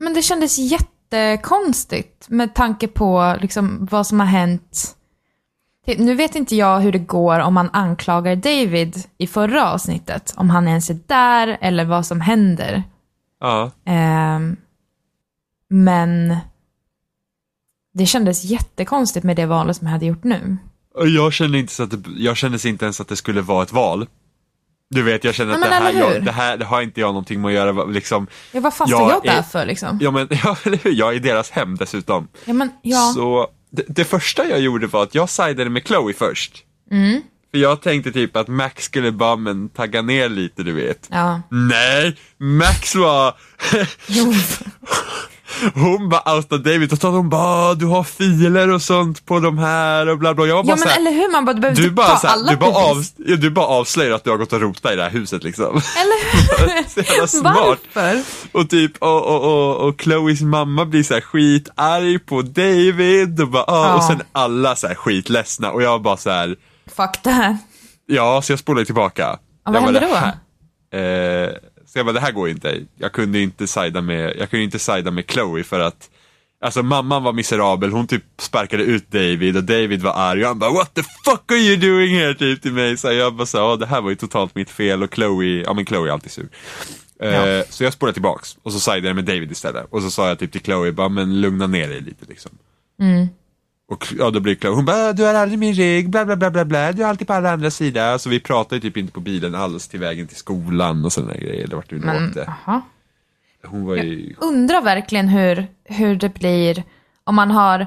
Men 0.00 0.14
det 0.14 0.22
kändes 0.22 0.58
jättekonstigt 0.58 2.28
med 2.28 2.54
tanke 2.54 2.88
på 2.88 3.36
liksom 3.40 3.88
vad 3.90 4.06
som 4.06 4.20
har 4.20 4.26
hänt. 4.26 4.96
Nu 5.86 6.14
vet 6.14 6.34
inte 6.34 6.56
jag 6.56 6.80
hur 6.80 6.92
det 6.92 6.98
går 6.98 7.40
om 7.40 7.54
man 7.54 7.70
anklagar 7.72 8.36
David 8.36 8.96
i 9.18 9.26
förra 9.26 9.72
avsnittet. 9.72 10.34
Om 10.36 10.50
han 10.50 10.68
ens 10.68 10.90
är 10.90 10.98
där 11.06 11.58
eller 11.60 11.84
vad 11.84 12.06
som 12.06 12.20
händer. 12.20 12.82
Ja. 13.40 13.70
Ehm, 13.86 14.56
men 15.70 16.36
det 17.94 18.06
kändes 18.06 18.44
jättekonstigt 18.44 19.24
med 19.24 19.36
det 19.36 19.46
valet 19.46 19.76
som 19.76 19.86
jag 19.86 19.92
hade 19.92 20.06
gjort 20.06 20.24
nu. 20.24 20.56
Jag 21.06 21.32
kände 21.32 21.58
inte 21.58 21.72
så 21.72 21.82
att 21.82 21.90
det, 21.90 22.02
jag 22.16 22.36
kände 22.36 22.68
inte 22.68 22.84
ens 22.84 23.00
att 23.00 23.08
det 23.08 23.16
skulle 23.16 23.40
vara 23.40 23.62
ett 23.62 23.72
val. 23.72 24.06
Du 24.90 25.02
vet, 25.02 25.24
jag 25.24 25.34
känner 25.34 25.52
att 25.54 25.60
Nej, 25.60 25.68
det, 25.70 25.74
här, 25.76 25.92
jag, 25.92 26.24
det 26.24 26.32
här 26.32 26.56
det 26.56 26.64
har 26.64 26.82
inte 26.82 27.00
jag 27.00 27.08
någonting 27.08 27.40
med 27.40 27.48
att 27.48 27.54
göra. 27.54 27.84
Liksom, 27.84 28.26
Ja, 28.52 28.60
vad 28.60 28.74
fan 28.74 28.88
Jag 28.90 28.98
står 28.98 29.10
jag 29.10 29.26
är- 29.26 29.36
där 29.36 29.42
för 29.42 29.66
liksom? 29.66 29.98
ja, 30.02 30.10
men, 30.10 30.28
ja, 30.44 30.56
jag 30.84 31.08
är 31.12 31.16
i 31.16 31.18
deras 31.18 31.50
hem 31.50 31.76
dessutom. 31.76 32.28
Ja, 32.44 32.52
men 32.52 32.70
ja. 32.82 33.12
Så 33.14 33.48
det, 33.74 33.84
det 33.88 34.04
första 34.04 34.48
jag 34.48 34.60
gjorde 34.60 34.86
var 34.86 35.02
att 35.02 35.14
jag 35.14 35.28
sidade 35.28 35.70
med 35.70 35.86
Chloe 35.86 36.14
först. 36.14 36.64
Mm. 36.90 37.20
För 37.50 37.58
jag 37.58 37.82
tänkte 37.82 38.12
typ 38.12 38.36
att 38.36 38.48
Max 38.48 38.84
skulle 38.84 39.12
bara 39.12 39.36
men 39.36 39.68
tagga 39.68 40.02
ner 40.02 40.28
lite, 40.28 40.62
du 40.62 40.72
vet. 40.72 41.08
Ja. 41.10 41.42
Nej, 41.50 42.16
Max 42.38 42.94
var... 42.94 43.34
Hon 45.74 46.08
bara 46.08 46.36
outade 46.36 46.70
David 46.72 46.92
och 46.92 46.98
sa 46.98 47.08
hon 47.10 47.28
bara 47.28 47.74
du 47.74 47.86
har 47.86 48.04
filer 48.04 48.70
och 48.70 48.82
sånt 48.82 49.26
på 49.26 49.40
de 49.40 49.58
här 49.58 50.08
och 50.08 50.18
bla 50.18 50.34
bla. 50.34 50.46
Jag 50.46 50.56
var 50.56 50.62
bara 50.64 50.68
ja, 50.70 50.76
men 50.76 50.78
såhär, 50.88 50.98
eller 50.98 51.10
hur? 51.10 51.32
Man 51.32 51.44
bara, 51.44 51.52
du 51.52 51.60
behöver 51.60 51.76
du 51.76 51.82
inte 51.82 51.94
bara, 51.94 52.06
ta 52.08 52.18
såhär, 52.18 52.34
alla 52.34 52.50
du, 52.50 52.56
bara 52.56 52.70
av, 52.76 53.04
ja, 53.16 53.36
du 53.36 53.50
bara 53.50 53.66
avslöjar 53.66 54.10
att 54.14 54.24
du 54.24 54.30
har 54.30 54.36
gått 54.36 54.52
och 54.52 54.60
rotat 54.60 54.92
i 54.92 54.96
det 54.96 55.02
här 55.02 55.10
huset 55.10 55.44
liksom. 55.44 55.64
Eller 55.66 56.88
Så 56.88 57.00
jävla 57.00 57.20
hur? 57.20 57.26
smart. 57.26 57.78
Varför? 57.94 58.20
Och 58.52 58.70
typ, 58.70 58.92
och, 59.02 59.24
och, 59.26 59.42
och, 59.44 59.88
och 59.88 60.00
Chloes 60.00 60.40
mamma 60.40 60.84
blir 60.84 61.02
såhär 61.02 61.20
skitarg 61.20 62.18
på 62.18 62.42
David 62.42 63.40
och 63.40 63.48
bara, 63.48 63.64
ah, 63.66 63.94
och 63.96 64.02
sen 64.04 64.22
alla 64.32 64.76
såhär 64.76 64.94
skitledsna 64.94 65.70
och 65.70 65.82
jag 65.82 66.02
bara 66.02 66.16
såhär, 66.16 66.56
Fuck 66.96 67.22
det 67.22 67.30
här. 67.30 67.58
ja 68.06 68.42
så 68.42 68.52
jag 68.52 68.58
spolade 68.58 68.86
tillbaka. 68.86 69.38
Jag 69.64 69.72
vad 69.72 69.82
hände 69.82 70.00
"Det 70.00 70.06
då? 70.06 70.98
Eh, 70.98 71.50
så 71.94 71.98
jag 71.98 72.06
bara, 72.06 72.12
det 72.12 72.20
här 72.20 72.32
går 72.32 72.48
inte. 72.48 72.80
Jag 72.98 73.12
kunde 73.12 73.40
inte 73.40 73.66
sida 73.66 74.00
med, 74.00 74.36
jag 74.38 74.50
kunde 74.50 74.64
inte 74.64 74.78
sida 74.78 75.10
med 75.10 75.24
Chloe 75.30 75.64
för 75.64 75.80
att 75.80 76.10
Alltså 76.60 76.82
mamman 76.82 77.22
var 77.22 77.32
miserabel, 77.32 77.92
hon 77.92 78.06
typ 78.06 78.24
sparkade 78.38 78.82
ut 78.82 79.10
David 79.10 79.56
och 79.56 79.64
David 79.64 80.02
var 80.02 80.12
arg 80.12 80.42
och 80.42 80.48
han 80.48 80.58
bara 80.58 80.70
What 80.70 80.94
the 80.94 81.02
fuck 81.02 81.52
are 81.52 81.58
you 81.58 81.76
doing 81.76 82.14
here? 82.16 82.34
Typ 82.34 82.62
till 82.62 82.72
mig. 82.72 82.96
Så 82.96 83.12
jag 83.12 83.34
bara 83.34 83.46
så, 83.46 83.56
ja 83.56 83.76
det 83.76 83.86
här 83.86 84.00
var 84.00 84.10
ju 84.10 84.16
totalt 84.16 84.54
mitt 84.54 84.70
fel 84.70 85.02
och 85.02 85.14
Chloe, 85.14 85.62
ja 85.66 85.72
men 85.72 85.86
Chloe 85.86 86.08
är 86.08 86.12
alltid 86.12 86.30
sur. 86.32 86.48
Eh, 87.20 87.30
Ja. 87.34 87.64
Så 87.70 87.84
jag 87.84 87.92
spolade 87.92 88.12
tillbaks 88.14 88.56
och 88.62 88.72
så 88.72 88.80
sidade 88.80 89.06
jag 89.06 89.14
med 89.16 89.24
David 89.24 89.52
istället. 89.52 89.86
Och 89.90 90.02
så 90.02 90.10
sa 90.10 90.28
jag 90.28 90.38
typ 90.38 90.52
till 90.52 90.60
Chloe, 90.60 90.92
bara 90.92 91.08
men 91.08 91.40
lugna 91.40 91.66
ner 91.66 91.88
dig 91.88 92.00
lite 92.00 92.24
liksom. 92.28 92.52
Mm. 93.00 93.28
Och 93.88 94.14
ja, 94.18 94.30
då 94.30 94.40
blir 94.40 94.54
Chloe, 94.54 94.74
hon 94.74 94.84
bara, 94.84 95.12
du 95.12 95.24
har 95.24 95.34
aldrig 95.34 95.58
min 95.58 95.74
rygg, 95.74 96.10
bla 96.10 96.24
bla 96.24 96.36
bla 96.36 96.50
bla 96.50 96.64
bla, 96.64 96.92
du 96.92 97.02
är 97.02 97.06
alltid 97.06 97.26
på 97.26 97.32
alla 97.32 97.52
andra 97.52 97.70
sidor. 97.70 98.18
Så 98.18 98.28
vi 98.28 98.40
pratade 98.40 98.80
typ 98.80 98.96
inte 98.96 99.12
på 99.12 99.20
bilen 99.20 99.54
alls 99.54 99.88
till 99.88 100.00
vägen 100.00 100.26
till 100.26 100.36
skolan 100.36 101.04
och 101.04 101.12
sådana 101.12 101.34
grejer, 101.34 101.64
eller 101.64 101.76
vart 101.76 101.90
du 101.90 101.98
nu 101.98 102.26
åkte. 102.26 102.44
aha. 102.66 102.82
Hon 103.66 103.86
var 103.86 103.96
ju, 103.96 104.34
Undrar 104.40 104.82
verkligen 104.82 105.28
hur, 105.28 105.66
hur 105.84 106.16
det 106.16 106.34
blir 106.34 106.84
om 107.24 107.34
man 107.34 107.50
har, 107.50 107.86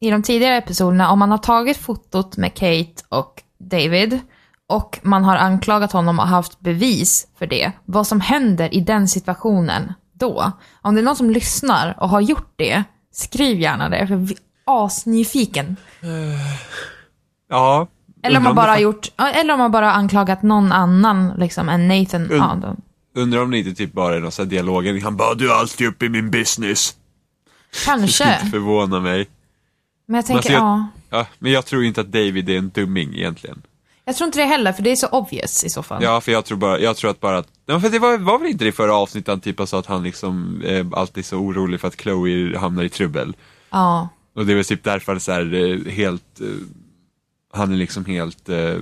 i 0.00 0.10
de 0.10 0.22
tidigare 0.22 0.56
episoderna, 0.56 1.10
om 1.10 1.18
man 1.18 1.30
har 1.30 1.38
tagit 1.38 1.76
fotot 1.76 2.36
med 2.36 2.54
Kate 2.54 3.02
och 3.08 3.42
David 3.58 4.20
och 4.66 4.98
man 5.02 5.24
har 5.24 5.36
anklagat 5.36 5.92
honom 5.92 6.18
och 6.18 6.28
haft 6.28 6.60
bevis 6.60 7.26
för 7.38 7.46
det. 7.46 7.72
Vad 7.84 8.06
som 8.06 8.20
händer 8.20 8.74
i 8.74 8.80
den 8.80 9.08
situationen 9.08 9.92
då. 10.12 10.52
Om 10.80 10.94
det 10.94 11.00
är 11.00 11.04
någon 11.04 11.16
som 11.16 11.30
lyssnar 11.30 11.96
och 12.00 12.08
har 12.08 12.20
gjort 12.20 12.52
det, 12.56 12.84
skriv 13.12 13.60
gärna 13.60 13.88
det. 13.88 14.06
För 14.06 14.14
jag 14.14 14.32
asnyfiken. 14.64 15.76
ja. 17.48 17.88
Eller 18.22 18.36
om 18.38 18.44
man 18.44 18.54
bara 18.54 18.66
det 18.66 18.72
har 18.72 18.78
gjort, 18.78 19.08
eller 19.34 19.52
om 19.52 19.58
man 19.58 19.70
bara 19.70 19.86
har 19.86 19.92
anklagat 19.92 20.42
någon 20.42 20.72
annan 20.72 21.32
liksom 21.38 21.68
än 21.68 21.88
Nathan. 21.88 22.22
Und- 22.30 22.36
Ja, 22.36 22.58
då. 22.62 22.76
Undrar 23.20 23.42
om 23.42 23.50
det 23.50 23.58
inte 23.58 23.74
typ 23.74 23.92
bara 23.92 24.16
är 24.16 24.20
någon 24.20 24.32
sån 24.32 24.44
här 24.44 24.50
dialogen, 24.50 25.02
han 25.02 25.16
bara, 25.16 25.34
du 25.34 25.50
är 25.50 25.54
alltid 25.54 25.86
uppe 25.86 26.06
i 26.06 26.08
min 26.08 26.30
business. 26.30 26.96
Kanske. 27.84 28.34
Inte 28.34 28.46
förvåna 28.46 29.00
mig. 29.00 29.28
Men 30.06 30.14
jag 30.16 30.26
tänker, 30.26 30.36
alltså, 30.38 30.52
jag- 30.52 30.62
ja. 30.62 30.88
Ja, 31.10 31.26
men 31.38 31.52
jag 31.52 31.66
tror 31.66 31.84
inte 31.84 32.00
att 32.00 32.12
David 32.12 32.48
är 32.48 32.58
en 32.58 32.68
dumming 32.70 33.14
egentligen. 33.14 33.62
Jag 34.04 34.16
tror 34.16 34.26
inte 34.26 34.38
det 34.38 34.44
heller, 34.44 34.72
för 34.72 34.82
det 34.82 34.90
är 34.92 34.96
så 34.96 35.06
obvious 35.06 35.64
i 35.64 35.70
så 35.70 35.82
fall. 35.82 36.02
Ja, 36.02 36.20
för 36.20 36.32
jag 36.32 36.44
tror 36.44 36.58
bara, 36.58 36.78
jag 36.78 36.96
tror 36.96 37.10
att 37.10 37.20
bara 37.20 37.38
att, 37.38 37.48
ja, 37.66 37.80
för 37.80 37.88
det 37.88 37.98
var, 37.98 38.18
var 38.18 38.38
väl 38.38 38.48
inte 38.50 38.64
det 38.64 38.68
i 38.68 38.72
förra 38.72 38.94
avsnittet 38.94 39.28
han 39.28 39.40
typ 39.40 39.68
sa 39.68 39.78
att 39.78 39.86
han 39.86 40.02
liksom 40.02 40.62
eh, 40.64 40.86
alltid 40.92 41.18
är 41.18 41.26
så 41.26 41.36
orolig 41.36 41.80
för 41.80 41.88
att 41.88 42.00
Chloe 42.00 42.58
hamnar 42.58 42.82
i 42.82 42.88
trubbel. 42.88 43.36
Ja. 43.70 44.08
Och 44.34 44.46
det 44.46 44.52
är 44.52 44.56
väl 44.56 44.64
typ 44.64 44.84
därför 44.84 45.18
så 45.18 45.32
här, 45.32 45.54
eh, 45.54 45.92
helt, 45.92 46.40
eh, 46.40 46.46
han 47.52 47.72
är 47.72 47.76
liksom 47.76 48.04
helt, 48.04 48.48
eh, 48.48 48.74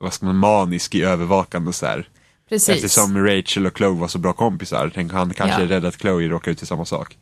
vad 0.00 0.12
ska 0.12 0.26
man, 0.26 0.36
manisk 0.36 0.94
i 0.94 1.02
övervakande 1.02 1.68
och 1.68 1.74
så 1.74 1.86
här. 1.86 2.08
Precis. 2.48 2.68
Eftersom 2.84 3.26
Rachel 3.26 3.66
och 3.66 3.76
Chloe 3.76 4.00
var 4.00 4.08
så 4.08 4.18
bra 4.18 4.32
kompisar, 4.32 4.90
tänk 4.94 5.12
han 5.12 5.34
kanske 5.34 5.56
Ja. 5.58 5.62
är 5.64 5.66
rädd 5.68 5.84
att 5.84 6.00
Chloe 6.00 6.28
råkar 6.28 6.50
ut 6.52 6.62
i 6.62 6.66
samma 6.66 6.84
sak. 6.84 7.18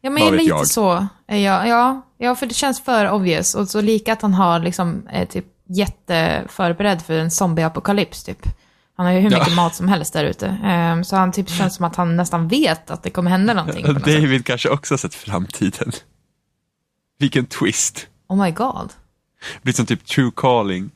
Ja, 0.00 0.10
men 0.10 0.22
Vad 0.22 0.32
lite 0.32 0.44
jag? 0.44 0.66
så. 0.66 1.06
är 1.26 1.38
jag. 1.38 1.68
Ja, 1.68 2.02
ja, 2.18 2.34
för 2.34 2.46
det 2.46 2.54
känns 2.54 2.80
för 2.84 3.10
obvious. 3.10 3.54
Och 3.54 3.68
så 3.68 3.80
lika 3.80 4.12
att 4.12 4.22
han 4.22 4.34
har 4.34 4.58
liksom, 4.58 5.02
är 5.10 5.24
typ 5.26 5.44
jätteförberedd 5.68 7.02
för 7.02 7.14
en 7.18 7.30
zombieapokalyps, 7.30 8.24
typ. 8.24 8.46
Han 8.96 9.06
har 9.06 9.12
ju 9.12 9.20
hur 9.20 9.30
Ja. 9.30 9.38
mycket 9.38 9.54
mat 9.54 9.74
som 9.74 9.88
helst 9.88 10.12
där 10.12 10.24
ute. 10.24 10.46
Ehm, 10.64 11.04
så 11.04 11.16
han 11.16 11.32
typ 11.32 11.48
känns 11.50 11.74
som 11.76 11.84
att 11.84 11.96
han 11.96 12.16
nästan 12.16 12.48
vet 12.48 12.90
att 12.90 13.02
det 13.02 13.10
kommer 13.10 13.30
hända 13.30 13.54
någonting. 13.54 13.84
På 13.86 13.92
något. 13.92 14.04
David 14.06 14.46
kanske 14.46 14.68
också 14.68 14.94
har 14.94 14.98
sett 14.98 15.14
framtiden. 15.14 15.92
Vilken 17.22 17.46
twist. 17.46 18.06
Oh 18.28 18.44
my 18.44 18.50
god. 18.50 18.92
Blir 19.62 19.72
som 19.74 19.86
typ 19.86 20.06
true 20.06 20.30
calling. 20.36 20.90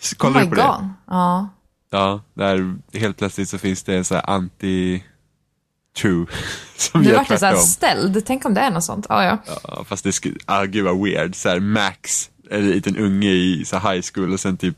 S- 0.00 0.12
Oh 0.12 0.16
Kollar 0.18 0.40
my 0.40 0.46
du 0.46 0.50
på 0.56 0.62
god. 0.62 0.80
det? 0.80 0.88
Ja. 1.06 1.48
Ja, 1.90 2.22
där 2.34 2.76
helt 2.92 3.16
plötsligt 3.16 3.48
så 3.48 3.58
finns 3.58 3.82
det 3.82 3.96
en 3.96 4.04
sån 4.04 4.16
här 4.16 4.24
anti-true. 4.26 6.26
Som 6.76 7.02
Nu 7.02 7.08
gör 7.08 7.16
vart 7.16 7.26
så 7.26 7.32
här 7.32 7.38
tvärtom. 7.38 7.60
ställd. 7.62 8.26
Tänk 8.26 8.44
om 8.44 8.54
det 8.54 8.60
är 8.60 8.70
något 8.70 8.84
sånt. 8.84 9.06
Ja, 9.08 9.24
ja. 9.24 9.38
Ja, 9.64 9.84
fast 9.84 10.04
det 10.04 10.12
skulle, 10.12 10.36
ah, 10.46 10.64
gud 10.64 10.84
vad 10.84 11.02
weird. 11.04 11.34
Så 11.34 11.48
här 11.48 11.60
Max, 11.60 12.30
en 12.50 12.70
liten 12.70 12.96
unge 12.96 13.30
i 13.30 13.64
så 13.64 13.78
high 13.78 14.02
school 14.14 14.32
och 14.32 14.40
sen 14.40 14.56
typ 14.56 14.76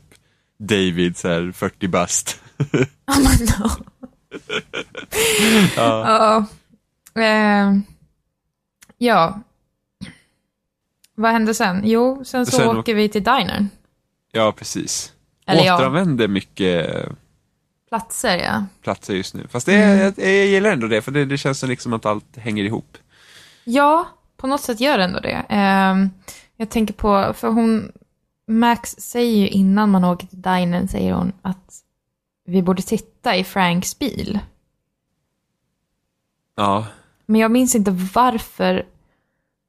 David, 0.59 1.17
så 1.17 1.27
här 1.27 1.51
40 1.51 1.87
bast. 1.87 2.39
Oh 3.07 3.19
my 3.19 3.45
no. 3.45 3.69
ja. 5.75 6.45
Ehm, 7.21 7.83
ja. 8.97 9.41
Vad 11.19 11.31
hände 11.31 11.53
sen? 11.53 11.81
Jo, 11.83 12.25
sen 12.25 12.45
så 12.45 12.51
Sen 12.57 12.77
åker 12.77 12.95
vi 12.95 13.09
till 13.09 13.23
dinern. 13.23 13.69
ja, 14.31 14.51
precis. 14.51 15.13
Eller 15.45 15.63
ja. 15.63 15.75
Återanvänder 15.75 16.27
mycket 16.27 17.05
Platser, 17.89 18.37
ja. 18.37 18.65
platser 18.81 19.13
just 19.13 19.33
nu. 19.33 19.47
Fast 19.47 19.65
det, 19.65 19.73
är- 19.73 20.03
jag, 20.03 20.13
jag 20.17 20.45
gillar 20.45 20.69
ändå 20.71 20.87
det, 20.87 21.01
för 21.01 21.11
det, 21.11 21.25
det 21.25 21.37
känns 21.37 21.59
som 21.59 21.69
liksom 21.69 21.93
att 21.93 22.05
allt 22.05 22.37
hänger 22.37 22.63
ihop. 22.63 22.97
Ja, 23.63 24.07
på 24.37 24.47
något 24.47 24.61
sätt 24.61 24.79
gör 24.79 24.99
ändå 24.99 25.19
det. 25.19 25.45
Ehm, 25.49 26.09
jag 26.57 26.69
tänker 26.69 26.93
på, 26.93 27.33
för 27.33 27.47
hon, 27.47 27.91
Max 28.47 28.89
säger 28.99 29.37
ju 29.37 29.47
innan 29.47 29.89
man 29.91 30.03
åker 30.03 30.27
till 30.27 30.41
dinern, 30.41 30.87
säger 30.87 31.13
hon 31.13 31.31
att 31.41 31.73
vi 32.45 32.61
borde 32.61 32.81
titta 32.81 33.35
i 33.35 33.43
Franks 33.43 33.99
bil. 33.99 34.39
Ja. 36.55 36.85
Men 37.25 37.41
jag 37.41 37.51
minns 37.51 37.75
inte 37.75 37.91
varför, 38.13 38.85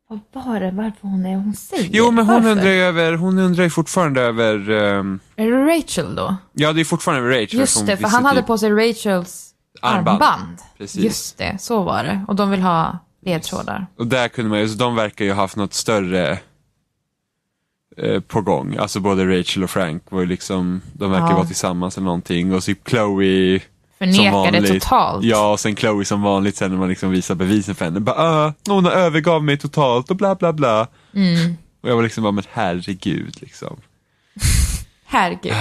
vad 0.09 0.45
var 0.45 0.61
det, 0.61 0.71
varför 0.71 0.99
hon 1.09 1.27
är, 1.27 1.35
hon 1.37 1.55
säger? 1.55 1.89
Jo, 1.93 2.11
men 2.11 2.27
hon 2.27 2.35
varför? 2.35 2.51
undrar 2.51 2.71
ju 2.71 2.81
över, 2.83 3.13
hon 3.13 3.39
undrar 3.39 3.65
ju 3.65 3.71
fortfarande 3.71 4.21
över, 4.21 4.71
ehm, 4.71 5.21
Är 5.37 5.51
det 5.51 5.77
Rachel 5.79 6.15
då? 6.15 6.37
ja 6.53 6.73
det 6.73 6.81
är 6.81 6.85
fortfarande 6.85 7.25
över 7.25 7.41
Rachel. 7.43 7.61
Just 7.61 7.87
det, 7.87 7.97
för 7.97 8.09
han 8.09 8.25
hade 8.25 8.41
typ 8.41 8.47
på 8.47 8.59
sig 8.59 8.71
Rachels 8.71 9.51
armband. 9.83 10.09
armband. 10.23 10.59
Precis. 10.79 11.05
Just 11.05 11.39
det, 11.39 11.57
så 11.61 11.83
var 11.83 12.05
det. 12.05 12.25
Och 12.29 12.37
de 12.37 12.51
vill 12.51 12.63
ha 12.63 12.99
ledtrådar. 13.23 13.87
Och 13.99 14.07
där 14.07 14.29
kunde 14.29 14.51
man 14.51 14.61
ju, 14.61 14.69
så 14.69 14.79
de 14.79 14.95
verkar 14.95 15.25
ju 15.25 15.33
ha 15.33 15.41
haft 15.43 15.57
något 15.57 15.75
större 15.75 16.39
eh, 17.97 18.21
på 18.21 18.41
gång. 18.41 18.77
Alltså 18.77 19.01
både 19.01 19.39
Rachel 19.39 19.63
och 19.65 19.71
Frank 19.71 20.03
var 20.11 20.21
ju 20.21 20.27
liksom, 20.27 20.81
de 20.93 21.11
verkar 21.11 21.27
Ja. 21.31 21.35
vara 21.37 21.47
tillsammans 21.47 21.97
eller 21.97 22.05
någonting. 22.05 22.55
Och 22.55 22.65
så 22.65 22.75
Chloe 22.89 23.61
som 23.61 23.67
Förnekar 23.99 24.53
det 24.53 24.81
totalt. 24.81 25.25
Ja, 25.25 25.53
och 25.53 25.61
sen 25.61 25.77
Chloe 25.77 26.05
som 26.05 26.23
vanligt 26.23 26.57
sen 26.57 26.71
när 26.71 26.79
man 26.79 26.89
liksom 26.89 27.11
visar 27.11 27.35
bevisen 27.35 27.75
för 27.75 27.85
henne. 27.85 28.01
Bara, 28.01 28.17
ah, 28.17 28.53
hon 28.69 28.87
övergav 28.87 29.45
mig 29.45 29.59
totalt 29.59 30.11
och 30.11 30.17
bla 30.17 30.35
bla 30.35 30.53
bla. 30.53 30.87
Mm. 31.15 31.57
Och 31.83 31.89
jag 31.91 31.97
var 31.97 32.03
liksom 32.03 32.23
bara, 32.23 32.33
men 32.33 32.45
herregud 32.53 33.37
liksom. 33.41 33.77
Herregud. 35.07 35.53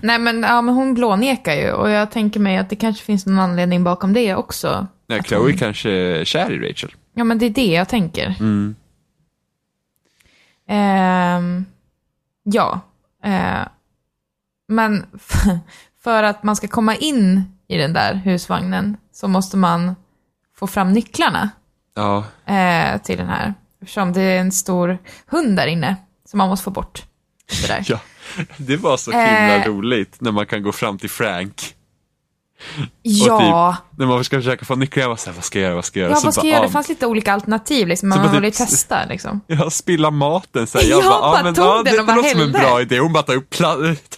Nej 0.00 0.18
men, 0.18 0.42
ja, 0.42 0.62
men 0.62 0.74
hon 0.74 0.94
blånekar 0.94 1.54
ju 1.54 1.72
och 1.72 1.90
jag 1.90 2.10
tänker 2.10 2.40
mig 2.40 2.56
att 2.58 2.70
det 2.70 2.76
kanske 2.76 3.04
finns 3.04 3.26
någon 3.26 3.38
anledning 3.38 3.84
bakom 3.84 4.12
det 4.12 4.34
också. 4.34 4.86
Nej, 5.06 5.22
Chloe 5.22 5.50
hon- 5.50 5.58
kanske 5.58 5.90
är 5.90 6.24
kär 6.24 6.52
i 6.52 6.70
Rachel. 6.70 6.90
Ja 7.14 7.24
men 7.24 7.38
det 7.38 7.46
är 7.46 7.50
det 7.50 7.66
jag 7.66 7.88
tänker. 7.88 8.34
Mm. 8.40 8.74
Ehm, 10.68 11.64
ja. 12.42 12.80
Eh, 13.24 13.66
men 14.68 15.06
för 16.02 16.22
att 16.22 16.42
man 16.42 16.56
ska 16.56 16.68
komma 16.68 16.96
in 16.96 17.44
i 17.70 17.76
den 17.78 17.92
där 17.92 18.14
husvagnen 18.14 18.96
så 19.12 19.28
måste 19.28 19.56
man 19.56 19.94
få 20.58 20.66
fram 20.66 20.92
nycklarna 20.92 21.50
Ja, 21.96 22.24
eh, 22.54 23.00
till 23.02 23.18
den 23.18 23.28
här. 23.28 23.54
Eftersom 23.82 24.12
det 24.12 24.20
är 24.22 24.40
en 24.40 24.52
stor 24.52 24.98
hund 25.26 25.56
där 25.56 25.66
inne 25.66 25.96
som 26.30 26.38
man 26.38 26.48
måste 26.48 26.64
få 26.64 26.70
bort. 26.70 27.02
Det 27.62 27.66
där. 27.68 27.84
ja. 27.88 27.98
Det 28.56 28.76
var 28.76 28.96
så 28.96 29.10
himla 29.10 29.56
Eh. 29.56 29.64
roligt 29.66 30.16
när 30.20 30.32
man 30.32 30.46
kan 30.46 30.62
gå 30.62 30.72
fram 30.72 30.98
till 30.98 31.10
Frank. 31.10 31.74
Ja, 33.02 33.76
När 33.96 34.06
man 34.06 34.24
ska 34.24 34.38
försöka 34.38 34.64
få 34.64 34.74
nycklar, 34.76 35.02
jag 35.02 35.08
var 35.08 35.16
såhär, 35.16 35.34
vad 35.34 35.44
ska 35.44 35.58
jag 35.58 35.64
göra, 35.64 35.74
vad 35.74 35.84
ska 35.84 35.98
jag 35.98 36.04
göra? 36.04 36.12
ja 36.12 36.20
Så 36.20 36.26
vad 36.26 36.34
ska 36.34 36.40
bara, 36.42 36.46
jag 36.48 36.52
göra? 36.52 36.64
ah, 36.64 36.66
Det 36.66 36.72
fanns 36.72 36.88
lite 36.88 37.06
olika 37.06 37.32
alternativ 37.32 37.88
liksom. 37.88 38.08
Man 38.08 38.18
bara 38.18 38.32
ville 38.32 38.50
typ- 38.50 38.56
testa 38.58 39.04
liksom. 39.04 39.40
Ja, 39.46 39.70
spilla 39.70 40.10
maten 40.10 40.66
så 40.66 40.78
här. 40.78 40.84
Ja, 40.84 40.90
Jag 40.96 41.04
bara, 41.04 41.20
bara 41.20 41.40
ah, 41.40 41.42
men, 41.42 41.54
tog 41.54 41.64
ja, 41.64 41.82
den 41.82 41.84
det, 41.94 42.00
och 42.00 42.06
bara 42.06 42.16
det 42.16 42.22
låter 42.22 42.30
som 42.30 42.40
en 42.40 42.52
bra 42.52 42.80
idé. 42.80 42.98
Hon 42.98 43.12
bara 43.12 43.22
tar 43.22 43.34
upp 43.34 43.54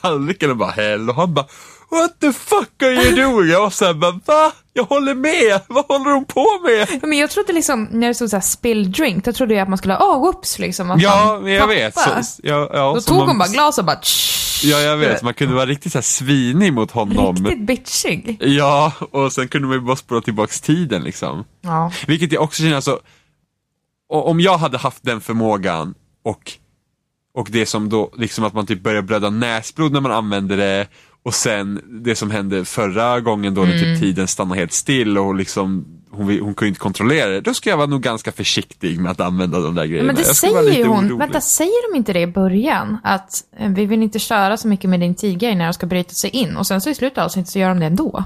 tallriken 0.00 0.50
och 0.50 0.56
bara 0.56 0.70
häll 0.70 1.08
och 1.10 1.16
han 1.16 1.34
bara 1.34 1.46
What 1.92 2.20
the 2.20 2.32
fuck 2.32 2.82
are 2.82 2.92
you 2.92 3.14
doing? 3.16 3.50
Jag 3.50 3.60
var 3.60 3.70
såhär 3.70 3.92
va? 4.26 4.52
Jag 4.72 4.84
håller 4.84 5.14
med! 5.14 5.60
Vad 5.68 5.84
håller 5.86 6.10
hon 6.14 6.24
på 6.24 6.46
med? 6.62 6.88
Ja, 7.02 7.06
Men 7.06 7.18
jag 7.18 7.30
trodde 7.30 7.52
liksom, 7.52 7.88
när 7.90 8.08
det 8.08 8.14
stod 8.14 8.30
såhär 8.30 8.40
spill 8.40 8.92
drink, 8.92 9.24
då 9.24 9.32
trodde 9.32 9.54
jag 9.54 9.62
att 9.62 9.68
man 9.68 9.78
skulle, 9.78 9.98
åh, 9.98 10.16
oh, 10.16 10.20
whoops 10.20 10.58
liksom. 10.58 10.88
vad 10.88 11.00
Ja, 11.00 11.10
fan, 11.10 11.52
jag 11.52 11.66
vet. 11.66 11.94
Så, 11.94 12.10
ja, 12.42 12.70
ja, 12.72 12.92
Då 12.94 13.00
tog 13.00 13.16
man- 13.18 13.28
hon 13.28 13.38
bara 13.38 13.48
glas 13.48 13.78
och 13.78 13.84
bara 13.84 13.96
tsch, 13.96 14.60
Ja, 14.64 14.80
jag 14.80 14.96
vet. 14.96 15.22
Man 15.22 15.34
kunde 15.34 15.54
vara 15.54 15.66
riktigt 15.66 15.92
så 15.92 15.98
här 15.98 16.02
svinig 16.02 16.72
mot 16.72 16.90
honom. 16.90 17.36
Riktigt 17.36 17.66
bitchig. 17.66 18.36
Ja, 18.40 18.92
och 19.10 19.32
sen 19.32 19.48
kunde 19.48 19.68
man 19.68 19.76
ju 19.76 19.80
bara 19.80 19.96
spola 19.96 20.20
tillbaks 20.20 20.60
tiden 20.60 21.02
liksom. 21.04 21.44
Ja. 21.60 21.92
Vilket 22.06 22.32
jag 22.32 22.42
också 22.42 22.62
känner, 22.62 22.76
alltså, 22.76 23.00
om 24.08 24.40
jag 24.40 24.58
hade 24.58 24.78
haft 24.78 25.02
den 25.02 25.20
förmågan 25.20 25.94
och, 26.24 26.52
och 27.34 27.48
det 27.50 27.66
som 27.66 27.88
då, 27.88 28.10
liksom 28.16 28.44
att 28.44 28.54
man 28.54 28.66
typ 28.66 28.82
börjar 28.82 29.02
blöda 29.02 29.30
näsblod 29.30 29.92
när 29.92 30.00
man 30.00 30.12
använder 30.12 30.56
det 30.56 30.86
och 31.24 31.34
sen 31.34 31.80
det 32.04 32.14
som 32.16 32.30
hände 32.30 32.64
förra 32.64 33.20
gången 33.20 33.54
då 33.54 33.60
när 33.64 33.72
Mm. 33.72 33.84
typ 33.84 34.00
tiden 34.00 34.28
stannar 34.28 34.56
helt 34.56 34.72
still 34.72 35.18
och 35.18 35.34
liksom 35.34 35.84
hon, 36.10 36.38
hon 36.40 36.54
kunde 36.54 36.68
inte 36.68 36.80
kontrollera 36.80 37.28
det. 37.30 37.40
Då 37.40 37.54
ska 37.54 37.70
jag 37.70 37.76
vara 37.76 37.86
nog 37.86 38.02
ganska 38.02 38.32
försiktig 38.32 39.00
med 39.00 39.12
att 39.12 39.20
använda 39.20 39.60
de 39.60 39.74
där 39.74 39.84
grejerna. 39.86 40.06
Men 40.06 40.16
det 40.16 40.24
säger 40.24 40.72
ju 40.72 40.84
hon, 40.86 40.98
orolig. 41.04 41.18
vänta, 41.18 41.40
säger 41.40 41.92
de 41.92 41.96
inte 41.98 42.12
det 42.12 42.20
i 42.20 42.26
början? 42.26 42.98
Att 43.04 43.44
eh, 43.56 43.70
vi 43.70 43.86
vill 43.86 44.02
inte 44.02 44.18
köra 44.18 44.56
så 44.56 44.68
mycket 44.68 44.90
med 44.90 45.00
din 45.00 45.14
tiger 45.14 45.54
när 45.54 45.64
de 45.64 45.72
ska 45.74 45.86
bryta 45.86 46.14
sig 46.14 46.30
in. 46.30 46.56
Och 46.56 46.66
sen 46.66 46.80
så 46.80 46.90
i 46.90 46.94
slutet 46.94 47.18
av 47.18 47.24
avsnittet 47.24 47.52
så 47.52 47.58
gör 47.58 47.68
de 47.68 47.80
det 47.80 47.86
ändå. 47.86 48.24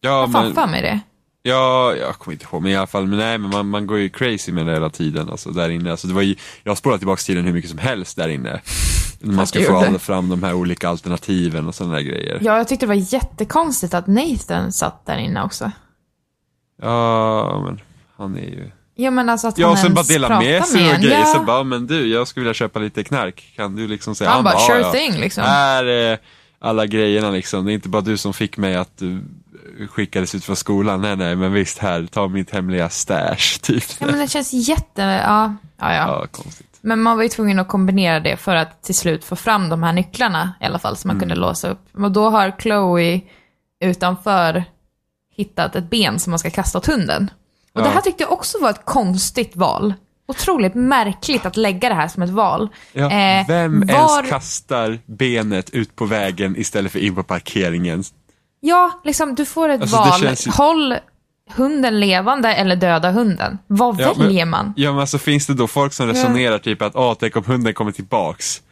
Ja, 0.00 0.20
Jag 0.20 0.32
fan 0.32 0.44
men, 0.44 0.54
för 0.54 0.66
mig 0.66 0.82
det. 0.82 1.00
Ja, 1.42 1.94
jag 1.96 2.14
kommer 2.14 2.32
inte 2.32 2.44
ihåg, 2.52 2.62
men 2.62 2.72
i 2.72 2.76
alla 2.76 2.86
fall, 2.86 3.06
men 3.06 3.18
nej, 3.18 3.38
men 3.38 3.50
man, 3.50 3.68
man 3.68 3.86
går 3.86 3.98
ju 3.98 4.08
crazy 4.08 4.52
med 4.52 4.66
det 4.66 4.72
hela 4.72 4.90
tiden, 4.90 5.30
alltså 5.30 5.50
där 5.50 5.68
inne. 5.68 5.90
Alltså, 5.90 6.06
det 6.08 6.14
var 6.14 6.22
ju, 6.22 6.34
jag 6.62 6.70
har 6.70 6.76
spolat 6.76 7.00
tillbaka 7.00 7.20
tiden 7.20 7.44
hur 7.44 7.52
mycket 7.52 7.70
som 7.70 7.78
helst 7.78 8.16
där 8.16 8.28
inne. 8.28 8.60
Man 9.20 9.46
ska 9.46 9.62
få 9.62 9.76
alla 9.76 9.98
fram 9.98 10.28
de 10.28 10.42
här 10.42 10.54
olika 10.54 10.88
alternativen 10.88 11.66
och 11.68 11.74
sådana 11.74 11.94
där 11.94 12.02
grejer. 12.02 12.38
Ja, 12.42 12.56
jag 12.56 12.68
tyckte 12.68 12.86
det 12.86 12.88
var 12.88 13.14
jättekonstigt 13.14 13.94
att 13.94 14.06
Nathan 14.06 14.72
satt 14.72 15.06
där 15.06 15.18
inne 15.18 15.44
också. 15.44 15.70
Ja, 16.82 17.62
men 17.64 17.80
han 18.16 18.36
är 18.36 18.40
ju... 18.50 18.70
Ja, 18.94 19.10
men 19.10 19.28
alltså 19.28 19.48
att 19.48 19.58
Ja, 19.58 19.66
han 19.66 19.72
och 19.72 19.78
sen 19.78 19.94
bara 19.94 20.04
dela 20.04 20.40
med 20.40 20.64
sig 20.64 20.82
med 20.82 20.94
och 20.96 21.00
grejer, 21.02 21.18
Ja. 21.18 21.24
så 21.26 21.40
bara, 21.42 21.62
men 21.64 21.86
du, 21.86 22.06
jag 22.06 22.28
skulle 22.28 22.44
vilja 22.44 22.54
köpa 22.54 22.78
lite 22.78 23.04
knark, 23.04 23.52
kan 23.56 23.76
du 23.76 23.88
liksom 23.88 24.14
säga? 24.14 24.30
Han 24.30 24.44
bara, 24.44 24.54
"Ja, 24.54 24.66
sure 24.66 24.80
ja. 24.80 24.92
thing 24.92 25.20
liksom. 25.20 25.44
Här 25.44 25.84
är 25.84 26.18
alla 26.58 26.86
grejerna 26.86 27.30
liksom, 27.30 27.64
det 27.64 27.72
är 27.72 27.74
inte 27.74 27.88
bara 27.88 28.02
du 28.02 28.16
som 28.16 28.34
fick 28.34 28.56
mig 28.56 28.76
att 28.76 28.98
du 28.98 29.20
skickades 29.90 30.34
ut 30.34 30.44
från 30.44 30.56
skolan, 30.56 31.00
nej 31.00 31.16
nej, 31.16 31.36
men 31.36 31.52
visst 31.52 31.78
här, 31.78 32.06
ta 32.06 32.28
mitt 32.28 32.50
hemliga 32.50 32.88
stash, 32.88 33.58
typ. 33.62 33.84
Ja, 34.00 34.06
men 34.06 34.18
det 34.18 34.28
känns 34.28 34.52
jätte... 34.52 35.02
Ja, 35.02 35.54
ja, 35.78 35.94
ja. 35.94 36.06
Ja, 36.20 36.26
konstigt. 36.30 36.64
Men 36.80 37.02
man 37.02 37.16
var 37.16 37.22
ju 37.22 37.28
tvungen 37.28 37.58
att 37.58 37.68
kombinera 37.68 38.20
det 38.20 38.36
för 38.36 38.54
att 38.54 38.82
till 38.82 38.94
slut 38.94 39.24
få 39.24 39.36
fram 39.36 39.68
de 39.68 39.82
här 39.82 39.92
nycklarna 39.92 40.54
i 40.60 40.64
alla 40.64 40.78
fall, 40.78 40.96
som 40.96 41.08
man 41.08 41.16
Mm. 41.16 41.20
kunde 41.20 41.34
låsa 41.34 41.68
upp. 41.68 41.80
Och 41.96 42.12
då 42.12 42.30
har 42.30 42.52
Chloe 42.60 43.20
utanför 43.80 44.64
hittat 45.36 45.76
ett 45.76 45.90
ben 45.90 46.18
som 46.18 46.30
man 46.30 46.38
ska 46.38 46.50
kasta 46.50 46.78
åt 46.78 46.86
hunden. 46.86 47.30
Och 47.72 47.80
det 47.82 47.88
Ja. 47.88 47.92
här 47.94 48.00
tyckte 48.00 48.22
jag 48.22 48.32
också 48.32 48.58
var 48.60 48.70
ett 48.70 48.84
konstigt 48.84 49.56
val. 49.56 49.94
Otroligt 50.28 50.74
märkligt 50.74 51.46
att 51.46 51.56
lägga 51.56 51.88
det 51.88 51.94
här 51.94 52.08
som 52.08 52.22
ett 52.22 52.30
val. 52.30 52.68
Ja, 52.92 53.10
Eh, 53.10 53.46
vem 53.48 53.80
var- 53.80 54.18
ens 54.18 54.30
kastar 54.30 54.98
benet 55.06 55.70
ut 55.70 55.96
på 55.96 56.04
vägen 56.04 56.56
istället 56.56 56.92
för 56.92 56.98
in 56.98 57.14
på 57.14 57.22
parkeringen? 57.22 58.04
Ja, 58.60 59.00
liksom 59.04 59.34
du 59.34 59.44
får 59.44 59.68
ett 59.68 59.80
Alltså, 59.80 59.96
val. 59.96 60.20
känns 60.20 60.46
ju- 60.46 60.50
Håll 60.50 60.94
hunden 61.54 62.00
levande 62.00 62.54
eller 62.54 62.76
döda 62.76 63.10
hunden. 63.10 63.58
Vad 63.66 64.00
Ja, 64.00 64.12
men- 64.16 64.26
väljer 64.26 64.44
man? 64.46 64.72
Ja 64.76 64.90
men 64.92 65.00
alltså 65.00 65.18
finns 65.18 65.46
det 65.46 65.54
då 65.54 65.66
folk 65.66 65.92
som 65.92 66.06
resonerar 66.06 66.58
typ 66.58 66.82
att 66.82 66.96
åh, 66.96 67.14
tänk 67.20 67.36
om 67.36 67.44
hunden 67.44 67.74
kommer 67.74 67.92
tillbaks. 67.92 68.62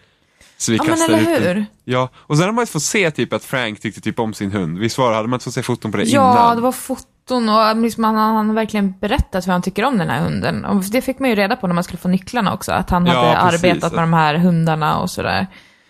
Så 0.59 0.73
vi 0.73 0.79
Ja, 0.79 0.85
men 0.85 1.03
eller 1.03 1.19
ut 1.19 1.25
den. 1.45 1.57
hur? 1.57 1.67
Ja, 1.85 2.09
och 2.17 2.37
sen 2.37 2.47
har 2.47 2.53
man 2.53 2.63
inte 2.63 2.73
fått 2.73 2.83
se 2.83 3.11
typ 3.11 3.33
att 3.33 3.45
Frank 3.45 3.81
tyckte 3.81 4.01
typ 4.01 4.19
om 4.19 4.35
sin 4.35 4.53
hund. 4.53 4.79
Visst 4.79 4.99
var 4.99 5.11
det? 5.11 5.17
Hade 5.17 5.29
man 5.29 5.37
inte 5.37 5.45
fått 5.45 5.55
se 5.55 5.63
foton 5.63 5.91
på 5.93 5.97
det 5.99 6.05
Ja, 6.05 6.33
innan? 6.33 6.57
det 6.57 6.63
var 6.63 6.73
foton 6.73 7.49
och 7.49 7.77
liksom 7.77 8.05
han, 8.05 8.15
han 8.17 8.47
har 8.49 8.55
verkligen 8.55 8.95
berättat 9.01 9.47
hur 9.47 9.53
han 9.53 9.63
tycker 9.63 9.85
om 9.85 9.99
den 9.99 10.09
här 10.11 10.21
hunden. 10.21 10.65
Och 10.65 10.83
det 10.85 11.03
fick 11.03 11.19
man 11.19 11.31
ju 11.31 11.37
reda 11.37 11.57
på 11.57 11.67
när 11.67 11.75
man 11.75 11.85
skulle 11.85 11.99
få 11.99 12.09
nycklarna 12.09 12.55
också, 12.55 12.73
att 12.73 12.91
han 12.91 13.07
Ja, 13.07 13.13
hade 13.35 13.51
precis. 13.51 13.65
arbetat 13.65 13.93
med 13.93 14.03
de 14.03 14.13
här 14.13 14.35
hundarna 14.35 14.99
och 14.99 15.11
sådär. 15.11 15.47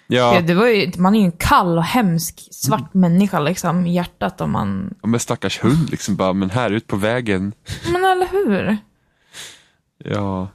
Ja, 0.06 0.40
Det, 0.40 0.54
var 0.54 0.66
ju, 0.66 0.92
man 0.96 1.14
är 1.14 1.18
ju 1.20 1.24
en 1.24 1.32
kall 1.32 1.78
och 1.78 1.84
hemsk 1.84 2.48
svart 2.50 2.94
människa 2.94 3.40
liksom 3.40 3.86
i 3.86 3.94
hjärtat 3.94 4.40
om 4.40 4.50
man... 4.50 4.94
ja, 5.02 5.08
men 5.08 5.20
stackars 5.20 5.64
hund 5.64 5.90
liksom 5.90 6.16
bara, 6.16 6.32
men 6.32 6.50
här 6.50 6.70
ut 6.70 6.86
på 6.86 6.96
vägen. 6.96 7.52
Men 7.92 8.04
eller 8.04 8.26
hur? 8.26 8.76
Ja. 10.04 10.48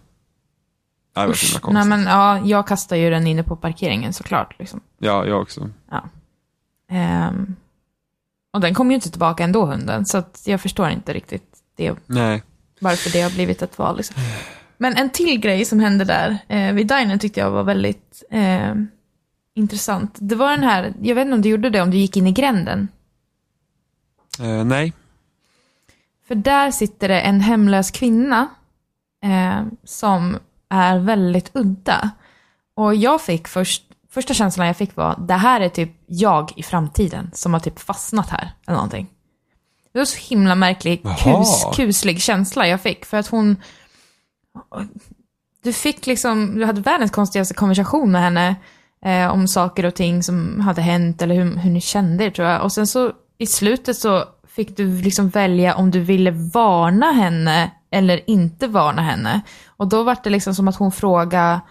Ja, 1.14 1.28
var 1.28 1.34
så 1.34 1.60
himla 1.60 1.82
Nej 1.82 1.90
men 1.90 2.04
ja, 2.04 2.40
jag 2.46 2.68
kastar 2.68 2.96
ju 2.96 3.10
den 3.10 3.28
inne 3.28 3.44
på 3.44 3.56
parkeringen 3.56 4.14
såklart 4.14 4.60
liksom. 4.60 4.82
Ja, 5.00 5.26
jag 5.26 5.42
också. 5.42 5.70
Ehm, 6.90 7.56
och 8.54 8.62
den 8.62 8.74
kom 8.74 8.92
ju 8.92 8.96
inte 8.96 9.12
tillbaka 9.12 9.44
ändå 9.44 9.66
hunden, 9.66 10.06
så 10.06 10.24
jag 10.46 10.62
förstår 10.62 10.90
inte 10.90 11.14
riktigt 11.14 11.58
det 11.76 11.96
Nej. 12.06 12.44
varför 12.80 13.10
det 13.10 13.22
har 13.22 13.30
blivit 13.30 13.62
ett 13.62 13.78
val. 13.78 13.98
Liksom. 13.98 14.16
Men 14.78 14.96
en 14.98 15.10
till 15.10 15.40
grej 15.40 15.66
som 15.66 15.80
hände 15.80 16.06
där 16.06 16.38
eh, 16.48 16.74
vid 16.74 16.88
dinern 16.88 17.20
tyckte 17.20 17.40
jag 17.40 17.52
var 17.52 17.64
väldigt 17.64 18.24
eh, 18.32 18.74
intressant. 19.54 20.18
Det 20.20 20.36
var 20.36 20.52
den 20.52 20.64
här, 20.64 20.94
jag 21.02 21.16
vet 21.16 21.26
inte 21.26 21.36
om 21.36 21.42
du 21.42 21.50
gjorde 21.50 21.70
det, 21.70 21.82
om 21.82 21.92
du 21.92 21.98
gick 21.98 22.18
in 22.18 22.28
i 22.28 22.32
gränden. 22.32 22.88
Eh, 24.40 24.64
nej. 24.64 24.94
För 26.28 26.36
där 26.36 26.72
sitter 26.72 27.08
det 27.08 27.22
en 27.22 27.42
hemlös 27.42 27.92
kvinna 27.92 28.48
eh, 29.24 29.64
som 29.84 30.38
är 30.70 31.00
väldigt 31.00 31.52
udda. 31.54 32.12
Och 32.74 32.96
jag 32.96 33.22
fick 33.22 33.48
först, 33.48 33.84
första 34.10 34.34
känslan 34.34 34.68
jag 34.68 34.78
fick 34.78 34.96
var, 34.96 35.16
det 35.20 35.34
här 35.34 35.62
är 35.62 35.70
typ 35.70 35.92
jag 36.06 36.54
i 36.56 36.64
framtiden 36.64 37.32
som 37.34 37.54
har 37.54 37.60
typ 37.60 37.80
fastnat 37.80 38.30
här, 38.30 38.52
eller 38.68 38.76
någonting. 38.76 39.08
Det 39.94 40.00
var 40.00 40.06
så 40.06 40.30
himla 40.30 40.56
märklig, 40.56 41.04
kus, 41.04 41.66
kuslig 41.76 42.22
känsla 42.22 42.68
jag 42.68 42.82
fick, 42.82 43.06
för 43.06 43.18
att 43.18 43.28
hon... 43.28 43.56
Du 45.64 45.74
fick 45.74 46.08
liksom, 46.08 46.56
du 46.56 46.66
hade 46.66 46.82
världens 46.82 47.12
konstigaste 47.12 47.54
konversation 47.54 48.12
med 48.12 48.22
henne 48.22 48.56
eh, 49.06 49.32
om 49.32 49.47
saker 49.47 49.86
och 49.86 49.95
ting 49.95 50.24
som 50.24 50.60
hade 50.60 50.82
hänt 50.82 51.22
eller 51.22 51.36
hur, 51.36 51.56
hur 51.56 51.72
ni 51.72 51.82
kände 51.82 52.24
er 52.24 52.30
tror 52.30 52.47
jag. 52.47 52.64
Och 52.64 52.72
sen 52.72 52.88
så 52.88 53.12
i 53.38 53.45
slutet 53.45 53.97
så 53.97 54.24
fick 54.47 54.78
du 54.78 55.02
liksom 55.02 55.30
välja 55.30 55.76
om 55.76 55.91
du 55.91 55.99
ville 55.99 56.32
varna 56.32 57.12
henne 57.12 57.72
eller 57.91 58.30
inte 58.30 58.68
varna 58.68 59.02
henne. 59.02 59.41
Och 59.68 59.88
då 59.88 60.04
var 60.04 60.18
det 60.24 60.30
liksom 60.30 60.56
som 60.56 60.68
att 60.68 60.76
hon 60.76 60.91
frågade 60.91 61.62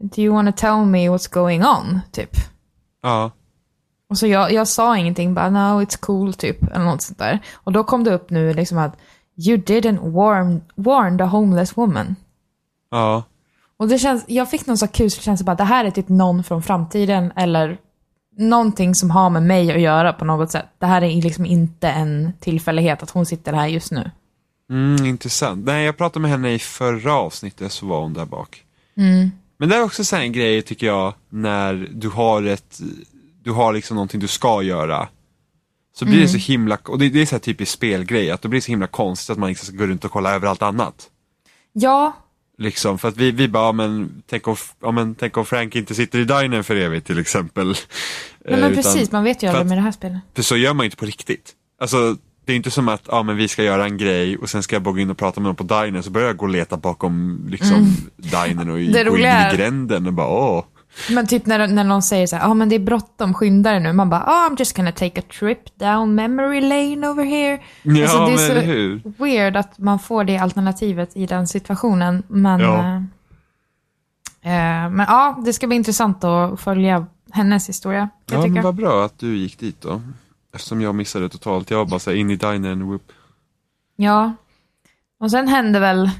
Do 0.00 0.22
you 0.22 0.34
wanna 0.34 0.52
tell 0.52 0.84
me 0.86 1.08
what's 1.08 1.32
going 1.32 1.64
on? 1.64 2.00
Typ. 2.12 2.30
Ja. 3.02 3.30
Och 4.08 4.18
så 4.18 4.26
jag, 4.26 4.52
jag 4.52 4.68
sa 4.68 4.96
ingenting, 4.96 5.34
bara 5.34 5.50
no 5.50 5.82
it's 5.82 6.00
cool 6.00 6.34
typ, 6.34 6.62
eller 6.62 6.84
något 6.84 7.02
sånt 7.02 7.18
där. 7.18 7.40
Och 7.54 7.72
då 7.72 7.84
kom 7.84 8.04
det 8.04 8.14
upp 8.14 8.30
nu 8.30 8.54
liksom 8.54 8.78
att 8.78 8.96
You 9.36 9.56
didn't 9.56 10.12
warn, 10.12 10.62
warn 10.74 11.18
the 11.18 11.24
homeless 11.24 11.76
woman. 11.76 12.16
Ja. 12.90 13.22
Och 13.78 13.88
det 13.88 13.98
känns, 13.98 14.24
jag 14.26 14.50
fick 14.50 14.66
någon 14.66 14.78
sån 14.78 14.88
kuslig 14.88 15.24
känsla 15.24 15.44
bara, 15.44 15.56
det 15.56 15.64
här 15.64 15.84
är 15.84 15.90
typ 15.90 16.08
någon 16.08 16.44
från 16.44 16.62
framtiden 16.62 17.32
eller 17.36 17.78
någonting 18.38 18.94
som 18.94 19.10
har 19.10 19.30
med 19.30 19.42
mig 19.42 19.72
att 19.72 19.80
göra 19.80 20.12
på 20.12 20.24
något 20.24 20.50
sätt. 20.50 20.66
Det 20.78 20.86
här 20.86 21.02
är 21.02 21.22
liksom 21.22 21.46
inte 21.46 21.88
en 21.88 22.32
tillfällighet 22.40 23.02
att 23.02 23.10
hon 23.10 23.26
sitter 23.26 23.52
här 23.52 23.66
just 23.66 23.92
nu. 23.92 24.10
Mm, 24.70 25.06
intressant. 25.06 25.66
Nej, 25.66 25.84
jag 25.84 25.96
pratade 25.96 26.20
med 26.20 26.30
henne 26.30 26.52
i 26.52 26.58
förra 26.58 27.14
avsnittet 27.14 27.72
så 27.72 27.86
var 27.86 28.00
hon 28.00 28.14
där 28.14 28.24
bak. 28.24 28.62
Men 29.58 29.68
det 29.68 29.76
är 29.76 29.82
också 29.82 30.04
så 30.04 30.16
en 30.16 30.32
grej 30.32 30.62
tycker 30.62 30.86
jag 30.86 31.14
när 31.28 31.88
du 31.94 32.08
har 32.08 32.42
ett, 32.42 32.80
du 33.42 33.52
har 33.52 33.72
liksom 33.72 33.94
någonting 33.94 34.20
du 34.20 34.28
ska 34.28 34.62
göra. 34.62 35.08
Så 35.98 36.04
blir 36.04 36.20
det 36.20 36.28
så 36.28 36.38
himla, 36.38 36.78
och 36.84 36.98
det, 36.98 37.08
det 37.08 37.22
är 37.22 37.26
så 37.26 37.34
här 37.34 37.40
typiskt 37.40 37.74
spelgrej, 37.74 38.30
att 38.30 38.42
det 38.42 38.48
blir 38.48 38.60
så 38.60 38.68
himla 38.72 38.86
konstigt 38.86 39.30
att 39.30 39.38
man 39.38 39.48
liksom 39.48 39.66
ska 39.66 39.76
gå 39.76 39.86
runt 39.86 40.04
och 40.04 40.10
kolla 40.10 40.34
över 40.34 40.48
allt 40.48 40.62
annat. 40.62 41.10
Ja, 41.72 42.12
Liksom, 42.58 42.98
för 42.98 43.08
att 43.08 43.16
vi, 43.16 43.30
vi 43.30 43.48
bara, 43.48 43.64
ja, 43.64 43.72
men, 43.72 44.22
tänk, 44.30 44.48
om, 44.48 44.56
ja, 44.82 44.90
men 44.90 45.14
tänk 45.14 45.36
om 45.36 45.46
Frank 45.46 45.76
inte 45.76 45.94
sitter 45.94 46.18
i 46.18 46.24
dinern 46.24 46.64
för 46.64 46.76
evigt 46.76 47.06
till 47.06 47.18
exempel. 47.18 47.66
nej, 47.66 47.76
Eh, 48.54 48.60
men 48.60 48.72
utan- 48.72 48.82
precis, 48.82 49.12
man 49.12 49.24
vet 49.24 49.42
ju 49.42 49.46
aldrig 49.46 49.66
med 49.66 49.78
det 49.78 49.82
här 49.82 49.92
spelet. 49.92 50.18
För 50.36 50.42
så 50.42 50.56
gör 50.56 50.74
man 50.74 50.84
ju 50.84 50.86
inte 50.86 50.96
på 50.96 51.04
riktigt. 51.06 51.52
Alltså, 51.80 52.16
det 52.46 52.52
är 52.52 52.56
inte 52.56 52.70
som 52.70 52.88
att 52.88 53.02
ja, 53.08 53.22
men 53.22 53.36
vi 53.36 53.48
ska 53.48 53.62
göra 53.62 53.84
en 53.84 53.96
grej 53.98 54.36
och 54.36 54.50
sen 54.50 54.62
ska 54.62 54.76
jag 54.76 54.82
bara 54.82 54.94
gå 54.94 55.00
in 55.00 55.10
och 55.10 55.18
prata 55.18 55.40
med 55.40 55.46
någon 55.48 55.56
på 55.56 55.62
dinern 55.82 56.02
så 56.02 56.10
börjar 56.10 56.26
jag 56.28 56.36
gå 56.36 56.44
och 56.44 56.50
leta 56.50 56.76
bakom 56.76 57.46
liksom, 57.50 57.96
och 58.70 58.78
Mm. 58.78 58.92
Det 58.92 59.04
gå 59.10 59.16
in 59.16 59.22
i 59.54 59.56
gränden 59.56 60.06
och 60.06 60.12
bara 60.12 60.28
åh. 60.28 60.64
Men 61.10 61.26
typ 61.26 61.46
när, 61.46 61.66
när 61.66 61.84
någon 61.84 62.02
säger 62.02 62.26
så 62.26 62.36
här, 62.36 62.42
ja 62.42 62.48
ah, 62.50 62.54
men 62.54 62.68
det 62.68 62.74
är 62.74 62.78
bråttom, 62.80 63.34
skynda 63.34 63.70
dig 63.70 63.80
nu. 63.80 63.92
Man 63.92 64.10
bara, 64.10 64.22
ah 64.26 64.48
I'm 64.50 64.58
just 64.58 64.76
gonna 64.76 64.92
take 64.92 65.20
a 65.20 65.24
trip 65.38 65.78
down 65.78 66.14
memory 66.14 66.60
lane 66.60 67.08
over 67.08 67.24
here. 67.24 67.62
Ja, 67.82 68.02
Alltså, 68.02 68.18
det 68.18 68.24
är 68.32 68.54
men 68.54 68.64
så- 68.64 68.66
hur. 68.66 69.02
Weird 69.18 69.56
att 69.56 69.78
man 69.78 69.98
får 69.98 70.24
det 70.24 70.38
alternativet 70.38 71.16
i 71.16 71.26
den 71.26 71.46
situationen. 71.46 72.22
Men, 72.28 72.60
Ja. 72.60 72.78
eh, 74.42 74.84
eh, 74.84 74.90
men 74.90 75.06
ja, 75.08 75.42
det 75.44 75.52
ska 75.52 75.66
bli 75.66 75.76
intressant 75.76 76.24
att 76.24 76.60
följa 76.60 77.06
hennes 77.32 77.68
historia. 77.68 78.08
Ja, 78.30 78.46
men 78.46 78.62
vad 78.62 78.74
bra 78.74 79.04
att 79.04 79.18
du 79.18 79.36
gick 79.36 79.58
dit 79.58 79.80
då. 79.80 80.02
Eftersom 80.54 80.80
jag 80.80 80.94
missade 80.94 81.28
totalt. 81.28 81.70
Jag 81.70 81.78
var 81.78 81.84
bara 81.86 82.00
så 82.00 82.10
här 82.10 82.16
in 82.16 82.30
i 82.30 82.36
dinern, 82.36 82.82
whoop. 82.82 83.12
Ja. 83.96 84.32
Och 85.20 85.30
sen 85.30 85.48
hände 85.48 85.80
väl 85.80 86.10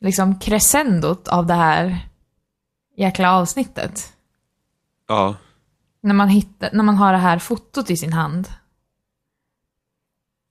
liksom 0.00 0.38
crescendot 0.38 1.28
av 1.28 1.46
det 1.46 1.54
här 1.54 1.98
jäkla 2.96 3.32
avsnittet. 3.32 4.12
Ja. 5.08 5.36
När 6.00 6.14
man, 6.14 6.28
hittar, 6.28 6.70
när 6.72 6.84
man 6.84 6.96
har 6.96 7.12
det 7.12 7.18
här 7.18 7.38
fotot 7.38 7.90
i 7.90 7.96
sin 7.96 8.12
hand. 8.12 8.48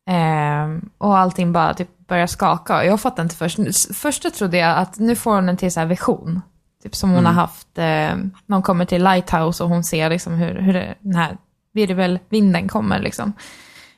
Ehm, 0.08 0.90
och 0.98 1.18
allting 1.18 1.52
bara 1.52 1.74
typ 1.74 2.08
börjar 2.08 2.28
skaka. 2.28 2.86
Jag 2.86 3.02
fattar 3.02 3.24
inte 3.24 3.36
först. 3.36 3.60
Först 3.96 4.34
trodde 4.34 4.58
jag 4.58 4.78
att 4.78 5.00
nu 5.00 5.16
får 5.16 5.36
hon 5.36 5.50
en 5.50 5.58
till 5.58 5.72
så 5.72 5.86
vision. 5.86 6.42
Typ 6.84 6.96
som 6.96 7.12
hon 7.12 7.26
har 7.26 7.34
haft, 7.34 7.78
eh, 7.78 8.16
hon 8.48 8.62
kommer 8.62 8.86
till 8.86 9.04
Lighthouse 9.04 9.64
och 9.64 9.70
hon 9.70 9.84
ser 9.84 10.10
liksom 10.10 10.34
hur, 10.34 10.56
hur 10.62 10.74
det, 10.74 10.96
den 11.00 11.16
här 11.16 11.38
virvelvinden 11.74 12.68
kommer 12.68 13.00
liksom. 13.00 13.34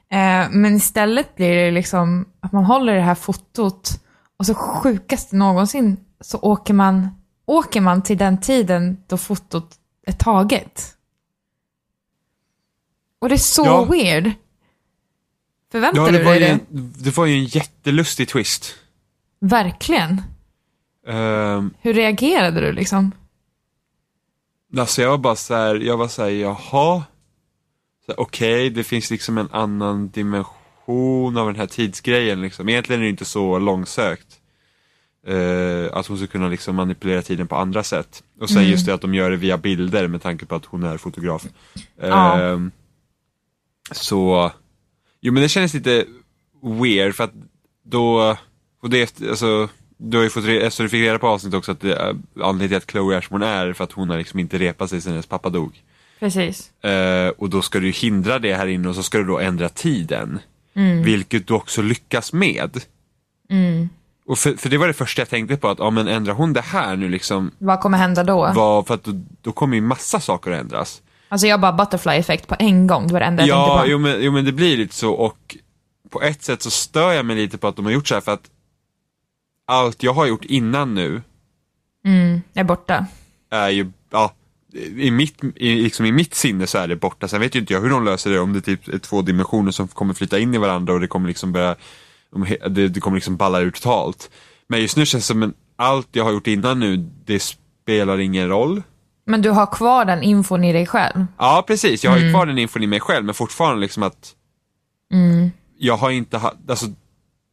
Eh, 0.09 0.49
men 0.49 0.75
istället 0.75 1.35
blir 1.35 1.55
det 1.55 1.71
liksom 1.71 2.25
att 2.39 2.51
man 2.51 2.63
håller 2.63 2.95
det 2.95 3.01
här 3.01 3.15
fotot 3.15 3.89
och 4.39 4.45
så 4.45 4.53
sjukast 4.53 5.31
någonsin 5.31 5.97
så 6.21 6.39
åker 6.41 6.73
man, 6.73 7.09
åker 7.45 7.81
man 7.81 8.03
till 8.03 8.17
den 8.17 8.41
tiden 8.41 8.97
då 9.07 9.17
fotot 9.17 9.75
är 10.07 10.11
taget. 10.11 10.97
Och 13.19 13.29
det 13.29 13.35
är 13.35 13.37
så 13.37 13.65
Ja. 13.65 13.83
weird. 13.85 14.31
Förväntar 15.71 16.01
Ja, 16.01 16.11
du 16.11 16.17
det 16.17 16.23
var, 16.23 16.31
dig 16.33 16.41
ju 16.41 16.47
det? 16.47 16.51
en, 16.51 16.93
det 16.97 17.17
var 17.17 17.25
ju 17.25 17.35
en 17.35 17.45
jättelustig 17.45 18.27
twist. 18.29 18.75
Verkligen. 19.39 20.21
Um, 21.07 21.73
Hur 21.81 21.93
reagerade 21.93 22.61
du 22.61 22.71
liksom? 22.71 23.11
alltså 24.77 25.01
jag 25.01 25.09
var 25.09 25.17
bara 25.17 25.35
så 25.35 25.53
här, 25.55 25.75
jag 25.75 25.97
var 25.97 26.07
så 26.07 26.21
här, 26.23 26.29
jaha. 26.29 27.03
Okej, 28.17 28.69
det 28.69 28.83
finns 28.83 29.09
liksom 29.11 29.37
en 29.37 29.49
annan 29.51 30.09
dimension 30.09 31.37
av 31.37 31.47
den 31.47 31.55
här 31.55 31.67
tidsgrejen 31.67 32.41
liksom. 32.41 32.69
Egentligen 32.69 33.01
är 33.01 33.03
det 33.03 33.09
inte 33.09 33.25
så 33.25 33.59
långsökt. 33.59 34.32
Eh, 35.27 35.97
att 35.97 36.07
hon 36.07 36.17
ska 36.17 36.27
kunna 36.27 36.47
liksom 36.47 36.75
manipulera 36.75 37.21
tiden 37.21 37.47
på 37.47 37.55
andra 37.55 37.83
sätt. 37.83 38.23
Och 38.41 38.49
sen 38.49 38.69
just 38.69 38.85
det 38.85 38.93
att 38.93 39.01
de 39.01 39.13
gör 39.13 39.31
det 39.31 39.37
via 39.37 39.57
bilder 39.57 40.07
med 40.07 40.21
tanke 40.21 40.45
på 40.45 40.55
att 40.55 40.65
hon 40.65 40.83
är 40.83 40.97
fotograf. 40.97 41.45
Ja. 42.01 42.41
Ehm, 42.41 42.71
Så, 43.91 44.51
jo 45.21 45.33
men 45.33 45.43
det 45.43 45.49
kändes 45.49 45.73
lite 45.73 46.05
weird 46.81 47.15
för 47.15 47.23
att 47.23 47.33
då, 47.85 48.37
och 48.81 48.89
det 48.89 49.01
efter, 49.01 49.29
alltså, 49.29 49.69
du 49.97 50.17
har 50.17 50.23
ju 50.23 50.29
fått 50.29 50.45
reda, 50.45 50.65
efter 50.65 50.83
du 50.83 50.89
fick 50.89 51.01
reda 51.01 51.19
på 51.19 51.27
avsnittet 51.27 51.57
också 51.57 51.71
att 51.71 51.79
det, 51.81 51.95
är- 51.95 52.15
anledningen 52.41 52.67
till 52.69 52.77
att 52.77 52.91
Chloe 52.91 53.17
Ashmore 53.17 53.47
är 53.47 53.73
för 53.73 53.83
att 53.83 53.91
hon 53.91 54.09
har 54.09 54.17
liksom 54.17 54.39
inte 54.39 54.57
repat 54.57 54.89
sig 54.89 55.01
sedan 55.01 55.11
hennes 55.11 55.27
pappa 55.27 55.49
dog. 55.49 55.83
Precis. 56.19 56.83
Eh, 56.83 57.27
och 57.29 57.49
då 57.49 57.61
ska 57.61 57.79
du 57.79 57.89
hindra 57.91 58.39
det 58.39 58.53
här 58.55 58.67
inne 58.67 58.89
och 58.89 58.95
så 58.95 59.03
ska 59.03 59.17
du 59.17 59.23
då 59.23 59.39
ändra 59.39 59.69
tiden. 59.69 60.39
Vilket 61.03 61.47
du 61.47 61.53
också 61.53 61.81
lyckas 61.81 62.33
med. 62.33 62.81
Och 64.25 64.37
för, 64.39 64.53
för 64.53 64.69
det 64.69 64.77
var 64.77 64.87
det 64.87 64.93
första 64.93 65.21
jag 65.21 65.29
tänkte 65.29 65.57
på, 65.57 65.69
att 65.69 65.79
ja, 65.79 65.89
men 65.89 66.07
ändrar 66.07 66.33
hon 66.33 66.53
det 66.53 66.61
här 66.61 66.95
nu 66.95 67.09
liksom, 67.09 67.51
Vad 67.57 67.79
kommer 67.79 67.97
hända 67.97 68.23
då? 68.23 68.51
var, 68.55 68.83
för 68.83 68.93
att 68.93 69.03
då, 69.03 69.11
då 69.41 69.51
kommer 69.51 69.75
ju 69.75 69.81
massa 69.81 70.19
saker 70.19 70.51
att 70.51 70.59
ändras. 70.61 71.01
Alltså 71.29 71.47
jag 71.47 71.59
bara 71.61 71.71
butterfly-effekt 71.73 72.47
på 72.47 72.55
en 72.59 72.87
gång, 72.87 73.07
det 73.07 73.13
var 73.13 73.19
det 73.19 73.25
enda 73.25 73.45
jag 73.45 73.57
Ja, 73.57 73.65
tänkte 73.65 73.81
på. 73.85 73.91
jo 73.91 73.97
men, 73.99 74.23
jo 74.23 74.31
men 74.31 74.45
det 74.45 74.51
blir 74.51 74.77
lite 74.77 74.95
så 74.95 75.13
och 75.13 75.57
på 76.09 76.21
ett 76.21 76.43
sätt 76.43 76.61
så 76.61 76.71
stör 76.71 77.11
jag 77.13 77.25
mig 77.25 77.35
lite 77.35 77.57
på 77.57 77.67
att 77.67 77.75
de 77.75 77.85
har 77.85 77.91
gjort 77.91 78.07
så 78.07 78.13
här 78.13 78.21
för 78.21 78.31
att 78.31 78.49
allt 79.67 80.03
jag 80.03 80.13
har 80.13 80.25
gjort 80.25 80.45
innan 80.45 80.93
nu 80.95 81.21
Mm, 82.05 82.41
är 82.53 82.63
borta. 82.63 83.05
är 83.51 83.69
ju, 83.69 83.91
ja, 84.11 84.33
i 84.97 85.11
mitt, 85.11 85.43
i, 85.55 85.75
liksom 85.83 86.05
i 86.05 86.11
mitt 86.11 86.33
sinne 86.35 86.67
så 86.67 86.77
är 86.77 86.87
det 86.87 86.95
borta. 86.95 87.27
Sen 87.27 87.41
vet 87.41 87.55
ju 87.55 87.59
inte 87.59 87.73
jag 87.73 87.81
hur 87.81 87.89
de 87.89 88.05
löser 88.05 88.31
det, 88.31 88.39
om 88.39 88.53
det 88.53 88.61
typ 88.61 88.87
är 88.87 88.97
två 88.99 89.21
dimensioner 89.21 89.71
som 89.71 89.87
kommer 89.87 90.13
flytta 90.13 90.39
in 90.39 90.53
i 90.53 90.57
varandra 90.57 90.93
och 90.93 90.99
det 90.99 91.07
kommer 91.07 91.27
liksom 91.27 91.51
börja, 91.51 91.75
det, 92.69 92.87
det 92.87 92.99
kommer 92.99 93.17
liksom 93.17 93.37
balla 93.37 93.59
ur 93.59 93.71
totalt. 93.71 94.29
Men 94.67 94.81
just 94.81 94.97
nu 94.97 95.05
känns 95.05 95.23
det 95.23 95.27
som 95.27 95.43
en, 95.43 95.53
allt 95.75 96.07
jag 96.11 96.23
har 96.23 96.31
gjort 96.31 96.47
innan 96.47 96.79
nu, 96.79 96.97
det 97.25 97.39
spelar 97.39 98.19
ingen 98.19 98.49
roll. 98.49 98.83
Men 99.25 99.41
du 99.41 99.49
har 99.49 99.65
kvar 99.65 100.05
den 100.05 100.23
infon 100.23 100.63
i 100.63 100.73
dig 100.73 100.85
själv. 100.85 101.25
Ja, 101.37 101.63
precis. 101.67 102.03
Jag 102.03 102.11
har 102.11 102.17
ju 102.17 102.31
kvar 102.31 102.45
den 102.45 102.57
infon 102.57 102.83
i 102.83 102.87
mig 102.87 102.99
själv, 102.99 103.25
men 103.25 103.35
fortfarande 103.35 103.81
liksom 103.81 104.03
att 104.03 104.35
jag 105.77 105.97
har 105.97 106.11
inte 106.11 106.37
haft, 106.37 106.55
alltså 106.69 106.85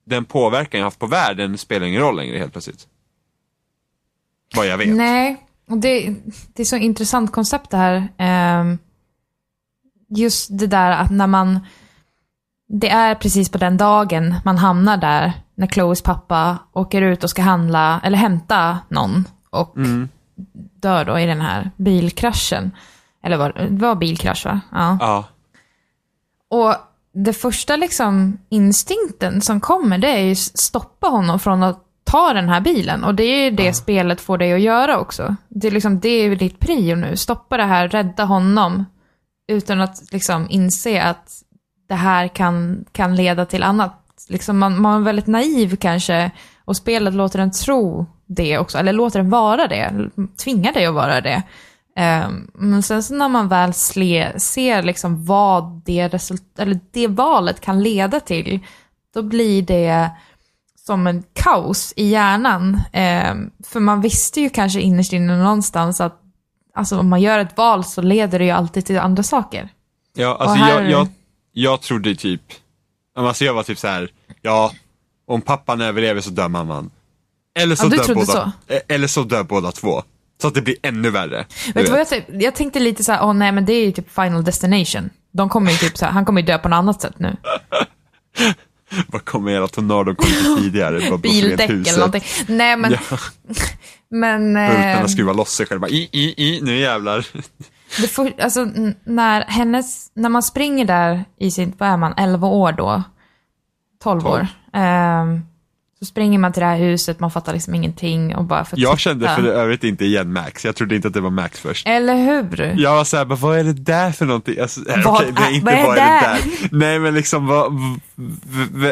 den 0.07 0.25
påverkan 0.25 0.81
jag 0.81 0.87
haft 0.87 0.99
på 0.99 1.07
världen 1.07 1.59
spelar 1.59 1.87
ingen 1.87 2.01
roll 2.01 2.17
längre 2.17 2.39
helt 2.39 2.53
plötsligt. 2.53 2.87
Vad 4.57 4.67
jag 4.67 4.79
vet. 4.79 4.89
Nej, 4.89 5.47
och 5.71 5.79
det, 5.79 6.15
det 6.55 6.63
är 6.63 6.65
så 6.65 6.77
intressant 6.77 7.33
koncept 7.33 7.71
det 7.71 7.77
här. 7.77 8.09
Ehm, 8.19 8.79
just 10.09 10.59
det 10.59 10.67
där 10.67 10.91
att 10.91 11.11
när 11.11 11.27
man... 11.27 11.61
Det 12.73 12.91
är 12.91 13.15
precis 13.15 13.49
på 13.49 13.59
den 13.59 13.77
dagen 13.77 14.35
man 14.45 14.59
hamnar 14.59 14.97
där, 14.97 15.33
när 15.55 15.67
Chloes 15.67 16.03
pappa 16.03 16.59
åker 16.73 17.03
ut 17.03 17.25
och 17.25 17.31
ska 17.31 17.43
handla, 17.43 18.01
eller 18.05 18.19
hämta 18.19 18.79
någon 18.89 19.25
och 19.51 19.77
dör 20.81 21.05
då 21.05 21.19
i 21.19 21.27
den 21.27 21.41
här 21.41 21.71
bilkraschen. 21.77 22.71
Eller 23.23 23.37
var 23.37 23.53
det 23.53 23.67
var 23.71 23.95
bilkrasch 23.95 24.45
va? 24.45 24.61
Ja. 24.73 24.97
Ja, 25.01 25.25
Och 26.49 26.75
det 27.13 27.33
första 27.33 27.77
liksom 27.77 28.39
instinkten 28.49 29.41
som 29.41 29.61
kommer, 29.61 29.99
det 29.99 30.09
är 30.09 30.21
ju 30.25 30.35
stoppa 30.37 31.07
honom 31.07 31.39
från 31.39 31.63
att 31.63 31.85
ta 32.05 32.33
den 32.33 32.49
här 32.49 32.61
bilen. 32.61 33.05
Och 33.05 33.15
det 33.15 33.25
är 33.25 33.45
ju 33.45 33.57
det 33.57 33.73
spelet 33.73 34.21
får 34.21 34.39
dig 34.39 34.53
att 34.53 34.61
göra 34.61 34.99
också. 34.99 35.37
Det 35.49 35.67
är 35.67 35.71
liksom, 35.71 36.01
det 36.01 36.09
är 36.09 36.23
ju 36.23 36.35
ditt 36.35 36.61
prio 36.61 36.97
nu. 36.97 37.17
Stoppa 37.17 37.57
det 37.57 37.65
här, 37.65 37.89
rädda 37.89 38.25
honom. 38.25 38.85
Utan 39.49 39.81
att 39.81 40.13
liksom 40.13 40.47
inse 40.51 41.03
att 41.03 41.43
det 41.91 41.97
här 41.97 42.29
kan, 42.29 42.85
kan 42.93 43.17
leda 43.17 43.47
till 43.47 43.63
annat. 43.63 43.93
Liksom 44.29 44.59
man, 44.59 44.81
man 44.83 45.01
är 45.01 45.05
väldigt 45.05 45.27
naiv 45.27 45.77
kanske. 45.77 46.31
Och 46.65 46.77
spelet 46.77 47.15
låter 47.15 47.39
en 47.39 47.51
tro 47.51 48.07
det 48.27 48.59
också. 48.59 48.79
Eller 48.79 48.93
låter 48.93 49.19
den 49.19 49.31
vara 49.31 49.67
det. 49.69 49.93
Tvingar 50.45 50.73
dig 50.73 50.87
att 50.87 50.95
vara 50.95 51.21
det. 51.21 51.43
Ehm, 51.97 52.51
Men 52.55 52.83
sen 52.83 53.03
så 53.03 53.15
när 53.15 53.29
man 53.29 53.49
väl 53.49 53.75
sle, 53.75 54.39
ser 54.41 54.83
liksom 54.83 55.25
vad 55.25 55.83
det, 55.85 56.09
result, 56.09 56.59
eller 56.59 56.81
det 56.91 57.07
valet 57.07 57.61
kan 57.61 57.83
leda 57.83 58.21
till, 58.21 58.61
då 59.15 59.23
blir 59.23 59.63
det 59.63 60.11
som 60.87 61.07
en 61.07 61.23
kaos 61.33 61.93
i 61.97 62.09
hjärnan. 62.09 62.81
Ehm, 62.93 63.51
för 63.65 63.81
man 63.81 64.01
visste 64.01 64.41
ju 64.41 64.49
kanske 64.51 64.81
innerst 64.81 65.13
inne 65.13 65.37
någonstans 65.37 66.01
att 66.01 66.21
alltså, 66.75 66.99
om 66.99 67.09
man 67.09 67.21
gör 67.21 67.39
ett 67.39 67.57
val 67.57 67.85
så 67.85 68.03
leder 68.03 68.39
det 68.39 68.45
ju 68.45 68.51
alltid 68.51 68.87
till 68.87 68.99
andra 68.99 69.23
saker. 69.23 69.69
ja 70.15 70.37
alltså 70.41 70.57
här- 70.57 70.83
jag, 70.83 70.91
jag, 70.91 71.09
jag 71.53 71.81
trodde 71.83 72.15
typ, 72.15 72.43
alltså 73.17 73.45
jag 73.45 73.55
var 73.55 73.63
typ 73.63 73.79
så 73.79 73.89
här, 73.89 74.11
ja, 74.43 74.73
om 75.27 75.43
pappan 75.43 75.81
överlever 75.81 76.21
så 76.21 76.31
dör 76.31 76.49
mamman. 76.49 76.91
Eller 77.59 77.77
så, 77.77 77.85
Ja, 77.85 77.89
dör, 78.07 78.15
båda, 78.15 78.53
eh, 78.69 78.81
eller 78.89 79.07
så 79.07 79.23
dör 79.23 79.43
båda 79.43 79.73
två. 79.73 80.03
Så 80.43 80.49
att 80.49 80.55
det 80.55 80.63
blir 80.63 80.77
ännu 80.83 81.11
värre. 81.11 81.47
Du 81.67 81.73
Vet 81.73 81.85
du 81.85 81.91
vad 81.91 82.01
jag, 82.01 82.09
tänkte? 82.09 82.33
jag 82.37 82.55
tänkte 82.55 82.81
lite 82.81 83.05
så 83.05 83.13
här, 83.13 83.25
åh 83.25 83.35
nej 83.35 83.53
men 83.53 83.65
det 83.67 83.73
är 83.73 83.85
ju 83.85 83.93
typ 83.93 84.15
Final 84.15 84.45
Destination. 84.45 85.11
De 85.33 85.49
kommer 85.49 85.71
ju 85.71 85.77
typ 85.77 85.99
så 85.99 86.05
här, 86.05 86.13
han 86.13 86.25
kommer 86.25 86.41
ju 86.41 86.47
dö 86.47 86.59
på 86.59 86.69
något 86.69 86.77
annat 86.77 87.03
sätt 87.03 87.19
nu. 87.19 87.37
Vad 89.07 89.25
kommer 89.25 89.53
era 89.53 89.69
tornadon 89.69 90.17
komma 90.17 90.31
lite 90.31 90.63
tidigare? 90.63 91.19
Bildäck 91.19 91.71
eller 91.71 91.97
någonting. 91.97 92.25
Nej 92.47 92.77
men, 92.77 92.93
Ja, 92.93 92.99
men... 94.11 94.55
bultarna 94.55 95.01
ehm, 95.01 95.09
skruvar 95.09 95.35
loss 95.35 95.51
sig 95.51 95.67
själva. 95.67 95.89
I, 95.89 96.09
i, 96.13 96.35
i, 96.47 96.61
nu 96.63 96.77
jävlar. 96.77 97.27
Det 98.01 98.09
för, 98.09 98.33
alltså, 98.43 98.65
när, 99.05 99.45
hennes, 99.45 100.11
när 100.15 100.29
man 100.29 100.43
springer 100.43 100.85
där 100.85 101.25
i 101.39 101.51
sin, 101.51 101.73
vad 101.79 101.89
är 101.89 101.97
man, 101.97 102.15
11 102.17 102.47
år 102.49 102.73
då? 102.73 103.03
12 104.03 104.27
år. 104.27 104.47
Ehm, 104.73 105.41
så 105.99 106.05
springer 106.07 106.39
man 106.39 106.53
till 106.53 106.61
det 106.61 106.67
här 106.67 106.77
huset, 106.79 107.21
man 107.21 107.31
fattar 107.31 107.53
liksom 107.53 107.75
ingenting 107.75 108.37
och 108.37 108.45
bara 108.45 108.65
får 108.65 108.79
Jag 108.79 108.91
titta. 108.91 108.99
kände 108.99 109.29
för 109.37 109.43
övrigt 109.45 109.85
inte 109.85 110.05
igen 110.05 110.33
Max. 110.33 110.65
Jag 110.65 110.77
trodde 110.77 110.97
inte 110.97 111.09
att 111.09 111.15
det 111.15 111.21
var 111.21 111.31
Max 111.31 111.61
först. 111.61 111.87
Eller 111.89 112.15
hur? 112.17 112.75
Jag 112.79 112.95
var 112.95 113.05
såhär, 113.05 113.25
vad 113.25 113.59
är 113.59 113.65
det 113.65 113.73
där 113.73 114.13
för 114.13 114.27
någonting? 114.27 114.61
Alltså, 114.61 114.81
Vad 115.05 115.23
är 115.23 115.27
är- 115.27 115.51
inte 115.55 115.65
vad 115.65 115.75
är 115.75 115.87
vad 115.87 115.99
är 115.99 116.21
det 116.21 116.27
där? 116.27 116.39
där? 116.61 116.69
Nej 116.79 116.99
men 116.99 117.15
liksom, 117.15 117.47
vad, 117.47 117.73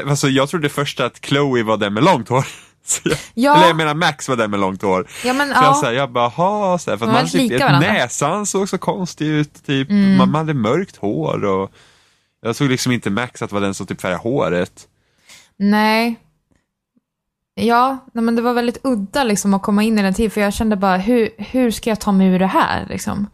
alltså, 0.08 0.28
jag 0.28 0.48
trodde 0.48 0.68
först 0.68 1.00
att 1.00 1.24
Chloe 1.26 1.62
var 1.62 1.76
den 1.76 1.94
med 1.94 2.04
långt 2.04 2.28
hår. 2.28 2.44
Ja. 3.34 3.56
Eller 3.56 3.66
jag 3.66 3.76
menar 3.76 3.94
Max 3.94 4.28
var 4.28 4.36
den 4.36 4.50
med 4.50 4.60
långt 4.60 4.82
hår. 4.82 5.06
Ja, 5.24 5.32
men 5.32 5.48
så 5.48 5.54
ja. 5.54 5.64
jag, 5.64 5.76
så 5.76 5.86
här, 5.86 5.92
jag 5.92 6.12
bara, 6.12 6.28
ha, 6.28 6.78
så 6.78 6.90
här, 6.90 6.98
för 6.98 7.06
man 7.06 7.26
typ. 7.26 7.60
Mm. 7.60 7.80
näsan 7.80 8.46
såg 8.46 8.68
så 8.68 8.78
konstig 8.78 9.26
ut, 9.26 9.66
typ. 9.66 9.88
man 10.18 10.34
hade 10.34 10.54
mörkt 10.54 10.96
hår 10.96 11.44
och 11.44 11.72
Jag 12.40 12.56
såg 12.56 12.68
liksom 12.68 12.92
inte 12.92 13.10
Max 13.10 13.42
att 13.42 13.50
det 13.50 13.54
var 13.54 13.60
den 13.60 13.74
som 13.74 13.86
typ 13.86 14.00
färgade 14.00 14.22
håret. 14.22 14.88
Nej. 15.56 16.16
Ja, 17.54 17.98
men 18.12 18.36
det 18.36 18.42
var 18.42 18.54
väldigt 18.54 18.78
udda 18.82 19.24
liksom 19.24 19.54
att 19.54 19.62
komma 19.62 19.82
in 19.82 19.98
i 19.98 20.02
den 20.02 20.14
tiden, 20.14 20.30
för 20.30 20.40
jag 20.40 20.54
kände 20.54 20.76
bara, 20.76 20.96
hur, 20.96 21.30
hur 21.38 21.70
ska 21.70 21.90
jag 21.90 22.00
ta 22.00 22.12
mig 22.12 22.26
ur 22.26 22.38
det 22.38 22.46
här 22.46 22.86
liksom? 22.88 23.26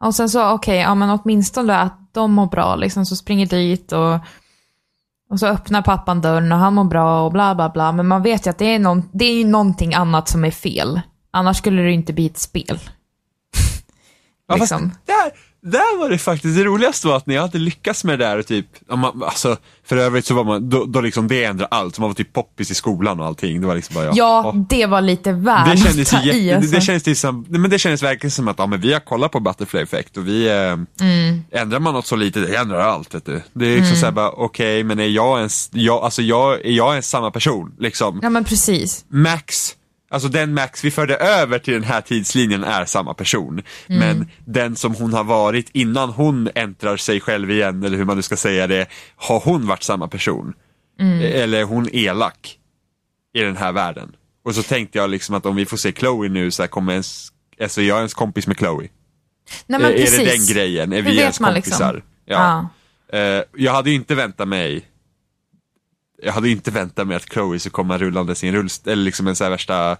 Och 0.00 0.14
sen 0.14 0.28
så, 0.28 0.50
okej, 0.50 0.78
ja 0.78 0.94
men 0.94 1.10
åtminstone 1.10 1.76
att 1.76 1.98
de 2.12 2.32
mår 2.32 2.46
bra 2.46 2.76
liksom, 2.76 3.06
så 3.06 3.16
springer 3.16 3.46
dit 3.46 3.92
och, 3.92 4.18
och 5.32 5.40
så 5.40 5.46
öppnar 5.46 5.82
pappan 5.82 6.20
dörren 6.20 6.52
och 6.52 6.58
han 6.58 6.74
mår 6.74 6.84
bra 6.84 7.24
och 7.24 7.32
bla 7.32 7.54
bla 7.54 7.68
bla. 7.68 7.92
Men 7.92 8.06
man 8.06 8.22
vet 8.22 8.46
ju 8.46 8.50
att 8.50 8.58
det 8.58 8.64
är, 8.74 8.78
någon, 8.78 9.08
det 9.12 9.24
är 9.24 9.34
ju 9.34 9.44
någonting 9.44 9.94
annat 9.94 10.28
som 10.28 10.44
är 10.44 10.50
fel. 10.50 11.00
Annars 11.30 11.56
skulle 11.56 11.82
det 11.82 11.92
inte 11.92 12.12
bli 12.12 12.26
ett 12.26 12.38
spel. 12.38 12.78
Ja, 14.46 14.58
fast 14.58 14.60
liksom. 14.60 14.92
där, 15.06 15.32
där 15.62 15.98
var 15.98 16.08
det 16.10 16.18
faktiskt, 16.18 16.56
det 16.56 16.64
roligaste 16.64 17.06
var 17.06 17.16
att 17.16 17.26
när 17.26 17.34
jag 17.34 17.42
hade 17.42 17.58
lyckats 17.58 18.04
med 18.04 18.18
det 18.18 18.24
där 18.24 18.38
och 18.38 18.46
typ, 18.46 18.66
man, 18.94 19.22
alltså, 19.22 19.56
för 19.86 19.96
övrigt 19.96 20.26
så 20.26 20.34
var 20.34 20.44
man, 20.44 20.68
då, 20.70 20.84
då 20.84 21.00
liksom 21.00 21.28
det 21.28 21.44
ändrade 21.44 21.68
allt, 21.70 21.98
man 21.98 22.08
var 22.10 22.14
typ 22.14 22.32
poppis 22.32 22.70
i 22.70 22.74
skolan 22.74 23.20
och 23.20 23.26
allting. 23.26 23.60
Det 23.60 23.66
var 23.66 23.74
liksom 23.74 23.94
bara, 23.94 24.04
ja, 24.04 24.12
Ja, 24.14 24.54
det 24.68 24.86
var 24.86 25.00
lite 25.00 25.32
väl 25.32 25.70
det 25.70 25.76
kändes, 25.76 26.10
ta 26.10 26.22
i, 26.22 26.26
jätte, 26.44 26.56
alltså. 26.56 26.74
det, 26.74 26.80
kändes 26.80 27.06
liksom, 27.06 27.46
men 27.48 27.70
det 27.70 27.78
kändes 27.78 28.02
verkligen 28.02 28.30
som 28.30 28.48
att 28.48 28.58
ja, 28.58 28.66
men 28.66 28.80
vi 28.80 28.92
har 28.92 29.00
kollat 29.00 29.32
på 29.32 29.40
Butterfly 29.40 29.80
Effect 29.80 30.16
och 30.16 30.28
vi, 30.28 30.48
eh, 30.48 30.72
Mm. 31.00 31.44
ändrar 31.52 31.78
man 31.80 31.94
något 31.94 32.06
så 32.06 32.16
lite, 32.16 32.40
det 32.40 32.56
ändrar 32.56 32.78
allt. 32.80 33.14
Vet 33.14 33.26
du. 33.26 33.42
Det 33.52 33.66
är 33.66 33.76
liksom 33.78 33.96
såhär 33.96 34.12
bara, 34.12 34.30
okej, 34.30 34.84
men 34.84 34.98
är 35.00 35.06
jag 35.06 35.38
ens, 35.38 35.70
jag, 35.72 36.04
alltså 36.04 36.22
jag, 36.22 36.66
är 36.66 36.70
jag 36.72 36.90
ens 36.92 37.10
samma 37.10 37.30
person? 37.30 37.74
Liksom. 37.78 38.20
Ja 38.22 38.30
men 38.30 38.44
precis. 38.44 39.04
Max, 39.08 39.74
alltså 40.12 40.28
den 40.28 40.54
Max 40.54 40.84
vi 40.84 40.90
förde 40.90 41.16
över 41.16 41.58
till 41.58 41.74
den 41.74 41.84
här 41.84 42.00
tidslinjen 42.00 42.64
är 42.64 42.84
samma 42.84 43.14
person. 43.14 43.62
Men 43.86 44.30
den 44.44 44.76
som 44.76 44.94
hon 44.94 45.12
har 45.12 45.24
varit 45.24 45.70
innan 45.72 46.10
hon 46.10 46.48
äntrar 46.54 46.96
sig 46.96 47.20
själv 47.20 47.50
igen, 47.50 47.82
eller 47.82 47.96
hur 47.98 48.04
man 48.04 48.16
nu 48.16 48.22
ska 48.22 48.36
säga 48.36 48.66
det, 48.66 48.86
har 49.16 49.40
hon 49.40 49.66
varit 49.66 49.82
samma 49.82 50.08
person? 50.08 50.54
Eller 51.22 51.58
är 51.60 51.64
hon 51.64 51.88
elak 51.92 52.58
i 53.34 53.40
den 53.40 53.56
här 53.56 53.72
världen? 53.72 54.12
Och 54.44 54.54
så 54.54 54.62
tänkte 54.62 54.98
jag 54.98 55.10
liksom 55.10 55.34
att 55.34 55.46
om 55.46 55.56
vi 55.56 55.66
får 55.66 55.76
se 55.76 55.92
Chloe 55.92 56.28
nu 56.28 56.50
så 56.50 56.62
här 56.62 56.68
kommer 56.68 56.92
ens, 56.92 57.28
alltså 57.62 57.82
jag 57.82 57.94
är 57.94 58.00
ens 58.00 58.14
kompis 58.14 58.46
med 58.46 58.56
Chloe. 58.58 58.88
Nej, 59.66 59.80
men 59.80 59.90
är, 59.90 59.94
är 59.94 59.98
precis. 59.98 60.18
det 60.18 60.24
den 60.24 60.46
grejen? 60.56 60.92
Är 60.92 61.02
Det 61.02 61.10
vi 61.10 61.20
ens 61.20 61.40
man 61.40 61.52
kompisar? 61.54 61.92
liksom. 61.94 62.10
Ja. 62.24 62.68
Ja. 63.12 63.18
Eh, 63.18 63.42
jag 63.56 63.72
hade 63.72 63.90
ju 63.90 63.96
inte 63.96 64.14
väntat 64.14 64.48
mig 64.48 64.88
jag 66.22 66.32
hade 66.32 66.50
inte 66.50 66.70
väntat 66.70 67.06
mig 67.06 67.16
att 67.16 67.32
Chloe 67.32 67.58
skulle 67.58 67.70
komma 67.70 67.98
rullandes 67.98 68.44
i 68.44 68.48
en 68.48 68.54
rullst 68.54 68.86
eller 68.86 69.02
liksom 69.04 69.26
en 69.28 69.36
så 69.36 69.44
här 69.44 69.50
värsta 69.50 69.96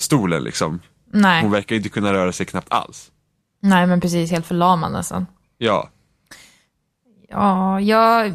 stolen 0.00 0.42
liksom. 0.44 0.80
Nej. 1.12 1.42
Hon 1.42 1.50
verkar 1.50 1.76
inte 1.76 1.88
kunna 1.88 2.12
röra 2.12 2.32
sig 2.32 2.46
knappt 2.46 2.72
alls. 2.72 3.10
Nej 3.62 3.86
men 3.86 4.00
precis, 4.00 4.30
helt 4.30 4.46
förlamad 4.46 4.92
nästan. 4.92 5.26
Ja, 5.58 5.88
Ja, 7.28 7.80
jag, 7.80 8.32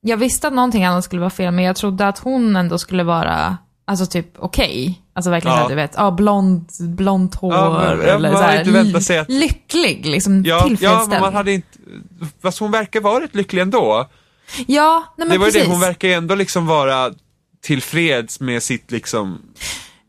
jag 0.00 0.16
visste 0.16 0.48
att 0.48 0.54
någonting 0.54 0.84
annat 0.84 1.04
skulle 1.04 1.20
vara 1.20 1.30
fel, 1.30 1.54
men 1.54 1.64
jag 1.64 1.76
trodde 1.76 2.08
att 2.08 2.18
hon 2.18 2.56
ändå 2.56 2.78
skulle 2.78 3.02
vara, 3.04 3.56
alltså 3.84 4.06
typ 4.06 4.26
okej. 4.38 5.00
Alltså 5.12 5.30
verkligen 5.30 5.52
Ja. 5.56 5.62
såhär, 5.62 5.68
du 5.68 5.74
vet, 5.82 5.94
ja, 5.96 6.10
blond, 6.10 6.68
blont 6.80 7.34
hår, 7.34 7.54
Ja, 7.54 7.70
men- 7.70 7.82
ja, 8.06 8.12
eller 8.14 8.30
man 8.30 8.38
så 8.38 8.42
hade 8.44 8.52
här, 8.52 8.58
inte 8.58 8.70
väntat 8.72 9.02
sig 9.02 9.18
att- 9.18 9.30
lycklig, 9.30 10.06
liksom 10.06 10.44
ja, 10.44 10.56
ja 10.56 10.64
tillfredsställd. 10.68 11.10
men 11.10 11.20
man 11.20 11.34
hade 11.34 11.52
inte, 11.52 11.68
fast 12.42 12.58
hon 12.58 12.70
verkar 12.70 13.00
varit 13.00 13.34
lycklig 13.34 13.62
ändå. 13.62 14.08
Ja, 14.66 15.14
nej 15.16 15.28
men 15.28 15.34
det 15.34 15.38
var 15.38 15.46
ju 15.46 15.52
precis. 15.52 15.68
det, 15.68 15.72
hon 15.72 15.80
verkar 15.80 16.08
ju 16.08 16.14
ändå 16.14 16.34
liksom 16.34 16.66
vara 16.66 17.14
tillfreds 17.62 18.40
med 18.40 18.62
sitt 18.62 18.90
liksom, 18.90 19.42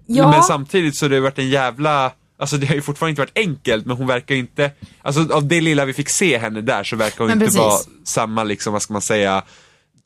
ja, 0.06 0.32
men 0.32 0.44
samtidigt 0.44 0.96
så 0.96 1.06
har 1.06 1.10
det 1.10 1.20
varit 1.20 1.40
en 1.40 1.50
jävla 1.50 2.12
Alltså 2.38 2.58
det 2.58 2.68
har 2.68 2.76
ju 2.76 2.82
fortfarande 2.82 3.10
inte 3.10 3.22
varit 3.22 3.38
enkelt 3.38 3.86
men 3.86 3.98
hon 3.98 4.08
verkar 4.08 4.36
ju 4.36 4.42
inte, 4.42 4.72
alltså 5.02 5.34
av 5.34 5.48
det 5.48 5.62
lilla 5.62 5.86
vi 5.86 5.94
fick 5.94 6.10
se 6.10 6.38
henne 6.38 6.62
där 6.62 6.84
så 6.84 6.96
verkar 6.96 7.18
hon 7.18 7.28
Men 7.28 7.38
inte 7.38 7.46
precis. 7.46 7.60
vara 7.60 7.80
samma 8.04 8.44
liksom, 8.44 8.74
vad 8.74 8.82
ska 8.82 8.94
man 8.94 9.02
säga, 9.02 9.44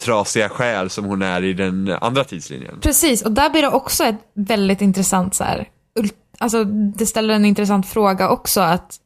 trasiga 0.04 0.50
själ 0.50 0.90
som 0.90 1.06
hon 1.06 1.22
är 1.22 1.44
i 1.44 1.54
den 1.54 1.98
andra 2.02 2.24
tidslinjen. 2.24 2.80
precis. 2.82 3.22
Och 3.22 3.32
där 3.32 3.50
blir 3.50 3.62
det 3.62 3.70
också 3.70 4.04
ett 4.04 4.20
väldigt 4.36 4.82
intressant 4.82 5.36
så 5.36 5.44
här, 5.44 5.68
alltså 6.38 6.64
det 6.64 7.06
ställer 7.06 7.34
en 7.34 7.46
intressant 7.46 7.90
fråga 7.90 8.30
också 8.30 8.62
att 8.62 8.98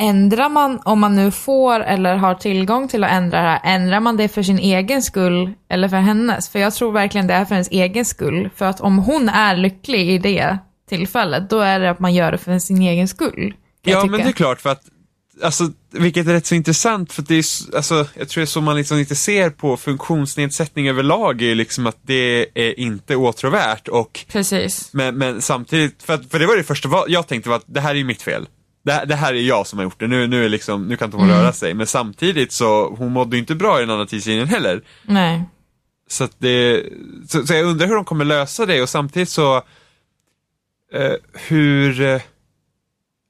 ändrar 0.00 0.48
man, 0.48 0.80
om 0.84 1.00
man 1.00 1.16
nu 1.16 1.30
får 1.30 1.80
eller 1.80 2.16
har 2.16 2.34
tillgång 2.34 2.88
till 2.88 3.04
att 3.04 3.10
ändra 3.10 3.42
det 3.42 3.48
här, 3.48 3.60
ändrar 3.64 4.00
man 4.00 4.16
det 4.16 4.28
för 4.28 4.42
sin 4.42 4.58
egen 4.58 5.02
skull 5.02 5.52
eller 5.68 5.88
för 5.88 5.96
hennes? 5.96 6.48
För 6.48 6.58
jag 6.58 6.74
tror 6.74 6.92
verkligen 6.92 7.26
det 7.26 7.34
är 7.34 7.44
för 7.44 7.54
hennes 7.54 7.70
egen 7.70 8.04
skull. 8.04 8.50
För 8.56 8.64
att 8.64 8.80
om 8.80 8.98
hon 8.98 9.28
är 9.28 9.56
lycklig 9.56 10.10
i 10.10 10.18
det 10.18 10.58
tillfället, 10.88 11.50
då 11.50 11.60
är 11.60 11.80
det 11.80 11.90
att 11.90 12.00
man 12.00 12.14
gör 12.14 12.32
det 12.32 12.38
för 12.38 12.58
sin 12.58 12.82
egen 12.82 13.08
skull. 13.08 13.54
Ja 13.84 14.04
men 14.04 14.20
det 14.20 14.28
är 14.28 14.32
klart 14.32 14.60
för 14.60 14.70
att, 14.70 14.82
alltså 15.42 15.70
vilket 15.92 16.26
är 16.26 16.32
rätt 16.32 16.46
så 16.46 16.54
intressant 16.54 17.12
för 17.12 17.22
att 17.22 17.28
det 17.28 17.34
är, 17.34 17.76
alltså 17.76 17.94
jag 17.94 18.28
tror 18.28 18.40
det 18.40 18.44
är 18.44 18.46
så 18.46 18.60
man 18.60 18.76
liksom 18.76 18.98
inte 18.98 19.14
ser 19.14 19.50
på 19.50 19.76
funktionsnedsättning 19.76 20.88
överlag 20.88 21.42
är 21.42 21.54
liksom 21.54 21.86
att 21.86 21.98
det 22.02 22.46
är 22.54 22.80
inte 22.80 23.16
åtråvärt 23.16 23.88
och 23.88 24.24
Precis. 24.28 24.92
Men, 24.92 25.18
men 25.18 25.42
samtidigt, 25.42 26.02
för, 26.02 26.14
att, 26.14 26.30
för 26.30 26.38
det 26.38 26.46
var 26.46 26.56
det 26.56 26.64
första 26.64 26.88
jag 27.08 27.26
tänkte 27.26 27.50
var 27.50 27.56
att 27.56 27.64
det 27.66 27.80
här 27.80 27.90
är 27.90 27.98
ju 27.98 28.04
mitt 28.04 28.22
fel. 28.22 28.46
Det, 28.82 28.92
här- 28.92 29.06
det 29.06 29.14
här 29.14 29.34
är 29.34 29.40
jag 29.40 29.66
som 29.66 29.78
har 29.78 29.84
gjort 29.84 30.00
det, 30.00 30.06
nu, 30.06 30.26
nu, 30.26 30.44
är 30.44 30.48
liksom, 30.48 30.88
nu 30.88 30.96
kan 30.96 31.06
inte 31.06 31.16
hon 31.16 31.28
röra 31.28 31.52
sig. 31.52 31.74
Men 31.74 31.86
samtidigt 31.86 32.52
så, 32.52 32.94
hon 32.98 33.12
mådde 33.12 33.38
inte 33.38 33.54
bra 33.54 33.78
i 33.78 33.80
den 33.80 33.90
andra 33.90 34.06
tidslinjen 34.06 34.48
heller. 34.48 34.82
Nej. 35.02 35.44
Så 36.08 36.24
att 36.24 36.34
det, 36.38 36.84
så, 37.28 37.46
så 37.46 37.54
jag 37.54 37.64
undrar 37.66 37.86
hur 37.86 37.94
de 37.94 38.04
kommer 38.04 38.24
lösa 38.24 38.66
det 38.66 38.82
och 38.82 38.88
samtidigt 38.88 39.28
så, 39.28 39.56
eh, 40.92 41.12
hur, 41.48 42.00
eh, 42.00 42.20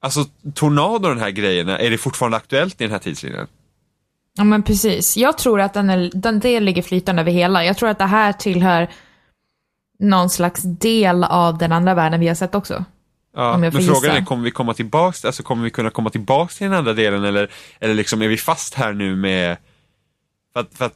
alltså 0.03 0.25
Tornado 0.55 1.09
och 1.09 1.15
den 1.15 1.21
här 1.25 1.31
grejerna, 1.31 1.79
är 1.79 1.91
det 1.91 1.99
fortfarande 1.99 2.37
aktuellt 2.37 2.81
i 2.81 2.85
den 2.85 2.91
här 2.93 2.99
tidslinjen? 2.99 3.47
Ja 4.37 4.45
men 4.45 4.63
precis. 4.63 5.17
Jag 5.17 5.39
tror 5.39 5.61
att 5.61 5.75
den, 5.75 5.91
är, 5.91 6.11
den 6.15 6.41
det 6.41 6.61
ligger 6.61 6.83
flytande 6.83 7.23
över 7.23 7.33
hela. 7.33 7.65
Jag 7.65 7.77
tror 7.77 7.89
att 7.89 7.99
det 7.99 8.05
här 8.05 8.33
tillhör 8.33 8.89
någon 9.99 10.31
slags 10.31 10.63
del 10.63 11.25
av 11.25 11.59
den 11.59 11.73
andra 11.73 11.95
världen 11.95 12.21
vi 12.21 12.29
har 12.29 12.35
sett 12.35 12.55
också. 12.55 12.85
Ja, 13.37 13.59
men 13.59 13.73
frågan 13.73 13.95
gissa. 13.95 14.13
är, 14.13 14.25
kommer 14.25 14.45
vi 14.45 14.51
komma 14.51 14.75
tillbaks, 14.75 15.25
alltså 15.25 15.43
kommer 15.43 15.65
vi 15.65 15.71
kunna 15.71 15.91
komma 15.91 16.11
tillbaks 16.11 16.57
till 16.59 16.65
den 16.65 16.79
andra 16.79 16.93
delen 16.93 17.25
eller, 17.25 17.51
eller 17.81 17.95
liksom 17.95 18.23
är 18.23 18.29
vi 18.29 18.37
fast 18.37 18.75
här 18.75 18.93
nu 18.93 19.17
med, 19.17 19.57
för 20.53 20.61
att, 20.61 20.75
för 20.75 20.85
att 20.85 20.95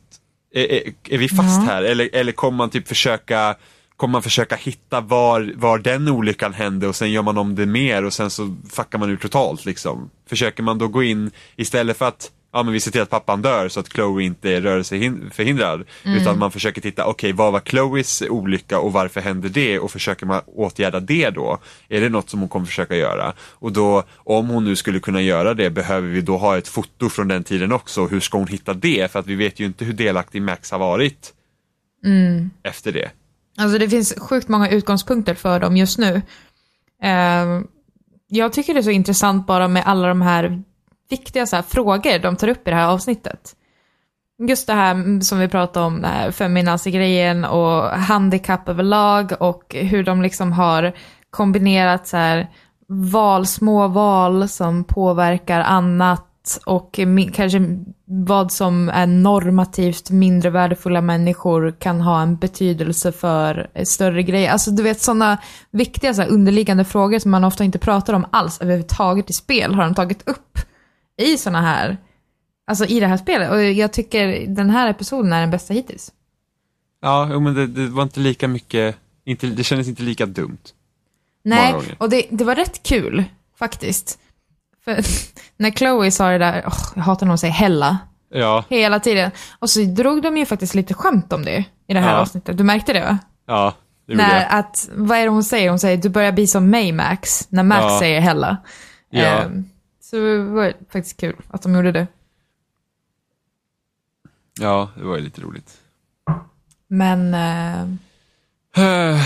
är, 0.55 0.73
är, 0.73 0.93
är 1.09 1.19
vi 1.19 1.29
fast 1.29 1.61
Ja. 1.61 1.73
här 1.73 1.83
eller, 1.83 2.11
eller 2.13 2.33
kommer 2.33 2.57
man 2.59 2.71
typ 2.71 2.89
försöka, 2.89 3.57
kommer 3.97 4.13
man 4.13 4.23
försöka 4.23 4.57
hitta 4.57 5.01
var, 5.01 5.53
var 5.57 5.79
den 5.79 6.09
olyckan 6.09 6.53
hände 6.55 6.89
och 6.89 6.97
sen 6.97 7.13
gör 7.13 7.23
man 7.23 7.39
om 7.39 7.55
det 7.55 7.67
mer 7.67 8.05
och 8.05 8.13
sen 8.13 8.31
så 8.31 8.57
fuckar 8.71 8.99
man 8.99 9.11
ur 9.11 9.17
totalt 9.17 9.65
liksom. 9.65 10.11
Försöker 10.29 10.63
man 10.63 10.79
då 10.79 10.89
gå 10.89 11.03
in 11.03 11.31
istället 11.57 11.97
för 11.99 12.09
att 12.09 12.31
Ja 12.53 12.63
men 12.63 12.73
vi 12.73 12.81
ser 12.81 12.91
till 12.91 13.01
att 13.01 13.11
pappan 13.11 13.43
dör 13.43 13.69
så 13.69 13.81
att 13.81 13.93
Chloe 13.93 14.23
inte 14.23 14.51
är 14.51 14.61
rörelseförhindrad. 14.61 15.85
Utan 16.05 16.39
man 16.39 16.51
försöker 16.51 16.81
titta, 16.81 17.07
okej 17.07 17.33
vad 17.33 17.53
var 17.53 17.61
Chloes 17.61 18.23
olycka 18.23 18.79
och 18.79 18.93
varför 18.93 19.21
hände 19.21 19.49
det? 19.49 19.79
Och 19.79 19.91
försöker 19.91 20.27
man 20.27 20.41
åtgärda 20.47 21.01
det 21.01 21.31
då? 21.31 21.59
Är 21.89 22.01
det 22.01 22.09
något 22.09 22.31
som 22.31 22.41
hon 22.41 22.49
kommer 22.49 22.67
försöka 22.67 22.97
göra? 22.97 23.33
Och 23.41 23.73
då, 23.73 24.03
om 24.17 24.49
hon 24.49 24.65
nu 24.65 24.77
skulle 24.77 25.01
kunna 25.01 25.23
göra 25.23 25.55
det, 25.55 25.71
behöver 25.71 26.09
vi 26.09 26.21
då 26.21 26.37
ha 26.37 26.59
ett 26.59 26.69
foto 26.69 27.09
från 27.09 27.29
den 27.29 27.45
tiden 27.45 27.73
också? 27.73 28.07
Hur 28.07 28.21
ska 28.21 28.39
hon 28.39 28.47
hitta 28.47 28.75
det? 28.75 29.13
För 29.13 29.19
att 29.19 29.27
vi 29.27 29.35
vet 29.35 29.61
ju 29.61 29.67
inte 29.67 29.85
hur 29.85 29.93
delaktig 29.93 30.43
Max 30.43 30.71
har 30.71 30.79
varit 30.79 31.33
efter 32.63 32.93
det. 32.93 33.11
Alltså 33.59 33.79
det 33.79 33.89
finns 33.89 34.15
sjukt 34.19 34.49
många 34.49 34.71
utgångspunkter 34.71 35.35
för 35.35 35.61
dem 35.61 35.77
just 35.77 35.99
nu. 35.99 36.23
Eh, 37.03 37.61
jag 38.29 38.53
tycker 38.53 38.75
det 38.75 38.81
är 38.81 38.83
så 38.83 38.91
intressant 38.91 39.47
bara 39.47 39.69
med 39.69 39.83
alla 39.87 40.09
de 40.09 40.23
här 40.23 40.63
viktiga 41.09 41.47
så 41.47 41.57
här, 41.57 41.63
frågor 41.63 42.19
de 42.19 42.37
tar 42.37 42.49
upp 42.49 42.69
i 42.69 42.71
det 42.71 42.77
här 42.77 42.89
avsnittet. 42.89 43.57
Just 44.49 44.67
det 44.67 44.73
här 44.73 45.21
som 45.21 45.39
vi 45.39 45.49
pratade 45.49 45.87
om, 45.87 46.05
eh, 46.05 46.31
feminazi-grejen 46.31 47.45
och 47.45 47.83
handikapp 47.91 48.69
överlag 48.69 49.33
och 49.41 49.75
hur 49.75 50.05
de 50.05 50.23
liksom 50.23 50.53
har 50.53 50.93
kombinerat 51.31 52.07
så 52.07 52.17
här 52.17 52.51
val, 52.89 53.47
små 53.47 53.89
val 53.89 54.49
som 54.49 54.85
påverkar 54.85 55.61
annat 55.61 56.59
och 56.67 57.01
kanske 57.33 57.61
vad 58.05 58.53
som 58.53 58.89
är 58.89 59.07
normativt 59.07 60.11
mindre 60.11 60.51
värdefulla 60.51 61.01
människor 61.01 61.77
kan 61.79 62.01
ha 62.01 62.23
en 62.23 62.37
betydelse 62.37 63.13
för 63.13 63.71
större 63.85 64.23
grejer. 64.23 64.51
Alltså 64.51 64.71
du 64.71 64.83
vet 64.83 65.01
sådana 65.01 65.39
viktiga 65.71 66.15
så 66.15 66.23
här, 66.23 66.29
underliggande 66.29 66.85
frågor 66.85 67.19
som 67.19 67.31
man 67.31 67.45
ofta 67.45 67.65
inte 67.65 67.79
pratar 67.79 68.15
om 68.15 68.27
alls 68.31 68.61
överhuvudtaget 68.61 69.31
i 69.31 69.33
spel 69.33 69.75
har 69.75 69.83
de 69.83 69.95
tagit 69.95 70.29
upp 70.29 70.59
i 71.17 71.37
sådana 71.39 71.61
här, 71.61 71.97
alltså 72.67 72.85
i 72.87 73.01
det 73.01 73.07
här 73.07 73.17
spelet. 73.17 73.51
Och 73.51 73.63
jag 73.63 73.93
tycker 73.93 74.47
den 74.47 74.71
här 74.71 74.91
episoden 74.91 75.33
är 75.33 75.41
den 75.41 75.51
bästa 75.51 75.75
hittills. 75.75 76.13
Ja, 77.03 77.27
men 77.41 77.55
det, 77.55 77.67
det 77.67 77.87
var 77.87 78.03
inte 78.03 78.21
lika 78.21 78.49
mycket, 78.49 78.97
inte, 79.25 79.47
det 79.47 79.65
kändes 79.65 79.89
inte 79.89 80.03
lika 80.03 80.27
dumt. 80.27 80.59
Nej, 81.45 81.75
och 81.99 82.11
det, 82.11 82.27
det 82.31 82.45
var 82.45 82.55
rätt 82.55 82.83
kul 82.83 83.25
faktiskt. 83.59 84.19
För 84.85 84.97
när 85.57 85.71
Chloe 85.71 86.11
sa 86.11 86.29
det 86.29 86.39
där, 86.39 86.63
åh, 86.67 86.79
jag 86.95 87.03
hatar 87.03 87.27
när 87.27 87.31
hon 87.31 87.39
säger 87.39 87.55
Hella, 87.55 87.99
Ja, 88.31 88.65
hela 88.71 89.01
tiden. 89.01 89.31
Och 89.59 89.71
så 89.71 89.81
drog 89.81 90.23
de 90.23 90.37
ju 90.37 90.47
faktiskt 90.47 90.75
lite 90.75 90.95
skämt 90.95 91.33
om 91.33 91.45
det 91.45 91.65
i 91.87 91.95
det 91.95 92.01
här 92.01 92.13
Ja. 92.13 92.19
avsnittet. 92.21 92.57
Du 92.59 92.65
märkte 92.65 92.93
det 92.93 93.01
va? 93.01 93.19
ja, 93.47 93.75
det 94.07 94.13
gjorde 94.13 94.27
När 94.27 94.41
jag. 94.41 94.47
att, 94.51 94.89
vad 94.95 95.19
är 95.19 95.23
det 95.23 95.29
hon 95.29 95.45
säger? 95.45 95.69
Hon 95.71 95.79
säger 95.79 95.97
du 95.97 96.09
börjar 96.09 96.33
bli 96.33 96.47
som 96.47 96.71
mig 96.71 96.93
Max, 96.93 97.47
när 97.51 97.63
Max 97.63 97.83
Ja. 97.83 97.99
säger 97.99 98.21
Hella. 98.21 98.57
Ja. 99.11 99.23
Ehm, 99.25 99.65
så 100.11 100.17
det 100.17 100.39
var 100.39 100.73
faktiskt 100.91 101.17
kul 101.21 101.37
att 101.49 101.63
de 101.63 101.75
gjorde 101.75 101.93
det. 101.93 102.07
Ja, 104.61 104.91
det 104.97 105.05
var 105.05 105.17
ju 105.17 105.23
lite 105.23 105.41
roligt. 105.41 105.79
Men 106.89 107.35
eh, 107.35 107.89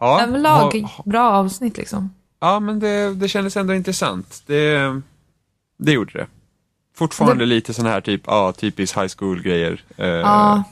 ja, 0.00 0.22
överlag, 0.22 0.86
bra 1.04 1.30
avsnitt 1.30 1.76
liksom. 1.76 2.14
Ja, 2.40 2.60
men 2.60 2.80
det, 2.80 3.14
det 3.14 3.28
kändes 3.28 3.56
ändå 3.56 3.74
intressant. 3.74 4.42
Det, 4.46 5.00
det 5.76 5.92
gjorde 5.92 6.12
det. 6.12 6.26
Fortfarande 6.94 7.42
Det- 7.44 7.48
lite 7.48 7.74
sån 7.74 7.86
här 7.86 8.00
typ, 8.00 8.22
ja, 8.26 8.52
typiskt 8.52 8.96
high 8.98 9.12
school-grejer. 9.18 9.84
Eh, 9.96 10.06
Ja, 10.08 10.64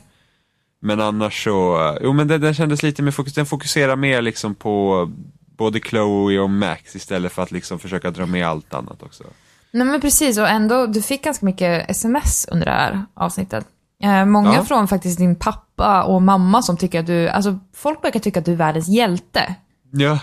Men 0.80 1.00
annars 1.00 1.44
så, 1.44 1.78
jo 2.02 2.12
men 2.12 2.28
den, 2.28 2.40
den 2.40 2.54
kändes 2.54 2.82
lite 2.82 3.02
mer 3.02 3.10
fokus, 3.10 3.34
den 3.34 3.46
fokuserar 3.46 3.96
mer 3.96 4.22
liksom 4.22 4.54
på 4.54 5.10
både 5.58 5.80
Chloe 5.80 6.38
och 6.38 6.50
Max 6.50 6.96
istället 6.96 7.32
för 7.32 7.42
att 7.42 7.50
liksom 7.50 7.78
försöka 7.78 8.10
dra 8.10 8.26
med 8.26 8.46
allt 8.46 8.74
annat 8.74 9.02
också. 9.02 9.24
nej 9.70 9.86
men 9.86 10.00
precis 10.00 10.38
och 10.38 10.48
ändå, 10.48 10.86
du 10.86 11.02
fick 11.02 11.24
ganska 11.24 11.46
mycket 11.46 11.90
sms 11.90 12.46
under 12.52 12.66
det 12.66 12.72
här 12.72 13.04
avsnittet. 13.14 13.66
Eh, 14.02 14.24
många 14.24 14.54
Ja. 14.54 14.64
från 14.64 14.88
faktiskt 14.88 15.18
din 15.18 15.36
pappa 15.36 16.02
och 16.02 16.22
mamma 16.22 16.62
som 16.62 16.76
tycker 16.76 17.00
att 17.00 17.06
du, 17.06 17.28
alltså 17.28 17.58
folk 17.74 18.04
verkar 18.04 18.20
tycka 18.20 18.38
att 18.40 18.44
du 18.46 18.52
är 18.52 18.56
världens 18.56 18.88
hjälte. 18.88 19.54
Ja. 19.92 20.20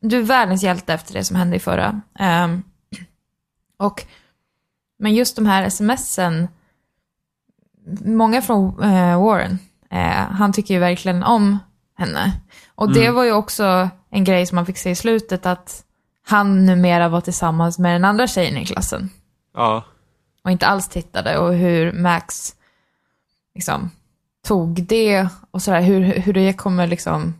Du 0.00 0.18
är 0.18 0.22
världens 0.22 0.62
hjälte 0.62 0.94
efter 0.94 1.14
det 1.14 1.24
som 1.24 1.36
hände 1.36 1.56
i 1.56 1.60
förra. 1.60 2.00
Ehm, 2.18 2.62
och, 3.78 4.04
men 4.98 5.14
just 5.14 5.36
de 5.36 5.46
här 5.46 5.68
smsen, 5.68 6.48
många 8.04 8.42
från 8.42 8.82
eh, 8.82 9.22
Warren, 9.24 9.58
eh, 9.90 9.98
han 10.30 10.52
tycker 10.52 10.74
ju 10.74 10.80
verkligen 10.80 11.22
om 11.22 11.58
henne. 11.98 12.32
Och 12.74 12.92
det 12.92 13.10
var 13.10 13.24
ju 13.24 13.32
också 13.32 13.88
en 14.16 14.24
grej 14.24 14.46
som 14.46 14.56
man 14.56 14.66
fick 14.66 14.78
se 14.78 14.90
i 14.90 14.94
slutet, 14.94 15.46
att 15.46 15.84
han 16.26 16.66
numera 16.66 17.08
var 17.08 17.20
tillsammans 17.20 17.78
med 17.78 17.94
den 17.94 18.04
andra 18.04 18.26
tjejen 18.26 18.56
i 18.56 18.66
klassen. 18.66 19.10
Ja. 19.54 19.84
Och 20.44 20.50
inte 20.50 20.66
alls 20.66 20.88
tittade 20.88 21.38
och 21.38 21.54
hur 21.54 21.92
Max 21.92 22.54
liksom 23.54 23.90
tog 24.46 24.82
det 24.82 25.28
och 25.50 25.62
sådär, 25.62 25.80
hur, 25.82 26.00
hur 26.00 26.32
det 26.32 26.52
kommer 26.52 26.86
liksom 26.86 27.34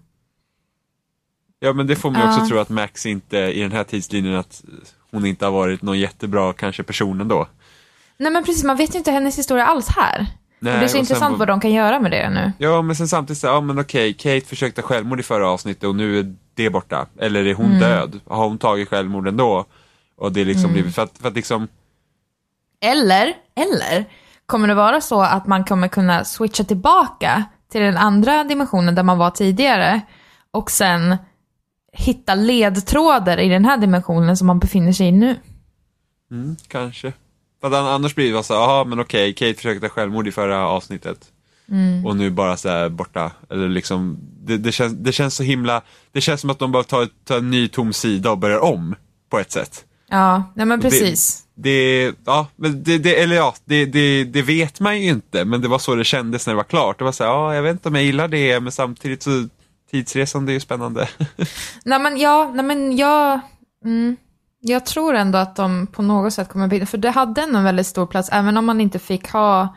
Ja 1.61 1.73
men 1.73 1.87
det 1.87 1.97
får 1.97 2.11
man 2.11 2.21
ju 2.21 2.29
också 2.29 2.41
Ja. 2.41 2.47
tro 2.49 2.59
att 2.59 2.69
Max 2.69 3.07
inte, 3.07 3.39
i 3.39 3.61
den 3.61 3.73
här 3.73 3.85
tidslinjen, 3.85 4.37
att 4.37 4.65
hon 5.11 5.27
inte 5.27 5.45
har 5.45 5.53
varit 5.53 5.83
någon 5.83 5.99
jättebra 5.99 6.53
kanske 6.53 6.83
person 6.83 7.21
ändå. 7.21 7.49
Nej 8.17 8.33
men 8.33 8.45
precis, 8.45 8.65
man 8.65 8.77
vet 8.77 8.95
ju 8.95 8.99
inte 8.99 9.11
hennes 9.11 9.39
historia 9.39 9.67
alls 9.67 9.89
här. 9.89 10.27
Nej, 10.59 10.79
det 10.79 10.85
är 10.85 10.89
så 10.89 10.99
intressant 10.99 11.33
sen- 11.33 11.39
vad 11.39 11.49
de 11.49 11.61
kan 11.61 11.73
göra 11.73 12.01
med 12.01 12.11
det 12.11 12.31
nu. 12.31 12.53
Ja 12.59 12.83
men 12.83 12.97
sen 12.97 13.09
samtidigt 13.09 13.41
så, 13.41 13.47
ja 13.47 13.61
men 13.61 13.79
okej, 13.79 14.15
Kate 14.15 14.41
försökte 14.47 14.83
självmord 14.83 15.21
i 15.21 15.23
förra 15.23 15.49
avsnittet 15.51 15.85
och 15.85 15.95
nu 15.97 16.19
är 16.19 16.35
det 16.55 16.71
borta. 16.71 17.07
Eller 17.19 17.47
är 17.47 17.55
hon 17.55 17.79
död? 17.79 18.21
Har 18.27 18.49
hon 18.49 18.59
tagit 18.59 18.89
självmord 18.89 19.29
ändå? 19.29 19.65
Och 20.17 20.33
det 20.33 20.41
är 20.41 20.45
liksom 20.45 20.73
blivit, 20.73 20.95
för 20.95 21.03
att, 21.03 21.19
för 21.19 21.29
att 21.29 21.35
liksom, 21.35 21.69
Eller, 22.81 23.35
eller 23.55 24.05
kommer 24.47 24.69
det 24.69 24.75
vara 24.75 25.01
så 25.01 25.21
att 25.23 25.47
man 25.47 25.65
kommer 25.65 25.89
kunna 25.89 26.25
switcha 26.25 26.65
tillbaka 26.65 27.45
till 27.73 27.81
den 27.81 27.97
andra 27.97 28.45
dimensionen 28.45 28.95
där 28.95 29.03
man 29.03 29.19
var 29.19 29.31
tidigare 29.31 30.01
och 30.51 30.71
sen 30.71 31.17
hitta 31.93 32.35
ledtrådar 32.35 33.39
i 33.39 33.49
den 33.49 33.65
här 33.65 33.77
dimensionen 33.77 34.37
som 34.37 34.47
man 34.47 34.59
befinner 34.59 34.93
sig 34.93 35.07
i 35.07 35.13
nu. 35.13 35.37
mm, 36.31 36.57
kanske. 36.69 37.13
För 37.61 37.69
att 37.69 37.75
an- 37.75 37.87
annars 37.87 38.15
blir 38.15 38.27
det 38.27 38.33
bara 38.33 38.43
så, 38.43 38.55
jaha 38.55 38.85
men 38.85 39.01
okej, 39.01 39.33
Kate 39.35 39.55
försökte 39.55 39.89
självmord 39.89 40.29
i 40.29 40.33
förra 40.33 40.69
avsnittet. 40.69 41.19
Och 42.05 42.17
nu 42.17 42.31
bara 42.31 42.57
så 42.57 42.69
här 42.69 42.89
borta. 42.89 43.31
Eller 43.51 43.69
liksom, 43.69 44.19
det, 44.45 44.57
det, 44.59 44.73
känns, 44.73 44.93
det 44.93 45.13
känns 45.13 45.35
så 45.35 45.43
himla, 45.43 45.83
det 46.13 46.21
känns 46.21 46.41
som 46.41 46.51
att 46.51 46.59
de 46.59 46.73
bara 46.73 46.83
tar, 46.85 47.09
tar 47.25 47.39
en 47.39 47.51
ny 47.51 47.69
tom 47.69 47.93
sida 47.93 48.31
och 48.31 48.39
börjar 48.39 48.59
om. 48.59 48.95
På 49.31 49.39
ett 49.39 49.53
sätt. 49.53 49.85
Ja, 50.09 50.53
nej 50.55 50.67
men 50.67 50.81
precis. 50.81 51.43
Det, 51.55 52.13
ja, 52.25 52.47
men 52.57 52.83
det, 52.83 52.99
det, 52.99 53.23
eller 53.23 53.37
ja, 53.37 53.55
det, 53.65 53.85
det, 53.87 54.25
det 54.25 54.43
vet 54.43 54.81
man 54.81 55.01
ju 55.01 55.09
inte, 55.09 55.45
men 55.45 55.61
det 55.61 55.69
var 55.69 55.79
så 55.79 55.95
det 55.95 56.05
kändes 56.05 56.47
när 56.47 56.55
det 56.55 56.57
var 56.57 56.65
klart. 56.65 56.99
Det 56.99 57.05
var 57.05 57.13
så 57.13 57.25
här, 57.25 57.31
ja, 57.31 57.55
jag 57.55 57.63
vet 57.63 57.73
inte 57.73 57.89
om 57.89 57.95
jag 57.95 58.05
gillar 58.05 58.29
det, 58.29 58.61
men 58.61 58.73
samtidigt 58.73 59.23
så, 59.23 59.49
tidsresan 59.91 60.47
det 60.47 60.53
är 60.53 60.55
ju 60.55 60.61
spännande. 60.61 61.09
Nej 61.85 61.99
men 61.99 62.19
ja, 62.19 62.51
nej 62.55 62.65
men 62.65 62.97
jag, 62.97 63.41
mm, 63.85 64.17
jag 64.61 64.87
tror 64.87 65.15
ändå 65.15 65.39
att 65.39 65.57
de 65.57 65.87
på 65.87 66.03
något 66.03 66.33
sätt 66.33 66.49
kommer 66.49 66.69
bidra, 66.69 66.87
för 66.87 66.99
det 66.99 67.11
hade 67.11 67.43
ändå 67.43 67.59
en 67.59 67.65
väldigt 67.65 67.87
stor 67.87 68.07
plats, 68.07 68.29
även 68.33 68.57
om 68.57 68.67
man 68.67 68.81
inte 68.81 68.99
fick 68.99 69.31
ha, 69.31 69.77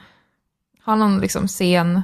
ha 0.85 0.95
någon 0.95 1.19
liksom 1.19 1.47
scen 1.47 2.01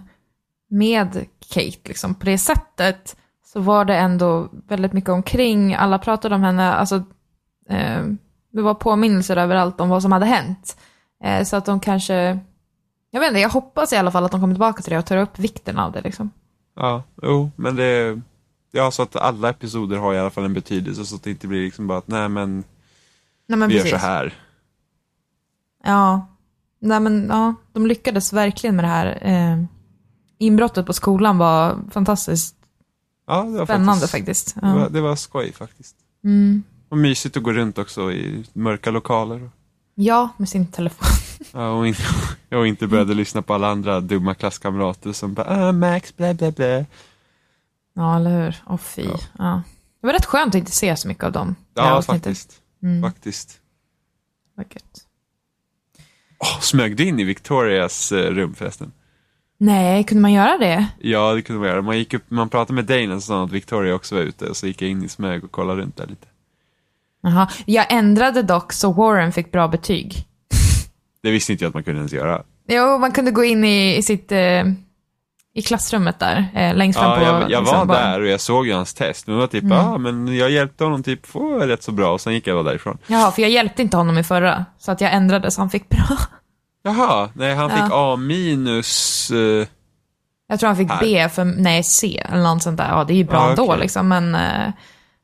med 0.70 1.26
Kate 1.54 1.80
liksom 1.84 2.16
på 2.16 2.26
det 2.26 2.38
sättet, 2.38 3.16
så 3.46 3.60
var 3.60 3.86
det 3.86 3.98
ändå 3.98 4.50
väldigt 4.68 4.94
mycket 4.94 5.10
omkring, 5.10 5.76
alla 5.76 6.00
pratade 6.00 6.36
om 6.36 6.44
henne, 6.44 6.74
alltså 6.74 6.96
eh, 7.70 8.04
det 8.52 8.62
var 8.62 8.74
påminnelser 8.74 9.38
överallt 9.38 9.82
om 9.82 9.90
vad 9.90 10.02
som 10.02 10.12
hade 10.12 10.26
hänt. 10.26 10.78
Eh, 11.24 11.44
så 11.44 11.56
att 11.56 11.66
de 11.66 11.80
kanske, 11.80 12.40
jag 13.12 13.20
vet 13.20 13.28
inte, 13.28 13.40
jag 13.40 13.50
hoppas 13.50 13.94
i 13.94 13.98
alla 13.98 14.12
fall 14.12 14.26
att 14.26 14.32
de 14.32 14.42
kommer 14.42 14.54
tillbaka 14.54 14.82
till 14.82 14.92
det 14.92 15.00
och 15.00 15.06
tar 15.06 15.18
upp 15.18 15.40
vikten 15.40 15.80
av 15.80 15.92
det 15.92 16.02
liksom. 16.02 16.32
ja, 16.76 17.04
jo, 17.22 17.52
men 17.56 17.76
det, 17.76 18.22
ja, 18.76 18.92
så 18.92 19.02
att 19.02 19.16
alla 19.16 19.50
episoder 19.50 19.98
har 19.98 20.14
i 20.14 20.20
alla 20.20 20.30
fall 20.30 20.46
en 20.46 20.54
betydelse, 20.54 21.06
så 21.06 21.16
att 21.16 21.24
det 21.24 21.30
inte 21.32 21.48
blir 21.48 21.66
liksom 21.66 21.88
bara 21.88 21.98
att, 21.98 22.08
nej 22.08 22.30
men, 22.30 22.64
Nej, 23.48 23.60
men 23.60 23.70
vi 23.70 23.76
gör 23.76 23.82
precis. 23.84 24.00
så 24.02 24.06
här. 24.08 24.34
Ja. 25.84 26.28
Nej 26.80 27.00
men 27.00 27.28
ja, 27.30 27.54
de 27.74 27.88
lyckades 27.88 28.34
verkligen 28.34 28.76
med 28.76 28.86
det 28.86 28.90
här. 28.90 29.20
Eh, 29.22 29.64
inbrottet 30.38 30.86
på 30.86 30.94
skolan 30.94 31.38
var 31.38 31.78
fantastiskt 31.92 32.56
Ja, 33.28 33.44
det 33.44 33.58
var 33.58 33.66
spännande 33.66 34.08
faktiskt. 34.08 34.12
faktiskt. 34.12 34.56
Det, 34.56 34.62
var, 34.74 34.80
Ja. 34.80 34.90
det 34.90 35.02
var 35.02 35.16
skoj 35.16 35.52
faktiskt. 35.54 35.96
Mm. 36.24 36.64
Och 36.90 36.98
mysigt 36.98 37.38
att 37.38 37.44
gå 37.44 37.54
runt 37.54 37.78
också 37.78 38.12
i 38.12 38.46
mörka 38.54 38.92
lokaler. 38.92 39.50
ja, 39.96 40.30
med 40.38 40.50
sin 40.50 40.68
telefon. 40.68 41.08
Ja, 41.54 41.70
och, 41.72 41.88
inte, 41.88 42.04
och 42.58 42.68
inte 42.68 42.88
började 42.88 43.14
lyssna 43.14 43.42
på 43.42 43.54
alla 43.54 43.68
andra 43.72 44.00
dumma 44.02 44.34
klasskamrater 44.36 45.12
som 45.14 45.34
bara 45.34 45.68
ah, 45.68 45.72
Max, 45.72 46.18
blä 46.18 46.34
blä 46.34 46.52
blä. 46.52 46.86
Ja, 47.96 48.16
eller 48.16 48.44
hur? 48.44 48.64
Åh 48.68 48.78
fy. 48.78 49.04
Ja. 49.04 49.20
Ja. 49.38 49.62
Det 50.02 50.08
var 50.08 50.14
rätt 50.14 50.26
skönt 50.26 50.56
att 50.56 50.60
inte 50.60 50.72
se 50.72 50.96
så 50.96 51.08
mycket 51.08 51.24
av 51.24 51.32
dem. 51.32 51.56
Ja, 51.74 52.02
faktiskt. 52.02 52.62
Mm. 52.84 53.02
faktiskt. 53.02 53.60
Gött. 54.58 55.06
Åh, 56.40 56.60
smög 56.60 56.98
du 56.98 57.04
in 57.08 57.20
i 57.20 57.24
Victorias 57.24 58.12
eh, 58.12 58.32
rum 58.32 58.56
förresten? 58.56 58.92
Nej, 59.58 60.04
kunde 60.04 60.22
man 60.22 60.34
göra 60.34 60.58
det? 60.58 60.88
Ja, 61.00 61.34
det 61.34 61.42
kunde 61.42 61.60
man 61.60 61.70
göra. 61.70 61.82
Man, 61.82 61.98
gick 61.98 62.14
upp, 62.14 62.24
man 62.28 62.50
pratade 62.50 62.74
med 62.74 62.86
Dana 62.86 63.16
och 63.16 63.24
sa 63.24 63.44
att 63.44 63.52
Victoria 63.52 63.96
också 63.96 64.16
var 64.16 64.22
ute, 64.22 64.46
och 64.46 64.58
så 64.58 64.68
gick 64.68 64.82
jag 64.82 64.90
in 64.90 65.04
i 65.04 65.10
smög 65.10 65.44
och 65.44 65.52
kollade 65.52 65.82
runt 65.82 65.98
där 65.98 66.08
lite. 66.08 66.28
Jaha. 67.22 67.50
Jag 67.66 67.86
ändrade 67.94 68.42
dock 68.42 68.74
så 68.74 68.92
Warren 68.92 69.32
fick 69.32 69.52
bra 69.52 69.68
betyg. 69.68 70.28
Det 71.24 71.32
visste 71.32 71.52
inte 71.52 71.64
jag 71.64 71.70
att 71.70 71.74
man 71.74 71.84
kunde 71.84 72.00
ens 72.00 72.14
göra. 72.14 72.44
Jo, 72.68 72.98
man 72.98 73.12
kunde 73.12 73.32
gå 73.32 73.44
in 73.44 73.64
i, 73.64 73.96
i 73.98 74.04
sitt... 74.04 74.32
Eh, 74.32 74.64
I 75.58 75.62
klassrummet 75.62 76.20
där, 76.20 76.48
eh, 76.56 76.76
längst 76.76 77.00
fram 77.00 77.10
Ja, 77.12 77.16
på... 77.18 77.24
jag, 77.24 77.52
jag 77.52 77.62
liksom, 77.64 77.88
var 77.88 77.96
där 77.96 78.22
och 78.22 78.28
jag 78.28 78.42
såg 78.42 78.68
ju 78.68 78.74
hans 78.74 78.94
test, 78.94 79.28
men 79.28 79.38
var 79.38 79.48
typ, 79.48 79.64
Mm. 79.64 79.78
ja 79.78 79.98
men 79.98 80.38
jag 80.38 80.52
hjälpte 80.52 80.84
honom 80.84 81.04
typ 81.04 81.26
få 81.26 81.60
rätt 81.60 81.84
så 81.84 81.92
bra 81.92 82.12
och 82.14 82.22
sen 82.22 82.34
gick 82.34 82.48
jag 82.48 82.56
bara 82.56 82.64
därifrån. 82.72 82.98
Jaha, 83.08 83.32
för 83.32 83.42
jag 83.42 83.52
hjälpte 83.52 83.82
inte 83.82 83.98
honom 83.98 84.18
i 84.18 84.24
förra, 84.24 84.66
så 84.78 84.92
att 84.92 85.02
jag 85.02 85.14
ändrade 85.14 85.52
så 85.52 85.62
han 85.62 85.70
fick 85.70 85.90
bra. 85.90 86.18
Jaha, 86.84 87.30
nej 87.34 87.56
han 87.56 87.70
fick 87.70 87.80
Ja. 87.80 88.14
A 88.14 88.16
minus. 88.16 89.32
eh, 89.32 89.68
Jag 90.48 90.60
tror 90.60 90.68
han 90.68 90.78
fick 90.78 90.90
Här. 90.90 91.00
B 91.02 91.30
för, 91.30 91.46
nej 91.46 91.84
C 91.84 92.24
eller 92.30 92.44
något 92.44 92.64
sånt 92.64 92.78
där. 92.78 92.90
Ja, 92.90 93.04
det 93.04 93.14
är 93.14 93.18
ju 93.18 93.24
bra 93.24 93.36
Ja, 93.44 93.50
ändå 93.50 93.64
okej. 93.68 93.80
liksom, 93.80 94.08
men 94.08 94.36
eh, 94.36 94.72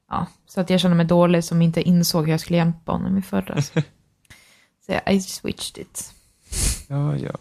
ja. 0.09 0.25
Så 0.47 0.61
att 0.61 0.69
jag 0.69 0.79
kände 0.79 0.97
mig 0.97 1.05
dålig 1.05 1.43
som 1.43 1.61
inte 1.61 1.82
insåg 1.82 2.25
hur 2.25 2.32
jag 2.32 2.39
skulle 2.39 2.57
hjälpa 2.57 2.91
honom 2.91 3.17
i 3.17 3.21
förra. 3.21 3.61
Så, 3.61 3.73
så 4.86 4.91
jag, 5.05 5.13
I 5.13 5.21
switched 5.21 5.82
it. 5.82 6.13
Ja, 6.88 7.15
ja. 7.15 7.32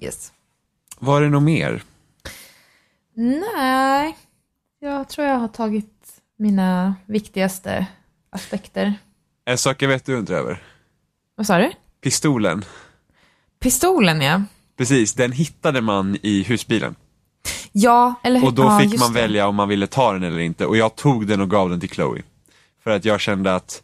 Yes. 0.00 0.32
Var 0.98 1.20
det 1.20 1.28
något 1.28 1.42
mer? 1.42 1.82
Nej, 3.18 4.16
jag 4.80 5.08
tror 5.08 5.26
jag 5.26 5.38
har 5.38 5.48
tagit 5.48 5.92
mina 6.38 6.94
viktigaste 7.06 7.86
aspekter. 8.30 8.94
En 9.44 9.58
sak 9.58 9.82
jag 9.82 9.88
vet 9.88 10.06
du 10.06 10.14
undrar 10.14 10.36
över. 10.36 10.62
Vad 11.34 11.46
sa 11.46 11.58
du? 11.58 11.72
Pistolen. 12.02 12.64
Pistolen 13.60 14.20
ja. 14.20 14.42
Precis, 14.78 15.14
den 15.14 15.32
hittade 15.32 15.80
man 15.80 16.16
i 16.22 16.42
husbilen. 16.42 16.94
Ja, 17.72 18.14
eller 18.22 18.40
hur? 18.40 18.46
Och 18.46 18.54
då 18.54 18.62
ja, 18.62 18.78
fick 18.78 19.00
man 19.00 19.12
det. 19.12 19.20
välja 19.20 19.48
om 19.48 19.54
man 19.54 19.68
ville 19.68 19.86
ta 19.86 20.12
den 20.12 20.22
eller 20.22 20.38
inte. 20.38 20.66
Och 20.66 20.76
jag 20.76 20.96
tog 20.96 21.26
den 21.26 21.40
och 21.40 21.50
gav 21.50 21.70
den 21.70 21.80
till 21.80 21.90
Chloe. 21.90 22.22
För 22.84 22.90
att 22.90 23.04
jag 23.04 23.20
kände 23.20 23.54
att, 23.54 23.82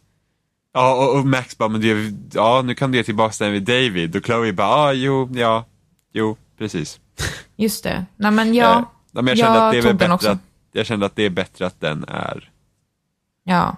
ja 0.73 0.95
och, 0.95 1.19
och 1.19 1.25
Max 1.25 1.57
bara, 1.57 1.69
men 1.69 1.81
det, 1.81 2.13
ja 2.33 2.61
nu 2.61 2.75
kan 2.75 2.91
du 2.91 2.97
ge 2.97 3.03
tillbaka 3.03 3.43
den 3.43 3.53
vid 3.53 3.63
David. 3.63 4.15
Och 4.15 4.25
Chloe 4.25 4.53
bara, 4.53 4.93
ja 4.93 4.93
jo, 4.93 5.29
ja, 5.33 5.65
jo, 6.13 6.37
precis. 6.57 6.99
Just 7.55 7.83
det. 7.83 8.05
Nej 8.15 8.31
men 8.31 8.53
jag, 8.53 8.67
Eh, 8.67 8.83
ja, 8.83 8.92
men 9.21 9.27
jag 9.27 9.37
kände 9.37 9.59
jag 9.59 9.67
att 9.67 9.71
det 9.71 9.89
är 9.89 9.93
bättre 9.93 10.31
att, 10.31 10.39
jag 10.71 10.85
kände 10.85 11.05
att 11.05 11.15
det 11.15 11.23
är 11.23 11.29
bättre 11.29 11.65
att 11.65 11.79
den 11.79 12.05
är, 12.07 12.51
ja. 13.43 13.77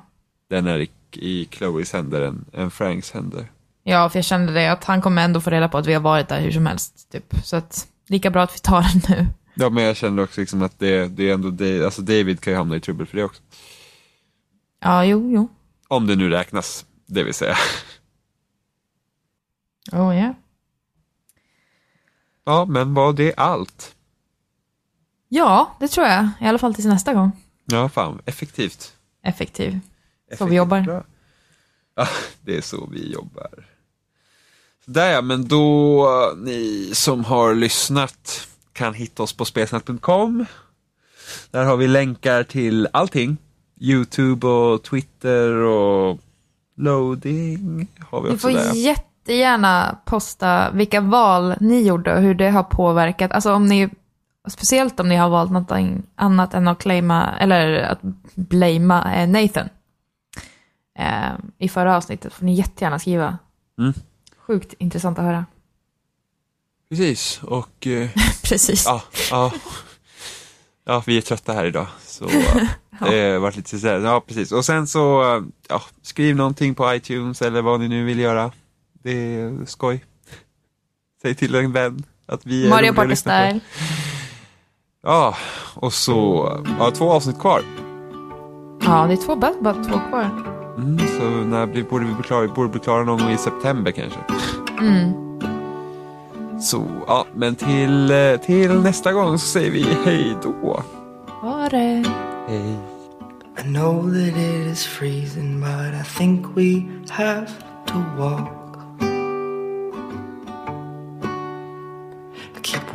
den 0.50 0.68
är 0.68 0.80
i, 0.80 0.90
i 1.12 1.48
Chloes 1.52 1.94
händer 1.94 2.22
än, 2.22 2.46
än 2.54 2.72
Franks 2.72 3.12
händer. 3.12 3.52
Ja, 3.84 4.10
för 4.10 4.18
jag 4.18 4.26
kände 4.26 4.54
det 4.54 4.72
att 4.72 4.84
han 4.84 5.02
kommer 5.02 5.26
ändå 5.26 5.42
få 5.42 5.50
reda 5.50 5.70
på 5.70 5.78
att 5.78 5.88
vi 5.88 5.94
har 5.94 6.02
varit 6.02 6.28
där 6.28 6.42
hur 6.42 6.52
som 6.52 6.66
helst, 6.66 7.12
typ. 7.12 7.34
Så 7.44 7.56
att, 7.56 7.88
lika 8.08 8.30
bra 8.30 8.44
att 8.44 8.56
vi 8.56 8.60
tar 8.60 8.82
den 8.82 9.02
nu. 9.18 9.28
Ja 9.56 9.70
men 9.70 9.84
jag 9.84 9.96
kände 9.96 10.24
också 10.24 10.42
liksom 10.42 10.62
att 10.62 10.80
det, 10.80 11.08
det 11.08 11.30
är 11.30 11.34
ändå, 11.34 11.50
det, 11.50 11.86
alltså 11.86 12.02
David 12.02 12.42
kan 12.42 12.54
ju 12.54 12.58
hamna 12.58 12.76
i 12.76 12.80
trubbel 12.80 13.08
för 13.08 13.18
det 13.18 13.24
också. 13.24 13.42
Ja, 14.80 15.06
jo, 15.06 15.32
jo. 15.32 15.50
Om 15.88 16.08
det 16.08 16.16
nu 16.16 16.30
räknas, 16.30 16.86
det 17.06 17.24
vill 17.24 17.34
säga. 17.34 17.56
Oh 19.92 20.18
ja. 20.18 20.34
Ja, 22.46 22.66
men 22.66 22.94
var 22.94 23.14
det 23.14 23.34
allt? 23.38 23.95
Ja, 25.36 25.76
det 25.80 25.88
tror 25.88 26.08
jag. 26.08 26.30
I 26.42 26.46
alla 26.48 26.58
fall 26.58 26.74
tills 26.76 26.86
nästa 26.88 27.14
gång. 27.14 27.32
Ja, 27.66 27.90
fan, 27.90 28.22
effektivt. 28.26 28.94
Effektiv. 29.24 29.72
Så 29.72 30.34
Effektivt 30.34 30.52
vi 30.52 30.56
jobbar. 30.56 31.04
Ja, 31.96 32.08
det 32.42 32.58
är 32.58 32.62
så 32.62 32.90
vi 32.92 33.12
jobbar. 33.14 33.50
Där 34.86 35.12
ja, 35.12 35.22
men 35.22 35.48
då 35.48 36.08
ni 36.38 36.90
som 36.94 37.24
har 37.26 37.56
lyssnat 37.56 38.48
kan 38.74 38.94
hitta 38.94 39.24
oss 39.24 39.34
på 39.34 39.46
spelsnack.com. 39.46 40.46
Där 41.52 41.64
har 41.66 41.78
vi 41.78 41.88
länkar 41.88 42.44
till 42.44 42.88
allting. 42.94 43.38
Youtube 43.80 44.48
och 44.48 44.84
Twitter 44.84 45.52
och 45.54 46.20
loading 46.78 47.88
har 48.10 48.22
vi 48.22 48.30
Ni 48.30 48.36
också 48.36 48.48
får 48.48 48.58
där. 48.58 48.74
jättegärna 48.74 49.98
posta 50.06 50.72
vilka 50.72 51.02
val 51.02 51.56
ni 51.60 51.82
gjorde 51.82 52.16
och 52.16 52.22
hur 52.22 52.34
det 52.36 52.50
har 52.50 52.64
påverkat. 52.64 53.32
Alltså 53.32 53.54
om 53.54 53.66
ni, 53.66 53.90
speciellt 54.48 55.00
om 55.00 55.10
ni 55.10 55.16
har 55.16 55.30
valt 55.30 55.52
något 55.52 55.72
annat 56.16 56.54
än 56.54 56.68
att 56.68 56.80
claima, 56.80 57.38
eller 57.40 57.74
att 57.74 58.00
blamea 58.36 59.16
eh, 59.16 59.28
Nathan. 59.30 59.70
Eh, 61.00 61.34
I 61.58 61.70
förra 61.70 61.98
avsnittet 61.98 62.34
får 62.34 62.46
ni 62.46 62.54
jättegärna 62.54 63.00
skriva. 63.00 63.38
Mm. 63.80 63.94
Sjukt 64.38 64.74
intressant 64.78 65.20
att 65.20 65.26
höra. 65.26 65.46
Precis, 66.90 67.40
och 67.44 67.88
eh, 67.88 68.10
Precis. 68.44 68.86
ja, 68.86 69.04
ja. 69.32 69.52
ja, 70.86 71.04
vi 71.06 71.18
är 71.18 71.22
trötta 71.22 71.54
här 71.54 71.66
idag. 71.66 71.88
Så 72.02 72.26
det 73.00 73.32
har 73.32 73.40
varit 73.40 73.56
lite 73.56 73.80
sådär, 73.80 74.00
ja 74.00 74.22
precis. 74.28 74.52
Och 74.52 74.66
sen 74.66 74.88
så, 74.88 75.24
ja, 75.70 75.82
skriv 76.02 76.36
någonting 76.36 76.76
på 76.76 76.94
iTunes 76.96 77.42
eller 77.42 77.62
vad 77.62 77.80
ni 77.80 77.88
nu 77.88 78.04
vill 78.04 78.20
göra. 78.20 78.52
Det 79.04 79.12
är 79.12 79.66
skoj. 79.66 80.06
Säg 81.22 81.36
till 81.36 81.56
en 81.56 81.72
vän 81.72 82.04
att 82.26 82.46
vi 82.46 82.66
är 82.66 82.70
Mario 82.70 82.94
Party. 82.94 83.16
Style. 83.16 83.60
Ja, 85.06 85.36
och 85.76 85.94
så, 85.94 86.50
ja, 86.80 86.92
två 86.92 87.12
avsnitt 87.12 87.40
kvar. 87.40 87.62
Ja, 88.86 89.06
det 89.08 89.14
är 89.14 89.26
två, 89.26 89.36
bara, 89.36 89.54
bara 89.62 89.74
två 89.74 90.00
kvar. 90.10 90.30
Mm, 90.78 91.00
så 91.00 91.24
när 91.24 91.66
blir, 91.66 91.84
borde 91.84 92.06
vi 92.06 92.14
bli 92.14 92.24
klara? 92.24 92.42
Vi 92.42 92.48
borde 92.48 92.70
bli 92.70 92.80
klara 92.80 93.04
någon 93.04 93.20
gång 93.20 93.32
i 93.32 93.38
september 93.38 93.92
kanske. 93.92 94.20
Mm. 94.80 95.14
Så, 96.62 96.84
ja, 97.08 97.26
men 97.34 97.56
till, 97.56 98.12
eh, 98.12 98.38
till 98.46 98.80
nästa 98.80 99.14
gång 99.14 99.40
så 99.40 99.48
säger 99.48 99.72
vi 99.72 99.84
hej 100.06 100.36
då. 100.44 100.84
Ha 101.42 101.70
det. 101.70 102.04
Hej. 102.48 102.78
I 103.60 103.64
know 103.64 104.04
that 104.04 104.38
it 104.38 104.72
is 104.72 104.86
freezing, 104.86 105.62
but 105.62 105.94
I 106.02 106.04
think 106.18 106.46
we 106.56 106.84
have 107.10 107.48
to 107.88 107.94
walk. 108.18 108.65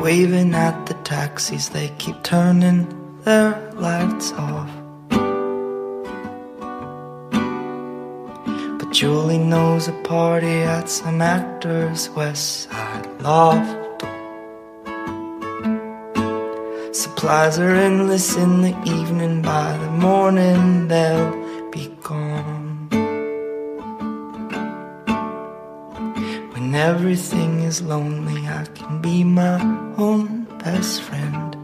Waving 0.00 0.54
at 0.54 0.86
the 0.86 0.94
taxis, 1.04 1.68
they 1.68 1.88
keep 1.98 2.22
turning 2.22 2.86
their 3.24 3.52
lights 3.74 4.32
off. 4.32 4.70
But 8.78 8.90
Julie 8.92 9.38
knows 9.38 9.88
a 9.88 9.92
party 10.02 10.62
at 10.62 10.88
some 10.88 11.20
actor's 11.20 12.08
West 12.10 12.62
Side 12.62 13.06
loft. 13.20 13.76
Supplies 16.96 17.58
are 17.58 17.74
endless 17.74 18.36
in 18.36 18.62
the 18.62 18.74
evening, 18.86 19.42
by 19.42 19.76
the 19.76 19.90
morning 19.90 20.88
they'll 20.88 21.70
be 21.70 21.88
gone. 22.02 22.69
When 26.70 26.80
everything 26.80 27.62
is 27.62 27.82
lonely, 27.82 28.46
I 28.46 28.64
can 28.76 29.02
be 29.02 29.24
my 29.24 29.60
own 29.98 30.44
best 30.62 31.02
friend. 31.02 31.56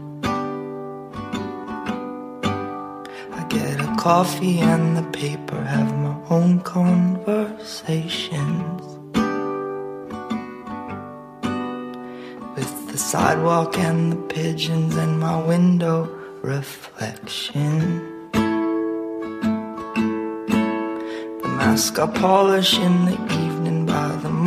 I 3.31 3.45
get 3.47 3.79
a 3.79 3.95
coffee 3.97 4.59
and 4.59 4.97
the 4.97 5.03
paper, 5.17 5.63
have 5.63 5.95
my 5.95 6.13
own 6.29 6.59
conversations. 6.59 8.81
With 12.57 12.91
the 12.91 12.97
sidewalk 12.97 13.77
and 13.77 14.11
the 14.11 14.17
pigeons 14.33 14.97
and 14.97 15.21
my 15.21 15.41
window 15.41 16.09
reflection. 16.41 18.01
The 21.41 21.47
mask 21.47 21.97
I 21.97 22.07
polish 22.07 22.77
in 22.77 23.05
the 23.05 23.13
evening 23.13 23.46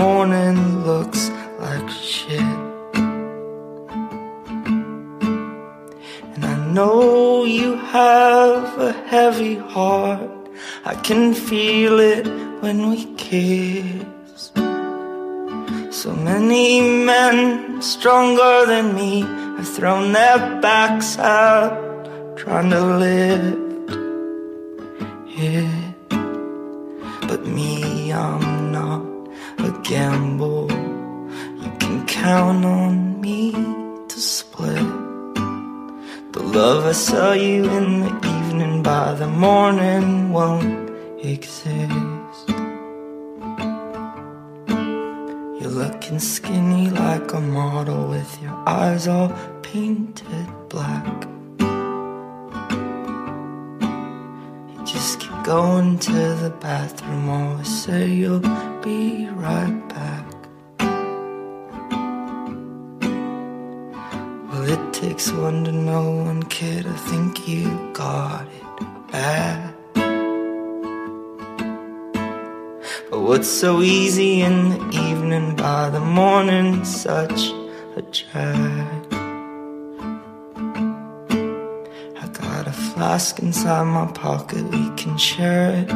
morning 0.00 0.82
looks 0.86 1.28
like 1.58 1.88
shit. 1.90 2.56
And 6.32 6.42
I 6.52 6.56
know 6.74 7.44
you 7.44 7.76
have 7.76 8.78
a 8.78 8.92
heavy 9.12 9.56
heart. 9.56 10.30
I 10.86 10.94
can 10.94 11.34
feel 11.34 12.00
it 12.00 12.26
when 12.62 12.88
we 12.88 13.00
kiss. 13.16 14.52
So 16.00 16.10
many 16.30 16.80
men 16.80 17.82
stronger 17.82 18.56
than 18.72 18.94
me 18.94 19.20
have 19.56 19.68
thrown 19.68 20.12
their 20.12 20.38
backs 20.62 21.18
out 21.18 21.76
trying 22.38 22.70
to 22.70 22.82
lift 23.04 23.90
it. 25.36 26.08
But 27.28 27.42
me, 27.44 28.14
I'm 28.14 28.72
not 28.72 29.09
gamble. 29.82 30.70
You 30.70 31.70
can 31.78 32.06
count 32.06 32.64
on 32.64 33.20
me 33.20 33.52
to 33.52 34.20
split. 34.20 34.76
The 36.32 36.42
love 36.42 36.86
I 36.86 36.92
saw 36.92 37.32
you 37.32 37.64
in 37.64 38.00
the 38.00 38.14
evening 38.36 38.82
by 38.82 39.14
the 39.14 39.26
morning 39.26 40.32
won't 40.32 40.90
exist. 41.24 42.48
You're 45.58 45.76
looking 45.84 46.18
skinny 46.18 46.90
like 46.90 47.32
a 47.32 47.40
model 47.40 48.08
with 48.08 48.42
your 48.42 48.56
eyes 48.66 49.06
all 49.08 49.30
painted 49.62 50.48
black. 50.68 51.26
Going 55.50 55.98
to 55.98 56.12
the 56.12 56.54
bathroom, 56.60 57.28
always 57.28 57.82
say 57.82 58.06
you'll 58.06 58.38
be 58.84 59.26
right 59.30 59.82
back. 59.88 60.24
Well, 64.48 64.70
it 64.70 64.92
takes 64.92 65.32
one 65.32 65.64
to 65.64 65.72
know 65.72 66.08
one, 66.08 66.44
kid. 66.44 66.86
I 66.86 66.96
think 67.10 67.48
you 67.48 67.66
got 67.92 68.46
it 68.46 69.10
bad. 69.10 69.74
But 73.10 73.20
what's 73.20 73.48
so 73.48 73.82
easy 73.82 74.42
in 74.42 74.68
the 74.68 74.80
evening 75.08 75.56
by 75.56 75.90
the 75.90 75.98
morning, 75.98 76.84
such 76.84 77.50
a 77.96 78.02
drag. 78.02 78.99
Flask 83.00 83.38
inside 83.38 83.84
my 83.84 84.06
pocket, 84.12 84.62
we 84.64 84.90
can 84.90 85.16
share 85.16 85.70
it 85.70 85.90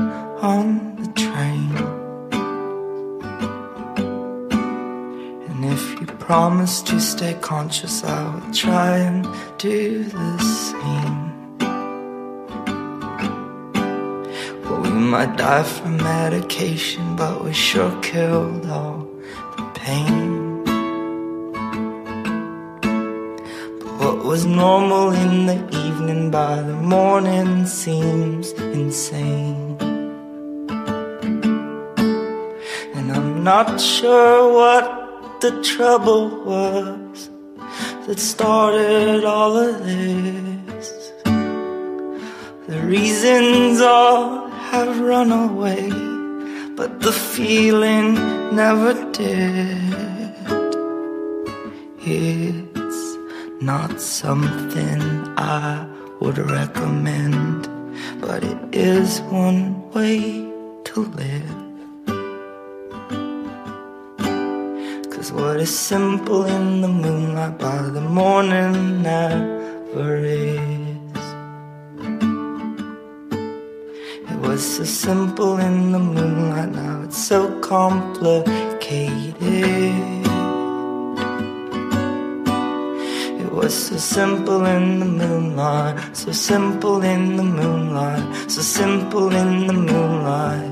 on 0.52 0.96
the 0.96 1.06
train. 1.24 1.70
And 5.48 5.60
if 5.66 6.00
you 6.00 6.06
promise 6.28 6.80
to 6.88 6.98
stay 6.98 7.34
conscious, 7.42 8.02
I 8.04 8.34
will 8.34 8.54
try 8.54 8.96
and 9.08 9.22
do 9.58 10.04
the 10.04 10.38
same. 10.38 11.20
Well, 14.62 14.80
we 14.80 14.88
might 14.88 15.36
die 15.36 15.62
from 15.62 15.98
medication, 15.98 17.16
but 17.16 17.44
we 17.44 17.52
sure 17.52 17.94
killed 18.00 18.64
all 18.64 19.06
the 19.58 19.64
pain. 19.74 20.23
Was 24.34 24.46
normal 24.46 25.12
in 25.12 25.46
the 25.46 25.60
evening 25.86 26.28
by 26.28 26.56
the 26.60 26.78
morning 26.94 27.64
seems 27.66 28.50
insane. 28.80 29.76
And 32.96 33.12
I'm 33.12 33.44
not 33.44 33.80
sure 33.80 34.52
what 34.52 35.40
the 35.40 35.52
trouble 35.62 36.24
was 36.50 37.30
that 38.06 38.18
started 38.18 39.24
all 39.24 39.56
of 39.56 39.84
this. 39.86 41.12
The 42.66 42.80
reasons 42.94 43.80
all 43.80 44.48
have 44.48 44.98
run 44.98 45.30
away, 45.30 45.90
but 46.74 46.98
the 46.98 47.12
feeling 47.12 48.14
never 48.56 48.94
did. 49.12 49.94
It's 52.06 52.63
not 53.64 53.98
something 53.98 55.00
I 55.38 55.86
would 56.20 56.36
recommend, 56.36 57.66
but 58.20 58.44
it 58.44 58.58
is 58.74 59.22
one 59.22 59.90
way 59.92 60.52
to 60.84 61.00
live. 61.22 61.56
Cause 65.10 65.32
what 65.32 65.58
is 65.60 65.74
simple 65.74 66.44
in 66.44 66.82
the 66.82 66.88
moonlight 66.88 67.58
by 67.58 67.78
the 67.78 68.02
morning 68.02 69.00
never 69.02 70.16
is. 70.16 70.58
It 74.30 74.38
was 74.40 74.76
so 74.76 74.84
simple 74.84 75.58
in 75.58 75.92
the 75.92 75.98
moonlight, 75.98 76.68
now 76.68 77.00
it's 77.04 77.16
so 77.16 77.58
complicated. 77.60 80.13
Was 83.64 83.74
so 83.74 83.96
simple 83.98 84.66
in 84.76 85.00
the 85.00 85.06
moonlight, 85.06 85.96
so 86.12 86.32
simple 86.32 87.02
in 87.02 87.36
the 87.36 87.42
moonlight, 87.42 88.50
so 88.50 88.62
simple 88.62 89.38
in 89.38 89.66
the 89.66 89.72
moonlight. 89.72 90.70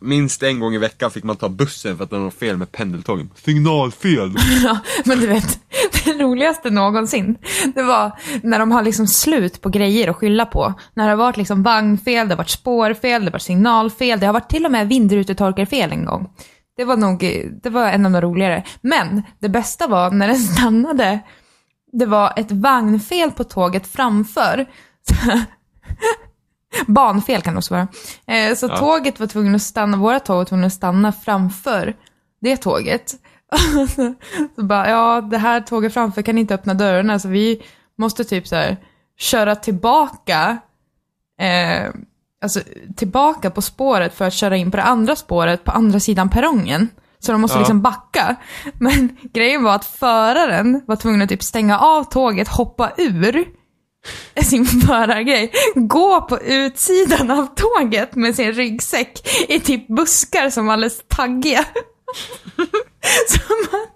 Minst 0.00 0.42
en 0.42 0.60
gång 0.60 0.74
i 0.74 0.78
veckan 0.78 1.10
fick 1.10 1.24
man 1.24 1.36
ta 1.36 1.48
bussen 1.48 1.96
för 1.96 2.04
att 2.04 2.10
det 2.10 2.16
var 2.16 2.24
något 2.24 2.34
fel 2.34 2.56
med 2.56 2.72
pendeltågen. 2.72 3.30
Signalfel! 3.34 4.34
Ja, 4.64 4.78
men 5.04 5.18
du 5.20 5.26
vet, 5.26 5.60
det 6.04 6.12
roligaste 6.12 6.70
någonsin, 6.70 7.36
det 7.74 7.82
var 7.82 8.12
när 8.42 8.58
de 8.58 8.72
har 8.72 8.82
liksom 8.82 9.06
slut 9.06 9.60
på 9.60 9.68
grejer 9.68 10.10
att 10.10 10.16
skylla 10.16 10.46
på. 10.46 10.74
När 10.94 11.04
det 11.04 11.10
har 11.10 11.16
varit 11.16 11.36
liksom 11.36 11.62
vagnfel, 11.62 12.28
det 12.28 12.34
har 12.34 12.38
varit 12.38 12.50
spårfel, 12.50 13.20
det 13.20 13.26
har 13.26 13.32
varit 13.32 13.42
signalfel, 13.42 14.20
det 14.20 14.26
har 14.26 14.32
varit 14.32 14.50
till 14.50 14.64
och 14.64 14.72
med 14.72 14.88
vindrutetorkarfel 14.88 15.92
en 15.92 16.04
gång. 16.04 16.28
Det 16.76 16.84
var 16.84 16.96
nog, 16.96 17.18
det 17.62 17.70
var 17.70 17.88
en 17.88 18.06
av 18.06 18.12
de 18.12 18.20
roligare. 18.20 18.64
Men 18.80 19.22
det 19.38 19.48
bästa 19.48 19.86
var 19.86 20.10
när 20.10 20.28
den 20.28 20.36
stannade, 20.56 21.18
det 21.92 22.06
var 22.06 22.32
ett 22.36 22.52
vagnfel 22.52 23.30
på 23.30 23.44
tåget 23.44 23.86
framför. 23.86 24.66
Banfel 26.86 27.42
kan 27.42 27.54
det 27.54 27.58
också 27.58 27.74
vara. 27.74 27.88
Eh, 28.26 28.54
så 28.54 28.66
Ja. 28.66 28.76
tåget 28.76 29.20
var 29.20 29.26
tvungen 29.26 29.54
att 29.54 29.62
stanna, 29.62 29.96
våra 29.96 30.20
tåg 30.20 30.36
var 30.36 30.44
tvungna 30.44 30.66
att 30.66 30.72
stanna 30.72 31.12
framför 31.12 31.96
det 32.40 32.56
tåget. 32.56 33.14
så 34.56 34.62
bara, 34.64 34.90
ja 34.90 35.20
det 35.20 35.38
här 35.38 35.60
tåget 35.60 35.94
framför 35.94 36.22
kan 36.22 36.38
inte 36.38 36.54
öppna 36.54 36.74
dörrarna 36.74 37.18
så 37.18 37.28
vi 37.28 37.62
måste 37.98 38.24
typ 38.24 38.48
så 38.48 38.56
här 38.56 38.76
köra 39.18 39.56
tillbaka, 39.56 40.58
eh, 41.40 41.90
alltså 42.44 42.60
tillbaka 42.96 43.50
på 43.50 43.62
spåret 43.62 44.14
för 44.14 44.24
att 44.24 44.32
köra 44.34 44.56
in 44.56 44.70
på 44.70 44.76
det 44.76 44.82
andra 44.82 45.16
spåret 45.16 45.64
på 45.64 45.70
andra 45.70 46.00
sidan 46.00 46.30
perrongen. 46.30 46.88
Så 47.18 47.32
de 47.32 47.40
måste 47.40 47.56
Ja. 47.56 47.60
liksom 47.60 47.82
backa. 47.82 48.36
Men 48.78 49.16
grejen 49.32 49.62
var 49.62 49.74
att 49.74 49.84
föraren 49.84 50.82
var 50.86 50.96
tvungen 50.96 51.22
att 51.22 51.28
typ 51.28 51.42
stänga 51.42 51.78
av 51.78 52.04
tåget, 52.04 52.48
hoppa 52.48 52.92
ur 52.96 53.44
sin 54.42 54.66
förargrej, 54.66 55.52
gå 55.74 56.20
på 56.22 56.40
utsidan 56.40 57.30
av 57.30 57.48
tåget 57.54 58.14
med 58.14 58.36
sin 58.36 58.52
ryggsäck 58.52 59.28
i 59.48 59.60
typ 59.60 59.88
buskar 59.88 60.50
som 60.50 60.66
var 60.66 60.72
alldeles 60.72 61.02
taggiga. 61.08 61.64
så, 63.28 63.38
man, 63.72 63.86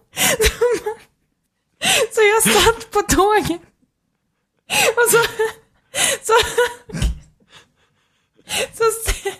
så, 0.40 0.64
man, 0.84 0.94
så 2.14 2.20
jag 2.22 2.42
satt 2.54 2.90
på 2.90 3.02
tåget 3.02 3.60
och 4.96 5.10
så, 5.10 5.18
så, 6.22 6.32
så, 8.72 8.84
se, 9.04 9.30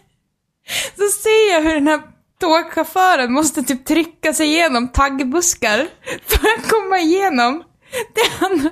så 0.97 1.09
ser 1.23 1.53
jag 1.53 1.63
hur 1.63 1.75
den 1.75 1.89
här 1.89 2.01
tågchauffören 2.41 3.33
måste 3.33 3.63
typ 3.63 3.85
trycka 3.85 4.35
sig 4.35 4.47
igenom 4.47 4.89
taggbuskar 4.89 5.89
för 6.27 6.49
att 6.59 6.71
komma 6.71 6.99
igenom 6.99 7.65
det 8.15 8.47
andra, 8.47 8.71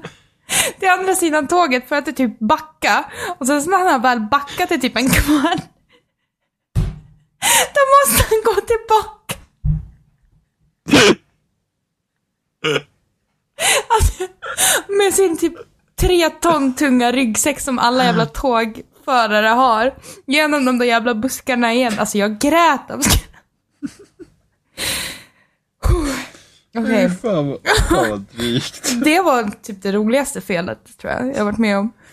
till 0.78 0.88
andra 0.88 1.14
sidan 1.14 1.48
tåget 1.48 1.88
för 1.88 1.96
att 1.96 2.06
det 2.06 2.12
typ 2.12 2.38
backa. 2.38 3.04
Och 3.38 3.46
sen 3.46 3.62
när 3.66 3.90
han 3.90 4.02
väl 4.02 4.20
backat 4.20 4.72
i 4.72 4.80
typ 4.80 4.96
en 4.96 5.10
kvart, 5.10 5.62
då 7.74 7.80
måste 7.94 8.24
han 8.30 8.42
gå 8.44 8.60
tillbaka. 8.60 9.36
Alltså, 13.88 14.26
med 14.88 15.14
sin 15.14 15.38
typ 15.38 15.54
tre 16.00 16.30
ton 16.30 16.74
tunga 16.74 17.12
ryggsäck 17.12 17.60
som 17.60 17.78
alla 17.78 18.04
jävla 18.04 18.26
tåg 18.26 18.82
tågförare 19.06 19.46
har. 19.46 19.94
Genom 20.26 20.64
de 20.64 20.78
där 20.78 20.86
jävla 20.86 21.14
buskarna 21.14 21.74
igen. 21.74 21.92
Alltså 21.98 22.18
jag 22.18 22.38
grät 22.38 22.90
av 22.90 23.00
skratt. 23.00 23.22
Okej. 26.78 27.08
Vad, 27.08 27.20
fan 27.20 27.58
vad 27.90 28.20
drygt. 28.20 29.04
Det 29.04 29.20
var 29.20 29.50
typ 29.62 29.82
det 29.82 29.92
roligaste 29.92 30.40
felet 30.40 30.98
tror 30.98 31.12
jag 31.12 31.36
jag 31.36 31.44
varit 31.44 31.58
med 31.58 31.78
om. 31.78 31.92